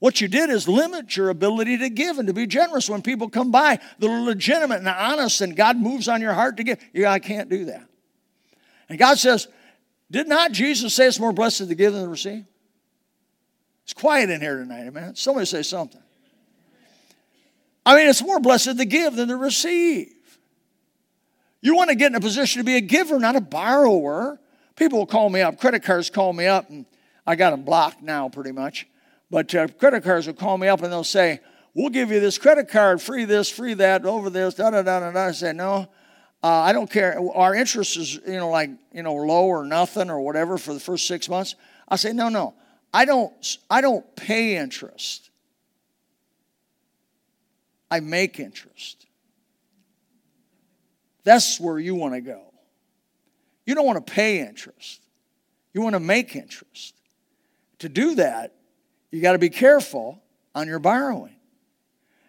What 0.05 0.21
you 0.21 0.27
did 0.27 0.51
is 0.51 0.67
limit 0.67 1.17
your 1.17 1.31
ability 1.31 1.79
to 1.79 1.89
give 1.89 2.19
and 2.19 2.27
to 2.27 2.33
be 2.33 2.45
generous 2.45 2.87
when 2.87 3.01
people 3.01 3.27
come 3.27 3.49
by 3.49 3.79
that 3.97 4.07
are 4.07 4.21
legitimate 4.21 4.77
and 4.77 4.87
honest 4.87 5.41
and 5.41 5.55
God 5.55 5.77
moves 5.77 6.07
on 6.07 6.21
your 6.21 6.33
heart 6.33 6.57
to 6.57 6.63
give. 6.63 6.77
You, 6.93 7.07
I 7.07 7.17
can't 7.17 7.49
do 7.49 7.65
that. 7.65 7.87
And 8.87 8.99
God 8.99 9.17
says, 9.17 9.47
Did 10.11 10.27
not 10.27 10.51
Jesus 10.51 10.93
say 10.93 11.07
it's 11.07 11.19
more 11.19 11.33
blessed 11.33 11.69
to 11.69 11.73
give 11.73 11.93
than 11.93 12.03
to 12.03 12.07
receive? 12.07 12.45
It's 13.83 13.95
quiet 13.95 14.29
in 14.29 14.41
here 14.41 14.57
tonight, 14.57 14.93
man. 14.93 15.15
Somebody 15.15 15.47
say 15.47 15.63
something. 15.63 16.03
I 17.83 17.95
mean, 17.95 18.07
it's 18.07 18.21
more 18.21 18.39
blessed 18.39 18.77
to 18.77 18.85
give 18.85 19.15
than 19.15 19.29
to 19.29 19.37
receive. 19.37 20.13
You 21.61 21.75
want 21.75 21.89
to 21.89 21.95
get 21.95 22.11
in 22.11 22.15
a 22.15 22.21
position 22.21 22.59
to 22.59 22.63
be 22.63 22.75
a 22.75 22.81
giver, 22.81 23.17
not 23.17 23.35
a 23.35 23.41
borrower. 23.41 24.39
People 24.75 24.99
will 24.99 25.07
call 25.07 25.31
me 25.31 25.41
up, 25.41 25.59
credit 25.59 25.81
cards 25.81 26.11
call 26.11 26.31
me 26.31 26.45
up, 26.45 26.69
and 26.69 26.85
I 27.25 27.35
got 27.35 27.49
them 27.49 27.63
blocked 27.63 28.03
now 28.03 28.29
pretty 28.29 28.51
much. 28.51 28.85
But 29.35 29.53
uh, 29.53 29.67
credit 29.67 30.05
cards 30.05 30.27
will 30.27 30.33
call 30.33 30.57
me 30.57 30.69
up 30.69 30.81
and 30.81 30.89
they'll 30.89 31.03
say, 31.03 31.41
We'll 31.73 31.89
give 31.89 32.09
you 32.09 32.21
this 32.21 32.37
credit 32.37 32.69
card, 32.69 33.01
free 33.01 33.25
this, 33.25 33.49
free 33.49 33.73
that, 33.73 34.05
over 34.05 34.29
this, 34.29 34.53
da 34.53 34.69
da 34.69 34.81
da 34.81 35.01
da 35.01 35.11
da. 35.11 35.25
I 35.25 35.31
say, 35.33 35.51
No, 35.51 35.89
Uh, 36.41 36.47
I 36.47 36.71
don't 36.71 36.89
care. 36.89 37.19
Our 37.33 37.53
interest 37.53 37.97
is, 37.97 38.13
you 38.13 38.37
know, 38.37 38.49
like, 38.49 38.69
you 38.93 39.03
know, 39.03 39.13
low 39.13 39.47
or 39.47 39.65
nothing 39.65 40.09
or 40.09 40.21
whatever 40.21 40.57
for 40.57 40.73
the 40.73 40.79
first 40.79 41.05
six 41.05 41.27
months. 41.27 41.55
I 41.85 41.97
say, 41.97 42.13
no, 42.13 42.29
no. 42.29 42.53
I 42.93 43.03
don't, 43.03 43.57
I 43.69 43.81
don't 43.81 44.05
pay 44.15 44.55
interest. 44.55 45.29
I 47.91 47.99
make 47.99 48.39
interest. 48.39 49.05
That's 51.25 51.59
where 51.59 51.77
you 51.77 51.93
want 51.93 52.13
to 52.13 52.21
go. 52.21 52.53
You 53.65 53.75
don't 53.75 53.85
want 53.85 54.07
to 54.07 54.13
pay 54.13 54.39
interest. 54.39 55.01
You 55.73 55.81
want 55.81 55.95
to 55.95 55.99
make 55.99 56.37
interest. 56.37 56.95
To 57.79 57.89
do 57.89 58.15
that, 58.15 58.54
you 59.15 59.21
got 59.21 59.31
to 59.31 59.39
be 59.39 59.49
careful 59.49 60.21
on 60.53 60.67
your 60.67 60.79
borrowing 60.79 61.37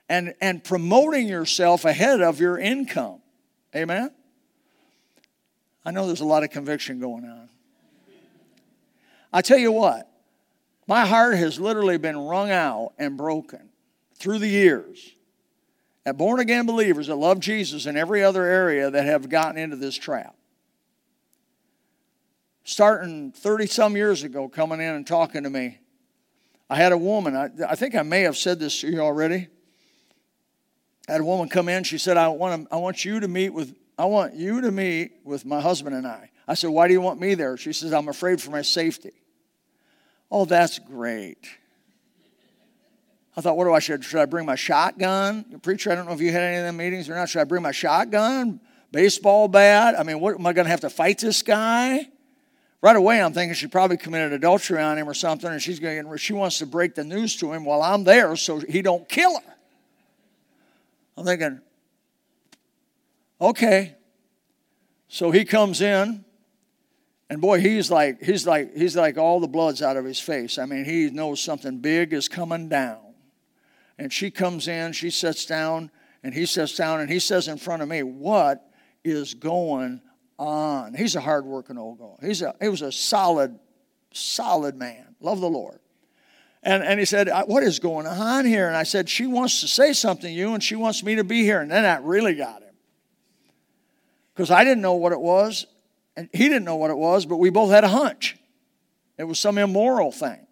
and, 0.09 0.37
and 0.41 0.63
promoting 0.63 1.27
yourself 1.27 1.85
ahead 1.85 2.21
of 2.21 2.39
your 2.39 2.57
income. 2.59 3.21
Amen? 3.75 4.13
I 5.85 5.91
know 5.91 6.07
there's 6.07 6.21
a 6.21 6.25
lot 6.27 6.45
of 6.45 6.51
conviction 6.51 7.01
going 7.01 7.25
on. 7.25 7.49
I 9.33 9.43
tell 9.43 9.59
you 9.59 9.73
what, 9.73 10.09
my 10.87 11.05
heart 11.05 11.35
has 11.35 11.59
literally 11.59 11.99
been 11.99 12.17
wrung 12.17 12.53
out 12.53 12.93
and 12.99 13.17
broken 13.17 13.69
through 14.15 14.39
the 14.39 14.49
years 14.49 15.13
at 16.05 16.17
born 16.17 16.39
again 16.39 16.67
believers 16.67 17.09
that 17.09 17.17
love 17.17 17.41
Jesus 17.41 17.87
in 17.87 17.97
every 17.97 18.23
other 18.23 18.45
area 18.45 18.93
that 18.93 19.05
have 19.07 19.29
gotten 19.29 19.59
into 19.61 19.75
this 19.75 19.97
trap. 19.97 20.37
Starting 22.63 23.33
30 23.33 23.67
some 23.67 23.97
years 23.97 24.23
ago, 24.23 24.49
coming 24.49 24.81
in 24.81 24.95
and 24.95 25.05
talking 25.05 25.43
to 25.43 25.51
me, 25.51 25.81
I 26.69 26.77
had 26.77 26.93
a 26.93 26.99
woman, 26.99 27.37
I, 27.37 27.51
I 27.69 27.75
think 27.77 27.95
I 27.95 28.03
may 28.03 28.23
have 28.23 28.37
said 28.37 28.59
this 28.59 28.81
to 28.81 28.89
you 28.89 29.01
already. 29.01 29.49
I 31.09 31.13
had 31.13 31.21
a 31.21 31.25
woman 31.25 31.49
come 31.49 31.69
in, 31.69 31.85
she 31.85 31.99
said, 31.99 32.17
I 32.17 32.29
want, 32.29 32.69
to, 32.69 32.75
I 32.75 32.79
want 32.79 33.05
you 33.05 33.21
to 33.21 33.29
meet 33.29 33.51
with 33.51 33.75
I 33.99 34.05
want 34.05 34.35
you 34.35 34.61
to 34.61 34.71
meet 34.71 35.13
with 35.25 35.47
my 35.47 35.61
husband 35.61 35.97
and 35.97 36.07
I. 36.07 36.31
I 36.47 36.55
said, 36.55 36.71
Why 36.71 36.87
do 36.87 36.93
you 36.93 37.01
want 37.01 37.21
me 37.21 37.35
there? 37.35 37.57
She 37.57 37.73
says, 37.73 37.93
I'm 37.93 38.09
afraid 38.09 38.41
for 38.41 38.51
my 38.51 38.63
safety. 38.63 39.13
Oh, 40.31 40.45
that's 40.45 40.79
great. 40.79 41.39
I 43.37 43.43
thought, 43.43 43.57
what 43.57 43.65
do 43.65 43.73
I 43.75 43.81
should? 43.81 44.03
Should 44.03 44.21
I 44.21 44.25
bring 44.25 44.47
my 44.47 44.55
shotgun? 44.55 45.61
Preacher, 45.63 45.93
I 45.93 45.95
don't 45.95 46.07
know 46.07 46.13
if 46.13 46.21
you 46.21 46.33
had 46.33 46.43
any 46.43 46.57
of 46.57 46.65
them 46.65 46.79
meetings 46.79 47.09
or 47.09 47.15
not. 47.15 47.29
Should 47.29 47.43
I 47.43 47.45
bring 47.45 47.63
my 47.63 47.71
shotgun, 47.71 48.61
baseball 48.91 49.47
bat? 49.47 49.95
I 49.99 50.03
mean, 50.03 50.21
what 50.21 50.35
am 50.35 50.47
I 50.47 50.55
going 50.55 50.65
to 50.65 50.71
have 50.71 50.81
to 50.81 50.91
fight 50.91 51.19
this 51.19 51.43
guy? 51.43 52.09
Right 52.87 52.95
away, 52.95 53.21
I'm 53.21 53.33
thinking 53.33 53.53
she 53.55 53.67
probably 53.67 53.97
committed 53.97 54.33
adultery 54.33 54.81
on 54.81 54.97
him 54.97 55.09
or 55.09 55.13
something, 55.13 55.51
and 55.51 55.61
she's 55.61 55.81
going. 55.81 56.17
She 56.19 56.33
wants 56.33 56.59
to 56.59 56.67
break 56.67 56.95
the 56.95 57.03
news 57.03 57.35
to 57.39 57.53
him 57.53 57.65
while 57.65 57.83
I'm 57.83 58.05
there, 58.05 58.37
so 58.37 58.61
he 58.61 58.81
don't 58.81 59.09
kill 59.09 59.41
her. 59.41 59.55
I'm 61.17 61.25
thinking, 61.25 61.61
okay. 63.41 63.97
So 65.09 65.33
he 65.33 65.45
comes 65.45 65.81
in, 65.81 66.25
and 67.29 67.41
boy, 67.41 67.59
he's 67.59 67.91
like 67.91 68.23
he's 68.23 68.47
like 68.47 68.77
he's 68.77 68.95
like 68.95 69.19
all 69.19 69.41
the 69.41 69.49
blood's 69.49 69.83
out 69.83 69.97
of 69.97 70.05
his 70.05 70.21
face. 70.21 70.57
I 70.57 70.67
mean, 70.67 70.85
he 70.85 71.11
knows 71.11 71.41
something 71.41 71.79
big 71.79 72.13
is 72.13 72.29
coming 72.29 72.69
down. 72.69 73.01
And 73.99 74.13
she 74.13 74.31
comes 74.31 74.69
in, 74.69 74.93
she 74.93 75.11
sits 75.11 75.45
down, 75.45 75.91
and 76.23 76.33
he 76.33 76.47
sits 76.47 76.77
down, 76.77 77.01
and 77.01 77.11
he 77.11 77.19
says 77.19 77.49
in 77.49 77.59
front 77.59 77.83
of 77.83 77.89
me, 77.89 78.05
What 78.05 78.65
is 79.03 79.35
going 79.35 80.03
on? 80.39 80.95
He's 80.95 81.17
a 81.17 81.21
hardworking 81.21 81.79
old 81.79 81.99
guy. 81.99 82.27
He's 82.27 82.43
a, 82.43 82.55
he 82.61 82.69
was 82.69 82.83
a 82.83 82.93
solid, 82.93 83.59
solid 84.13 84.77
man. 84.77 85.15
Love 85.21 85.41
the 85.41 85.49
Lord. 85.49 85.81
And, 86.63 86.83
and 86.83 86.99
he 86.99 87.07
said, 87.07 87.31
What 87.47 87.63
is 87.63 87.79
going 87.79 88.07
on 88.07 88.45
here? 88.45 88.67
And 88.67 88.77
I 88.77 88.83
said, 88.83 89.09
She 89.09 89.27
wants 89.27 89.61
to 89.61 89.69
say 89.69 89.93
something 89.93 90.29
to 90.29 90.39
you, 90.39 90.53
and 90.53 90.63
she 90.63 90.75
wants 90.75 91.03
me 91.03 91.17
to 91.17 91.25
be 91.25 91.43
here. 91.43 91.61
And 91.61 91.71
then 91.71 91.85
that 91.85 92.03
really 92.03 92.35
got 92.35 92.63
him. 92.63 92.75
Because 94.35 94.51
I 94.51 94.65
didn't 94.65 94.83
know 94.83 94.95
what 94.95 95.13
it 95.13 95.21
was, 95.21 95.67
and 96.17 96.29
he 96.33 96.49
didn't 96.49 96.65
know 96.65 96.77
what 96.77 96.91
it 96.91 96.97
was, 96.97 97.25
but 97.25 97.37
we 97.37 97.51
both 97.51 97.71
had 97.71 97.85
a 97.85 97.89
hunch. 97.89 98.37
It 99.17 99.25
was 99.25 99.39
some 99.39 99.59
immoral 99.59 100.13
thing. 100.13 100.47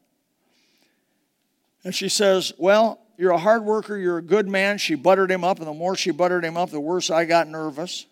And 1.83 1.95
she 1.95 2.09
says, 2.09 2.53
Well, 2.59 3.01
you're 3.17 3.33
a 3.33 3.39
hard 3.39 3.65
worker. 3.65 3.97
You're 3.97 4.19
a 4.19 4.23
good 4.23 4.49
man. 4.49 4.79
She 4.79 4.95
buttered 4.95 5.31
him 5.31 5.45
up, 5.45 5.59
and 5.59 5.67
the 5.67 5.75
more 5.75 5.97
she 5.97 6.11
buttered 6.11 6.45
him 6.45 6.57
up, 6.57 6.71
the 6.71 6.81
worse 6.81 7.11
I 7.11 7.25
got 7.25 7.49
nervous. 7.49 8.07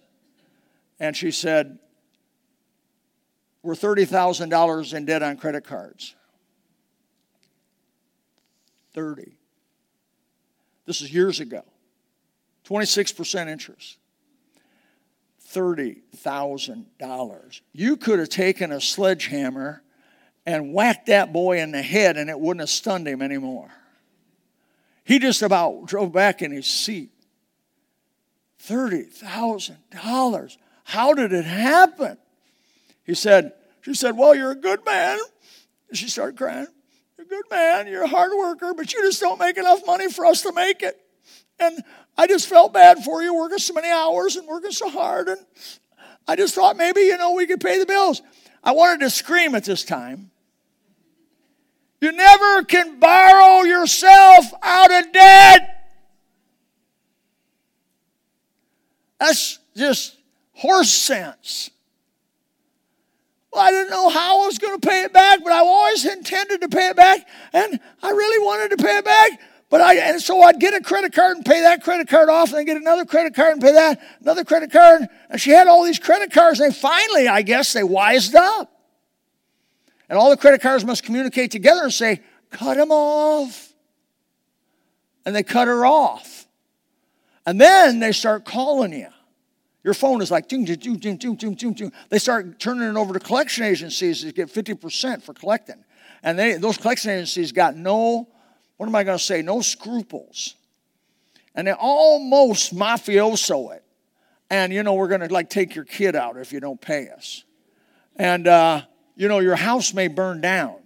And 1.02 1.14
she 1.16 1.30
said, 1.32 1.78
We're 3.64 3.74
$30,000 3.74 4.94
in 4.94 5.04
debt 5.04 5.24
on 5.24 5.36
credit 5.36 5.64
cards. 5.64 6.14
30. 8.94 9.32
This 10.86 11.00
is 11.00 11.12
years 11.12 11.40
ago. 11.40 11.64
26% 12.68 13.48
interest. 13.48 13.98
$30,000. 15.52 17.60
You 17.72 17.96
could 17.96 18.20
have 18.20 18.28
taken 18.28 18.70
a 18.70 18.80
sledgehammer 18.80 19.82
and 20.46 20.72
whacked 20.72 21.06
that 21.06 21.32
boy 21.32 21.60
in 21.60 21.72
the 21.72 21.82
head 21.82 22.16
and 22.16 22.30
it 22.30 22.38
wouldn't 22.38 22.60
have 22.60 22.70
stunned 22.70 23.08
him 23.08 23.22
anymore. 23.22 23.72
He 25.02 25.18
just 25.18 25.42
about 25.42 25.86
drove 25.86 26.12
back 26.12 26.42
in 26.42 26.52
his 26.52 26.68
seat. 26.68 27.10
$30,000. 28.64 30.58
How 30.84 31.14
did 31.14 31.32
it 31.32 31.44
happen? 31.44 32.18
He 33.04 33.14
said, 33.14 33.52
She 33.82 33.94
said, 33.94 34.16
Well, 34.16 34.34
you're 34.34 34.52
a 34.52 34.56
good 34.56 34.84
man. 34.84 35.18
She 35.92 36.08
started 36.08 36.36
crying. 36.36 36.66
You're 37.16 37.26
a 37.26 37.28
good 37.28 37.44
man. 37.50 37.86
You're 37.86 38.04
a 38.04 38.08
hard 38.08 38.32
worker, 38.36 38.74
but 38.74 38.92
you 38.92 39.02
just 39.02 39.20
don't 39.20 39.38
make 39.38 39.56
enough 39.56 39.84
money 39.86 40.10
for 40.10 40.24
us 40.24 40.42
to 40.42 40.52
make 40.52 40.82
it. 40.82 40.98
And 41.60 41.82
I 42.16 42.26
just 42.26 42.48
felt 42.48 42.72
bad 42.72 43.04
for 43.04 43.22
you 43.22 43.34
working 43.34 43.58
so 43.58 43.74
many 43.74 43.88
hours 43.88 44.36
and 44.36 44.46
working 44.48 44.72
so 44.72 44.88
hard. 44.90 45.28
And 45.28 45.38
I 46.26 46.36
just 46.36 46.54
thought 46.54 46.76
maybe, 46.76 47.02
you 47.02 47.16
know, 47.16 47.32
we 47.32 47.46
could 47.46 47.60
pay 47.60 47.78
the 47.78 47.86
bills. 47.86 48.22
I 48.64 48.72
wanted 48.72 49.00
to 49.00 49.10
scream 49.10 49.54
at 49.54 49.64
this 49.64 49.84
time. 49.84 50.30
You 52.00 52.10
never 52.10 52.64
can 52.64 52.98
borrow 52.98 53.62
yourself 53.62 54.46
out 54.62 54.90
of 54.90 55.12
debt. 55.12 55.68
That's 59.20 59.60
just 59.76 60.16
horse 60.62 60.90
sense. 60.90 61.70
Well, 63.52 63.62
I 63.62 63.70
didn't 63.70 63.90
know 63.90 64.08
how 64.08 64.42
I 64.42 64.46
was 64.46 64.58
going 64.58 64.78
to 64.78 64.88
pay 64.88 65.02
it 65.02 65.12
back, 65.12 65.40
but 65.42 65.52
I 65.52 65.58
always 65.58 66.06
intended 66.06 66.60
to 66.60 66.68
pay 66.68 66.88
it 66.88 66.96
back, 66.96 67.26
and 67.52 67.80
I 68.02 68.10
really 68.10 68.44
wanted 68.46 68.76
to 68.76 68.82
pay 68.82 68.96
it 68.96 69.04
back. 69.04 69.40
But 69.68 69.80
I 69.80 69.96
and 69.96 70.20
so 70.20 70.40
I'd 70.40 70.60
get 70.60 70.72
a 70.72 70.80
credit 70.80 71.12
card 71.12 71.36
and 71.36 71.44
pay 71.44 71.62
that 71.62 71.82
credit 71.82 72.08
card 72.08 72.28
off, 72.28 72.50
and 72.50 72.58
then 72.58 72.64
get 72.64 72.76
another 72.76 73.04
credit 73.04 73.34
card 73.34 73.54
and 73.54 73.60
pay 73.60 73.72
that, 73.72 74.00
another 74.20 74.44
credit 74.44 74.70
card. 74.70 75.08
And 75.28 75.40
she 75.40 75.50
had 75.50 75.66
all 75.66 75.84
these 75.84 75.98
credit 75.98 76.32
cards, 76.32 76.60
and 76.60 76.74
finally, 76.74 77.26
I 77.26 77.42
guess, 77.42 77.72
they 77.72 77.82
wised 77.82 78.34
up. 78.34 78.70
And 80.08 80.18
all 80.18 80.30
the 80.30 80.36
credit 80.36 80.60
cards 80.60 80.84
must 80.84 81.02
communicate 81.02 81.50
together 81.50 81.82
and 81.82 81.92
say, 81.92 82.20
cut 82.50 82.76
him 82.76 82.92
off. 82.92 83.72
And 85.26 85.34
they 85.34 85.42
cut 85.42 85.68
her 85.68 85.84
off. 85.84 86.46
And 87.44 87.60
then 87.60 87.98
they 87.98 88.12
start 88.12 88.44
calling 88.44 88.92
you. 88.92 89.11
Your 89.84 89.94
phone 89.94 90.22
is 90.22 90.30
like, 90.30 90.48
ding, 90.48 90.64
ding, 90.64 90.76
ding, 90.76 90.96
ding, 90.96 91.16
ding, 91.16 91.54
ding, 91.54 91.72
ding. 91.72 91.92
They 92.08 92.18
start 92.18 92.60
turning 92.60 92.88
it 92.88 92.96
over 92.96 93.12
to 93.12 93.20
collection 93.20 93.64
agencies 93.64 94.22
to 94.22 94.32
get 94.32 94.48
50% 94.48 95.22
for 95.22 95.34
collecting. 95.34 95.84
And 96.22 96.38
they, 96.38 96.54
those 96.54 96.76
collection 96.78 97.10
agencies 97.10 97.50
got 97.50 97.76
no, 97.76 98.28
what 98.76 98.86
am 98.86 98.94
I 98.94 99.02
going 99.02 99.18
to 99.18 99.22
say, 99.22 99.42
no 99.42 99.60
scruples. 99.60 100.54
And 101.54 101.66
they 101.66 101.72
almost 101.72 102.74
mafioso 102.74 103.74
it. 103.74 103.84
And, 104.50 104.72
you 104.72 104.82
know, 104.82 104.94
we're 104.94 105.08
going 105.08 105.22
to 105.22 105.32
like 105.32 105.50
take 105.50 105.74
your 105.74 105.84
kid 105.84 106.14
out 106.14 106.36
if 106.36 106.52
you 106.52 106.60
don't 106.60 106.80
pay 106.80 107.08
us. 107.08 107.44
And, 108.16 108.46
uh, 108.46 108.82
you 109.16 109.26
know, 109.28 109.40
your 109.40 109.56
house 109.56 109.94
may 109.94 110.08
burn 110.08 110.40
down. 110.40 110.76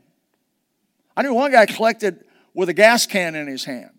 I 1.16 1.22
knew 1.22 1.34
one 1.34 1.52
guy 1.52 1.66
collected 1.66 2.24
with 2.54 2.68
a 2.68 2.74
gas 2.74 3.06
can 3.06 3.34
in 3.34 3.46
his 3.46 3.64
hand. 3.64 3.90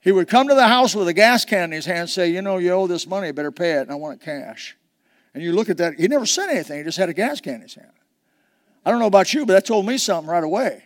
He 0.00 0.12
would 0.12 0.28
come 0.28 0.48
to 0.48 0.54
the 0.54 0.66
house 0.66 0.94
with 0.94 1.08
a 1.08 1.12
gas 1.12 1.44
can 1.44 1.64
in 1.64 1.72
his 1.72 1.84
hand 1.84 2.00
and 2.00 2.10
say, 2.10 2.30
You 2.30 2.42
know, 2.42 2.58
you 2.58 2.72
owe 2.72 2.86
this 2.86 3.06
money, 3.06 3.28
you 3.28 3.32
better 3.32 3.52
pay 3.52 3.72
it, 3.72 3.82
and 3.82 3.92
I 3.92 3.96
want 3.96 4.20
it 4.20 4.24
cash. 4.24 4.76
And 5.34 5.42
you 5.42 5.52
look 5.52 5.68
at 5.68 5.76
that, 5.76 5.94
he 5.98 6.08
never 6.08 6.26
said 6.26 6.48
anything, 6.48 6.78
he 6.78 6.84
just 6.84 6.98
had 6.98 7.08
a 7.08 7.14
gas 7.14 7.40
can 7.40 7.56
in 7.56 7.60
his 7.62 7.74
hand. 7.74 7.92
I 8.84 8.90
don't 8.90 8.98
know 8.98 9.06
about 9.06 9.32
you, 9.34 9.44
but 9.44 9.52
that 9.52 9.66
told 9.66 9.86
me 9.86 9.98
something 9.98 10.30
right 10.30 10.42
away. 10.42 10.84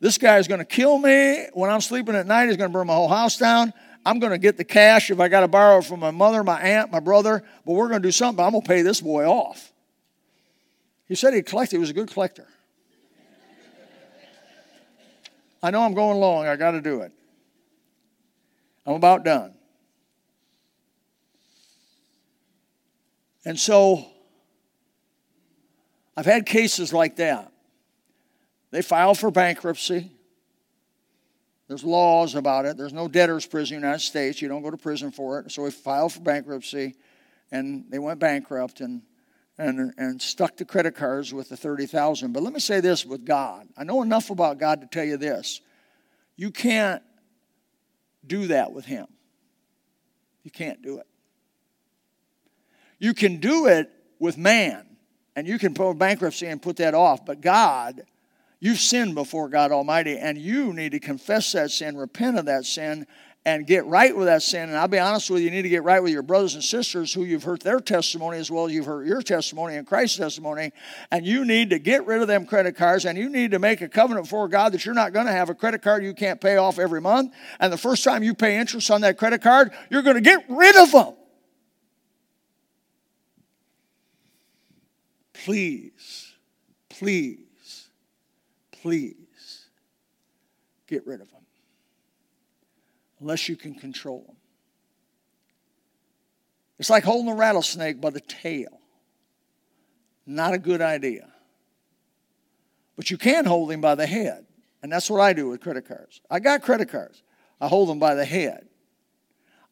This 0.00 0.18
guy 0.18 0.38
is 0.38 0.48
going 0.48 0.58
to 0.58 0.64
kill 0.64 0.98
me 0.98 1.46
when 1.52 1.70
I'm 1.70 1.80
sleeping 1.80 2.14
at 2.14 2.26
night. 2.26 2.48
He's 2.48 2.56
going 2.56 2.70
to 2.70 2.72
burn 2.72 2.86
my 2.86 2.94
whole 2.94 3.08
house 3.08 3.38
down. 3.38 3.72
I'm 4.04 4.18
going 4.18 4.32
to 4.32 4.38
get 4.38 4.56
the 4.56 4.64
cash 4.64 5.10
if 5.10 5.20
I 5.20 5.28
got 5.28 5.40
to 5.40 5.48
borrow 5.48 5.78
it 5.78 5.84
from 5.84 6.00
my 6.00 6.10
mother, 6.10 6.44
my 6.44 6.60
aunt, 6.60 6.92
my 6.92 7.00
brother, 7.00 7.42
but 7.64 7.72
we're 7.72 7.88
going 7.88 8.02
to 8.02 8.08
do 8.08 8.12
something. 8.12 8.44
I'm 8.44 8.52
going 8.52 8.62
to 8.62 8.68
pay 8.68 8.82
this 8.82 9.00
boy 9.00 9.26
off. 9.26 9.72
He 11.06 11.14
said 11.14 11.34
he 11.34 11.42
collected, 11.42 11.76
he 11.76 11.80
was 11.80 11.90
a 11.90 11.94
good 11.94 12.10
collector. 12.10 12.46
I 15.62 15.70
know 15.70 15.82
I'm 15.82 15.94
going 15.94 16.18
long, 16.18 16.46
I 16.46 16.56
got 16.56 16.72
to 16.72 16.80
do 16.80 17.00
it. 17.00 17.12
I'm 18.86 18.94
about 18.94 19.24
done. 19.24 19.54
And 23.44 23.58
so 23.58 24.06
I've 26.16 26.26
had 26.26 26.46
cases 26.46 26.92
like 26.92 27.16
that. 27.16 27.52
They 28.70 28.82
file 28.82 29.14
for 29.14 29.30
bankruptcy. 29.30 30.10
There's 31.68 31.84
laws 31.84 32.34
about 32.34 32.64
it. 32.64 32.76
There's 32.76 32.92
no 32.92 33.08
debtor's 33.08 33.46
prison 33.46 33.76
in 33.76 33.82
the 33.82 33.86
United 33.88 34.04
States. 34.04 34.40
You 34.40 34.48
don't 34.48 34.62
go 34.62 34.70
to 34.70 34.76
prison 34.76 35.10
for 35.10 35.40
it. 35.40 35.50
So 35.50 35.62
we 35.62 35.70
filed 35.70 36.12
for 36.12 36.20
bankruptcy, 36.20 36.94
and 37.50 37.84
they 37.88 37.98
went 37.98 38.20
bankrupt 38.20 38.80
and 38.80 39.02
and 39.58 39.92
and 39.96 40.20
stuck 40.20 40.56
the 40.56 40.64
credit 40.64 40.94
cards 40.94 41.32
with 41.34 41.48
the 41.48 41.56
thirty 41.56 41.86
thousand. 41.86 42.32
But 42.32 42.42
let 42.42 42.52
me 42.52 42.60
say 42.60 42.80
this 42.80 43.04
with 43.04 43.24
God. 43.24 43.66
I 43.76 43.84
know 43.84 44.02
enough 44.02 44.30
about 44.30 44.58
God 44.58 44.80
to 44.80 44.86
tell 44.86 45.04
you 45.04 45.16
this. 45.16 45.60
You 46.36 46.50
can't 46.50 47.02
do 48.26 48.48
that 48.48 48.72
with 48.72 48.84
Him. 48.84 49.06
You 50.42 50.50
can't 50.50 50.82
do 50.82 50.98
it. 50.98 51.06
You 52.98 53.14
can 53.14 53.38
do 53.38 53.66
it 53.66 53.90
with 54.18 54.38
man, 54.38 54.86
and 55.34 55.46
you 55.46 55.58
can 55.58 55.74
put 55.74 55.94
bankruptcy 55.94 56.46
and 56.46 56.62
put 56.62 56.76
that 56.76 56.94
off. 56.94 57.26
But 57.26 57.40
God 57.40 58.02
You've 58.58 58.78
sinned 58.78 59.14
before 59.14 59.48
God 59.48 59.70
Almighty, 59.70 60.16
and 60.16 60.38
you 60.38 60.72
need 60.72 60.92
to 60.92 61.00
confess 61.00 61.52
that 61.52 61.70
sin, 61.70 61.96
repent 61.96 62.38
of 62.38 62.46
that 62.46 62.64
sin, 62.64 63.06
and 63.46 63.64
get 63.64 63.86
right 63.86 64.14
with 64.14 64.26
that 64.26 64.42
sin. 64.42 64.68
And 64.68 64.76
I'll 64.76 64.88
be 64.88 64.98
honest 64.98 65.30
with 65.30 65.40
you, 65.40 65.44
you 65.44 65.50
need 65.52 65.62
to 65.62 65.68
get 65.68 65.84
right 65.84 66.02
with 66.02 66.12
your 66.12 66.22
brothers 66.22 66.56
and 66.56 66.64
sisters 66.64 67.14
who 67.14 67.22
you've 67.22 67.44
hurt 67.44 67.62
their 67.62 67.78
testimony 67.78 68.38
as 68.38 68.50
well 68.50 68.66
as 68.66 68.72
you've 68.72 68.86
heard 68.86 69.06
your 69.06 69.22
testimony 69.22 69.76
and 69.76 69.86
Christ's 69.86 70.18
testimony. 70.18 70.72
And 71.12 71.24
you 71.24 71.44
need 71.44 71.70
to 71.70 71.78
get 71.78 72.04
rid 72.06 72.20
of 72.20 72.26
them 72.26 72.44
credit 72.44 72.74
cards, 72.74 73.04
and 73.04 73.16
you 73.16 73.28
need 73.28 73.52
to 73.52 73.60
make 73.60 73.82
a 73.82 73.88
covenant 73.88 74.26
before 74.26 74.48
God 74.48 74.72
that 74.72 74.84
you're 74.84 74.96
not 74.96 75.12
going 75.12 75.26
to 75.26 75.32
have 75.32 75.48
a 75.48 75.54
credit 75.54 75.80
card 75.80 76.02
you 76.02 76.12
can't 76.12 76.40
pay 76.40 76.56
off 76.56 76.80
every 76.80 77.00
month. 77.00 77.32
And 77.60 77.72
the 77.72 77.78
first 77.78 78.02
time 78.02 78.24
you 78.24 78.34
pay 78.34 78.58
interest 78.58 78.90
on 78.90 79.02
that 79.02 79.16
credit 79.16 79.42
card, 79.42 79.70
you're 79.90 80.02
going 80.02 80.16
to 80.16 80.20
get 80.20 80.44
rid 80.48 80.74
of 80.74 80.90
them. 80.90 81.14
Please, 85.32 86.32
please 86.88 87.88
please 88.82 89.66
get 90.88 91.06
rid 91.06 91.20
of 91.20 91.30
them 91.30 91.45
unless 93.20 93.48
you 93.48 93.56
can 93.56 93.74
control 93.74 94.24
them. 94.26 94.36
It's 96.78 96.90
like 96.90 97.04
holding 97.04 97.32
a 97.32 97.34
rattlesnake 97.34 98.00
by 98.00 98.10
the 98.10 98.20
tail. 98.20 98.80
Not 100.26 100.54
a 100.54 100.58
good 100.58 100.82
idea. 100.82 101.28
But 102.96 103.10
you 103.10 103.16
can 103.16 103.44
hold 103.44 103.70
him 103.70 103.80
by 103.80 103.94
the 103.94 104.06
head. 104.06 104.46
And 104.82 104.92
that's 104.92 105.08
what 105.10 105.20
I 105.20 105.32
do 105.32 105.48
with 105.48 105.60
credit 105.60 105.88
cards. 105.88 106.20
I 106.30 106.40
got 106.40 106.62
credit 106.62 106.90
cards. 106.90 107.22
I 107.60 107.68
hold 107.68 107.88
them 107.88 107.98
by 107.98 108.14
the 108.14 108.24
head. 108.24 108.68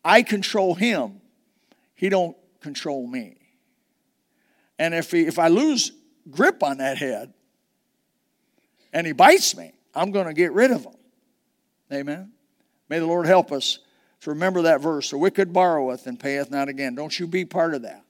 I 0.05 0.23
control 0.23 0.75
him. 0.75 1.21
He 1.95 2.09
don't 2.09 2.37
control 2.61 3.07
me. 3.07 3.37
And 4.79 4.95
if, 4.95 5.11
he, 5.11 5.27
if 5.27 5.39
I 5.39 5.49
lose 5.49 5.93
grip 6.31 6.63
on 6.63 6.79
that 6.79 6.99
head, 6.99 7.33
and 8.93 9.07
he 9.07 9.13
bites 9.13 9.57
me, 9.57 9.73
I'm 9.95 10.11
going 10.11 10.27
to 10.27 10.35
get 10.35 10.53
rid 10.53 10.71
of 10.71 10.85
him. 10.85 10.97
Amen. 11.93 12.34
May 12.95 13.01
the 13.01 13.07
Lord 13.07 13.27
help 13.27 13.51
us 13.51 13.81
to 14.21 14.31
remember 14.31 14.63
that 14.63 14.81
verse. 14.81 15.11
The 15.11 15.19
wicked 15.19 15.53
borroweth 15.53 16.07
and 16.07 16.17
payeth 16.17 16.49
not 16.49 16.69
again. 16.69 16.95
Don't 16.95 17.19
you 17.19 17.27
be 17.27 17.45
part 17.45 17.75
of 17.75 17.83
that. 17.83 18.05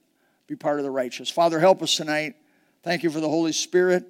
Be 0.47 0.57
part 0.57 0.79
of 0.79 0.85
the 0.85 0.91
righteous. 0.91 1.31
Father, 1.31 1.59
help 1.59 1.81
us 1.81 1.97
tonight. 1.97 2.35
Thank 2.83 3.03
you 3.03 3.09
for 3.09 3.19
the 3.19 3.29
Holy 3.31 3.53
Spirit. 3.53 4.07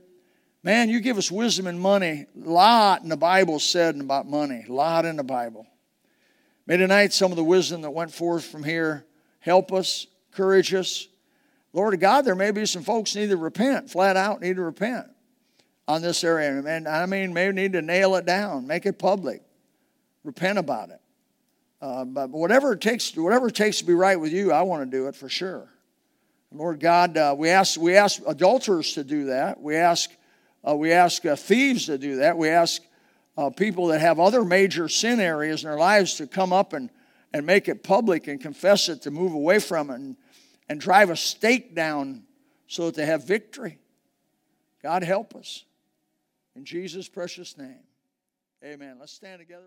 Man, 0.64 0.88
you 0.88 0.98
give 0.98 1.16
us 1.16 1.30
wisdom 1.30 1.68
and 1.68 1.78
money. 1.78 2.26
A 2.44 2.50
lot 2.50 3.04
in 3.04 3.08
the 3.08 3.16
Bible 3.16 3.60
said 3.60 3.94
about 4.00 4.26
money. 4.26 4.64
A 4.68 4.72
lot 4.72 5.04
in 5.04 5.14
the 5.14 5.22
Bible. 5.22 5.64
May 6.66 6.76
tonight 6.76 7.12
some 7.12 7.30
of 7.30 7.36
the 7.36 7.44
wisdom 7.44 7.82
that 7.82 7.92
went 7.92 8.12
forth 8.12 8.44
from 8.44 8.64
here 8.64 9.06
help 9.38 9.72
us, 9.72 10.08
encourage 10.32 10.74
us. 10.74 11.06
Lord 11.72 12.00
God, 12.00 12.22
there 12.22 12.34
may 12.34 12.50
be 12.50 12.66
some 12.66 12.82
folks 12.82 13.14
need 13.14 13.30
to 13.30 13.36
repent, 13.36 13.90
flat 13.90 14.16
out 14.16 14.40
need 14.40 14.56
to 14.56 14.62
repent 14.62 15.06
on 15.86 16.02
this 16.02 16.24
area. 16.24 16.60
And 16.66 16.88
I 16.88 17.06
mean, 17.06 17.32
may 17.32 17.52
need 17.52 17.74
to 17.74 17.80
nail 17.80 18.16
it 18.16 18.26
down, 18.26 18.66
make 18.66 18.86
it 18.86 18.98
public, 18.98 19.40
repent 20.24 20.58
about 20.58 20.90
it. 20.90 21.00
Uh, 21.80 22.04
but 22.04 22.30
whatever 22.30 22.72
it 22.72 22.80
takes, 22.80 23.14
whatever 23.16 23.48
it 23.48 23.54
takes 23.54 23.78
to 23.78 23.84
be 23.84 23.94
right 23.94 24.18
with 24.18 24.32
you, 24.32 24.52
I 24.52 24.62
want 24.62 24.90
to 24.90 24.96
do 24.96 25.06
it 25.06 25.14
for 25.14 25.28
sure. 25.28 25.68
Lord 26.50 26.80
God, 26.80 27.16
uh, 27.16 27.34
we 27.36 27.50
ask 27.50 27.78
we 27.78 27.94
ask 27.96 28.22
adulterers 28.26 28.94
to 28.94 29.04
do 29.04 29.26
that. 29.26 29.60
We 29.60 29.76
ask 29.76 30.10
uh, 30.66 30.74
we 30.74 30.92
ask 30.92 31.24
uh, 31.26 31.36
thieves 31.36 31.86
to 31.86 31.98
do 31.98 32.16
that. 32.16 32.38
We 32.38 32.48
ask 32.48 32.80
uh, 33.36 33.50
people 33.50 33.88
that 33.88 34.00
have 34.00 34.20
other 34.20 34.44
major 34.44 34.88
sin 34.88 35.20
areas 35.20 35.64
in 35.64 35.70
their 35.70 35.78
lives 35.78 36.14
to 36.14 36.26
come 36.26 36.52
up 36.52 36.72
and, 36.72 36.90
and 37.32 37.44
make 37.44 37.68
it 37.68 37.82
public 37.82 38.28
and 38.28 38.40
confess 38.40 38.88
it, 38.88 39.02
to 39.02 39.10
move 39.10 39.34
away 39.34 39.58
from 39.58 39.90
it, 39.90 39.94
and, 39.94 40.16
and 40.68 40.80
drive 40.80 41.10
a 41.10 41.16
stake 41.16 41.74
down 41.74 42.22
so 42.66 42.86
that 42.86 42.94
they 42.94 43.06
have 43.06 43.26
victory. 43.26 43.78
God 44.82 45.02
help 45.02 45.34
us. 45.34 45.64
In 46.56 46.64
Jesus' 46.64 47.08
precious 47.08 47.58
name, 47.58 47.82
amen. 48.64 48.98
Let's 49.00 49.12
stand 49.12 49.40
together. 49.40 49.66